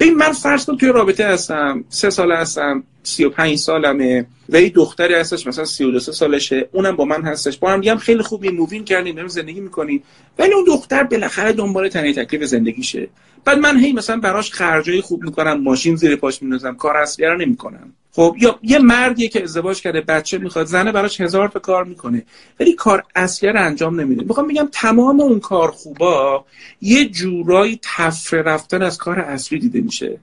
ببین 0.00 0.14
من 0.14 0.32
فرض 0.32 0.64
کن 0.64 0.76
توی 0.76 0.88
رابطه 0.88 1.26
هستم 1.26 1.84
سه 1.88 2.10
سال 2.10 2.32
هستم. 2.32 2.84
سی 3.02 3.24
و 3.24 3.30
پنج 3.30 3.56
سالمه. 3.56 4.26
و 4.48 4.60
یه 4.60 4.68
دختری 4.68 5.14
هستش 5.14 5.46
مثلا 5.46 5.64
سی 5.64 5.84
و 5.84 5.90
دو 5.90 6.00
سالشه. 6.00 6.68
اونم 6.72 6.96
با 6.96 7.04
من 7.04 7.22
هستش. 7.22 7.58
با 7.58 7.70
هم 7.70 7.82
هم 7.82 7.96
خیلی 7.96 8.22
خوبی 8.22 8.48
move 8.48 8.72
in 8.72 8.84
کردیم 8.84 9.14
داریم 9.14 9.28
زندگی 9.28 9.60
می‌کنیم. 9.60 10.02
ولی 10.38 10.52
اون 10.52 10.64
دختر 10.64 11.02
بالاخره 11.02 11.52
دنبال 11.52 11.88
تنه 11.88 12.12
تکلیف 12.12 12.44
زندگیشه. 12.44 13.08
بعد 13.44 13.58
من 13.58 13.78
هی 13.78 13.92
مثلا 13.92 14.16
براش 14.16 14.52
خرجای 14.52 15.00
خوب 15.00 15.24
می‌کنم 15.24 15.62
ماشین 15.62 15.96
زیر 15.96 16.16
پاش 16.16 16.42
میندازم 16.42 16.74
کار 16.74 16.96
اصلی 16.96 17.26
رو 17.26 17.36
نمی‌کنم. 17.36 17.92
خب 18.12 18.36
یا 18.40 18.58
یه 18.62 18.78
مردیه 18.78 19.28
که 19.28 19.42
ازدواج 19.42 19.80
کرده 19.80 20.00
بچه 20.00 20.38
می‌خواد 20.38 20.66
زنه 20.66 20.92
براش 20.92 21.20
هزار 21.20 21.48
تا 21.48 21.58
کار 21.58 21.84
می‌کنه. 21.84 22.22
ولی 22.60 22.72
کار 22.72 23.04
اصلی 23.14 23.48
رو 23.48 23.66
انجام 23.66 24.00
نمیده. 24.00 24.24
می‌خوام 24.24 24.48
بگم 24.48 24.68
تمام 24.72 25.20
اون 25.20 25.40
کار 25.40 25.70
خوبا 25.70 26.44
یه 26.80 27.08
جورایی 27.08 27.80
تفره 27.82 28.42
رفتن 28.42 28.82
از 28.82 28.98
کار 28.98 29.20
اصلی 29.20 29.58
دیده 29.58 29.80
میشه. 29.80 30.18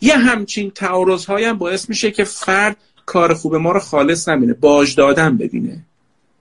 یه 0.00 0.16
همچین 0.16 0.70
تعارض 0.70 1.26
هم 1.26 1.58
باعث 1.58 1.88
میشه 1.88 2.10
که 2.10 2.24
فرد 2.24 2.76
کار 3.06 3.34
خوب 3.34 3.54
ما 3.54 3.72
رو 3.72 3.80
خالص 3.80 4.28
نبینه 4.28 4.52
باج 4.52 4.94
دادن 4.94 5.36
ببینه. 5.36 5.84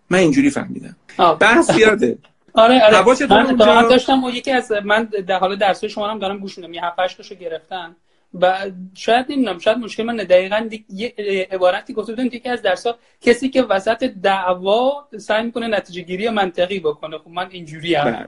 من 0.10 0.18
اینجوری 0.18 0.50
فهمیدم. 0.50 0.96
بحث 1.40 1.78
یاده 1.78 2.18
آره 2.54 2.82
آره. 2.82 3.28
من 3.56 3.82
داشتم 3.90 4.24
و 4.24 4.30
یکی 4.30 4.52
از 4.52 4.72
من 4.72 5.04
در 5.04 5.40
حال 5.40 5.56
درس 5.56 5.86
شما 5.86 6.10
هم 6.10 6.20
دارم 6.20 6.38
گوش 6.38 6.58
میدم. 6.58 6.74
یه 6.74 6.86
7 6.86 7.00
8 7.00 7.18
تاشو 7.18 7.36
گرفتن. 7.36 7.96
و 8.42 8.58
شاید 8.94 9.26
نمی‌دونم 9.30 9.60
شاید 9.60 9.78
مشکل 9.78 10.04
من 10.04 10.16
دقیقا 10.16 10.70
یه 10.90 11.14
عبارتی 11.52 11.94
گفته 11.94 12.12
بودن 12.12 12.26
یکی 12.26 12.50
از 12.50 12.62
درس‌ها 12.62 12.96
کسی 13.22 13.50
که 13.50 13.64
وسط 13.64 14.04
دعوا 14.04 15.08
سعی 15.18 15.44
می‌کنه 15.44 15.68
نتیجه 15.68 16.02
گیری 16.02 16.30
منطقی 16.30 16.80
بکنه. 16.80 17.18
خب 17.18 17.28
من 17.28 17.48
اینجوری 17.52 17.96
هم 17.96 18.12
بله. 18.12 18.28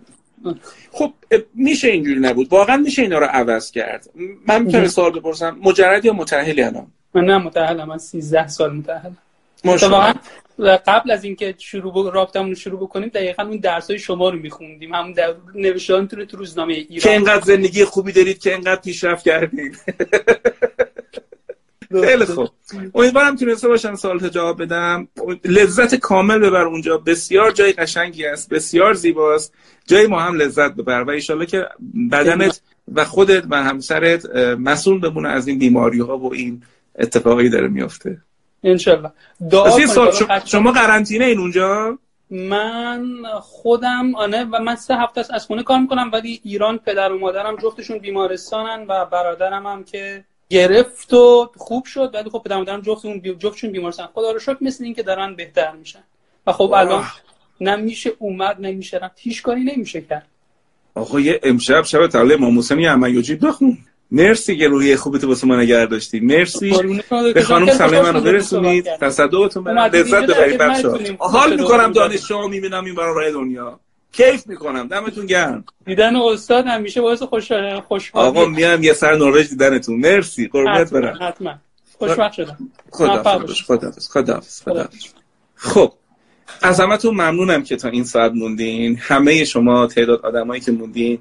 خب 0.91 1.13
میشه 1.55 1.87
اینجوری 1.87 2.19
نبود. 2.19 2.47
واقعا 2.51 2.77
میشه 2.77 3.01
اینا 3.01 3.19
رو 3.19 3.25
عوض 3.25 3.71
کرد. 3.71 4.09
من 4.47 4.63
می‌تونم 4.63 4.87
سوال 4.87 5.11
بپرسم. 5.11 5.57
مجرد 5.61 6.05
یا 6.05 6.13
متأهلی 6.13 6.63
الان؟ 6.63 6.87
من 7.13 7.25
نه 7.25 7.37
متأهلم. 7.37 7.87
من 7.87 7.97
13 7.97 8.47
سال 8.47 8.73
متأهلم. 8.73 9.17
واقعا 9.65 10.13
قبل 10.87 11.11
از 11.11 11.23
اینکه 11.23 11.55
شروع 11.57 12.13
رابطمون 12.13 12.49
رو 12.49 12.55
شروع 12.55 12.79
بکنیم 12.79 13.09
دقیقا 13.09 13.43
اون 13.43 13.57
درس 13.57 13.89
های 13.89 13.99
شما 13.99 14.29
رو 14.29 14.39
میخوندیم. 14.39 14.93
همون 14.93 15.11
در 15.11 15.33
نوشتانتون 15.55 16.25
تو 16.25 16.37
روزنامه 16.37 16.73
ایران 16.73 16.99
که 16.99 17.11
اینقدر 17.11 17.41
زندگی 17.41 17.85
خوبی 17.85 18.11
دارید 18.11 18.39
که 18.39 18.53
اینقدر 18.53 18.81
پیشرفت 18.81 19.25
کردید. 19.25 19.77
خیلی 22.01 22.25
خوب. 22.25 22.49
امیدوارم 22.95 23.35
تونسته 23.35 23.67
باشم 23.67 23.95
سوالت 23.95 24.25
جواب 24.25 24.61
بدم. 24.61 25.07
لذت 25.45 25.95
کامل 25.95 26.39
ببر 26.39 26.65
اونجا. 26.65 26.97
بسیار 26.97 27.51
جای 27.51 27.73
قشنگی 27.73 28.25
است 28.25 28.49
بسیار 28.49 28.93
زیباست. 28.93 29.53
جای 29.87 30.07
ما 30.07 30.19
هم 30.19 30.35
لذت 30.35 30.71
ببر 30.71 31.03
و 31.03 31.09
ایشالله 31.09 31.45
که 31.45 31.67
بدنت 32.11 32.61
و 32.93 33.05
خودت 33.05 33.43
و 33.49 33.63
همسرت 33.63 34.25
مسئول 34.59 34.99
بمونه 34.99 35.29
از 35.29 35.47
این 35.47 35.59
بیماری 35.59 35.99
ها 35.99 36.17
و 36.17 36.33
این 36.33 36.63
اتفاقی 36.99 37.49
داره 37.49 37.67
میفته 37.67 38.17
انشالله. 38.63 39.11
شما 40.45 40.71
قرنطینه 40.71 41.25
این 41.25 41.39
اونجا؟ 41.39 41.97
من 42.29 43.23
خودم 43.41 44.15
آنه 44.15 44.43
و 44.51 44.59
من 44.59 44.75
سه 44.75 44.95
هفته 44.95 45.23
از 45.29 45.45
خونه 45.45 45.63
کار 45.63 45.79
می‌کنم 45.79 46.09
ولی 46.13 46.41
ایران 46.43 46.77
پدر 46.77 47.11
و 47.11 47.19
مادرم 47.19 47.55
جفتشون 47.55 47.99
بیمارستانن 47.99 48.85
و 48.87 49.05
برادرم 49.05 49.67
هم 49.67 49.83
که 49.83 50.23
گرفت 50.49 51.13
و 51.13 51.51
خوب 51.57 51.85
شد. 51.85 52.11
ولی 52.13 52.29
خب 52.29 52.41
پدر 52.45 52.55
و 52.55 52.59
مادرم 52.59 52.81
جفتشون 52.81 53.21
جفتشون 53.39 53.71
بیمارستان 53.71 54.07
خدا 54.13 54.31
رو 54.31 54.39
شکر 54.39 54.57
مثل 54.61 54.83
این 54.83 54.93
که 54.93 55.03
دارن 55.03 55.35
بهتر 55.35 55.71
میشن. 55.71 56.03
و 56.47 56.51
خب 56.51 56.73
الان 56.75 57.03
نمیشه 57.61 58.11
اومد 58.19 58.57
نمیشه 58.59 58.97
رفت. 58.97 59.15
هیچ 59.17 59.41
کاری 59.41 59.61
نمیشه 59.61 60.01
کرد. 60.01 60.27
آقا 60.95 61.19
یه 61.19 61.39
امشب 61.43 61.83
شب 61.83 62.07
تولد 62.07 62.31
امام 62.31 62.59
حسین 62.59 62.87
امیوجی. 62.87 63.35
بخون. 63.35 63.77
مرسی 64.11 64.57
که 64.57 64.67
روحی 64.67 64.95
خوبت 64.95 65.23
واسه 65.23 65.47
من 65.47 65.59
نگه 65.59 65.85
داشتی. 65.85 66.19
مرسی. 66.19 66.73
به 67.33 67.43
خانم 67.43 67.71
سلام 67.71 68.05
منو 68.05 68.21
برسونید. 68.21 68.85
تصدقتون 68.95 69.63
برم. 69.63 69.77
لذت 69.77 70.23
ببرید 70.23 70.57
بچه‌ها. 70.57 70.99
حال 71.19 71.59
می‌کنم 71.59 71.91
دانشجو 71.91 72.47
می‌بینم 72.47 72.85
این 72.85 72.95
برای 72.95 73.31
دنیا. 73.31 73.79
کیف 74.17 74.47
می‌کنم. 74.47 74.87
دمتون 74.87 75.25
گرم. 75.25 75.63
دیدن 75.85 76.15
استاد 76.15 76.65
همیشه 76.67 77.01
باعث 77.01 77.23
خوش 77.23 77.51
خوشحالی. 77.87 78.27
آقا 78.27 78.45
میام 78.45 78.83
یه 78.83 78.93
سر 78.93 79.15
نروژ 79.15 79.49
دیدنتون. 79.49 79.99
مرسی. 79.99 80.47
قربونت 80.47 80.93
برم. 80.93 81.17
حتما. 81.21 81.53
خوشبخت 81.99 82.33
شدم. 82.33 82.57
خدا 82.91 83.23
خدا 83.67 83.91
خدا. 84.09 84.41
خدا 84.63 84.87
خب 85.55 85.93
از 86.61 86.79
همتون 86.79 87.13
ممنونم 87.13 87.63
که 87.63 87.75
تا 87.75 87.89
این 87.89 88.03
ساعت 88.03 88.31
موندین. 88.31 88.97
همه 89.01 89.43
شما 89.43 89.87
تعداد 89.87 90.25
آدمایی 90.25 90.61
که 90.61 90.71
موندین. 90.71 91.19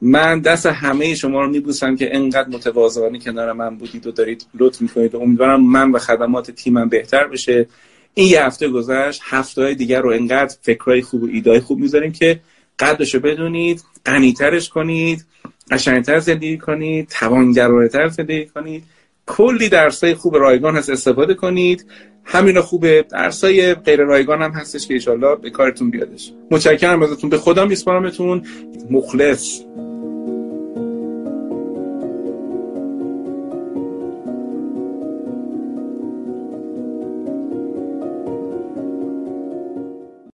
من 0.00 0.40
دست 0.40 0.66
همه 0.66 1.14
شما 1.14 1.40
رو 1.40 1.50
میبوسم 1.50 1.96
که 1.96 2.16
انقدر 2.16 2.48
متواضعانه 2.48 3.18
کنار 3.18 3.52
من 3.52 3.76
بودید 3.76 4.06
و 4.06 4.12
دارید 4.12 4.46
لطف 4.54 4.80
می‌کنید 4.80 5.14
و 5.14 5.20
امیدوارم 5.20 5.66
من 5.66 5.90
و 5.90 5.98
خدمات 5.98 6.50
تیمم 6.50 6.88
بهتر 6.88 7.26
بشه. 7.26 7.66
این 8.14 8.28
یه 8.28 8.44
هفته 8.44 8.68
گذشت 8.68 9.20
هفته 9.24 9.62
های 9.62 9.74
دیگر 9.74 10.00
رو 10.00 10.10
انقدر 10.10 10.56
فکرهای 10.62 11.02
خوب 11.02 11.22
و 11.22 11.28
ایدای 11.32 11.60
خوب 11.60 11.78
می‌ذاریم 11.78 12.12
که 12.12 12.40
قدرشو 12.78 13.20
بدونید 13.20 13.82
غنیترش 14.06 14.68
کنید 14.68 15.26
قشنگتر 15.70 16.18
زندگی 16.18 16.58
کنید 16.58 17.08
توانگرانهتر 17.08 18.08
زندگی 18.08 18.46
کنید. 18.46 18.84
کلی 19.26 19.68
درسای 19.68 20.14
خوب 20.14 20.36
رایگان 20.36 20.76
هست 20.76 20.90
استفاده 20.90 21.34
کنید. 21.34 21.86
همین 22.24 22.60
خوبه 22.60 23.04
درسای 23.10 23.74
غیر 23.74 24.00
رایگان 24.00 24.42
هم 24.42 24.50
هستش 24.50 24.86
که 24.86 24.94
ایشالله 24.94 25.36
به 25.36 25.50
کارتون 25.50 25.90
بیادش. 25.90 26.32
متشکرم 26.50 27.02
ازتون. 27.02 27.30
به 27.30 27.38
خدا 27.38 27.64
میسپارمتون 27.64 28.42
مخلص. 28.90 29.60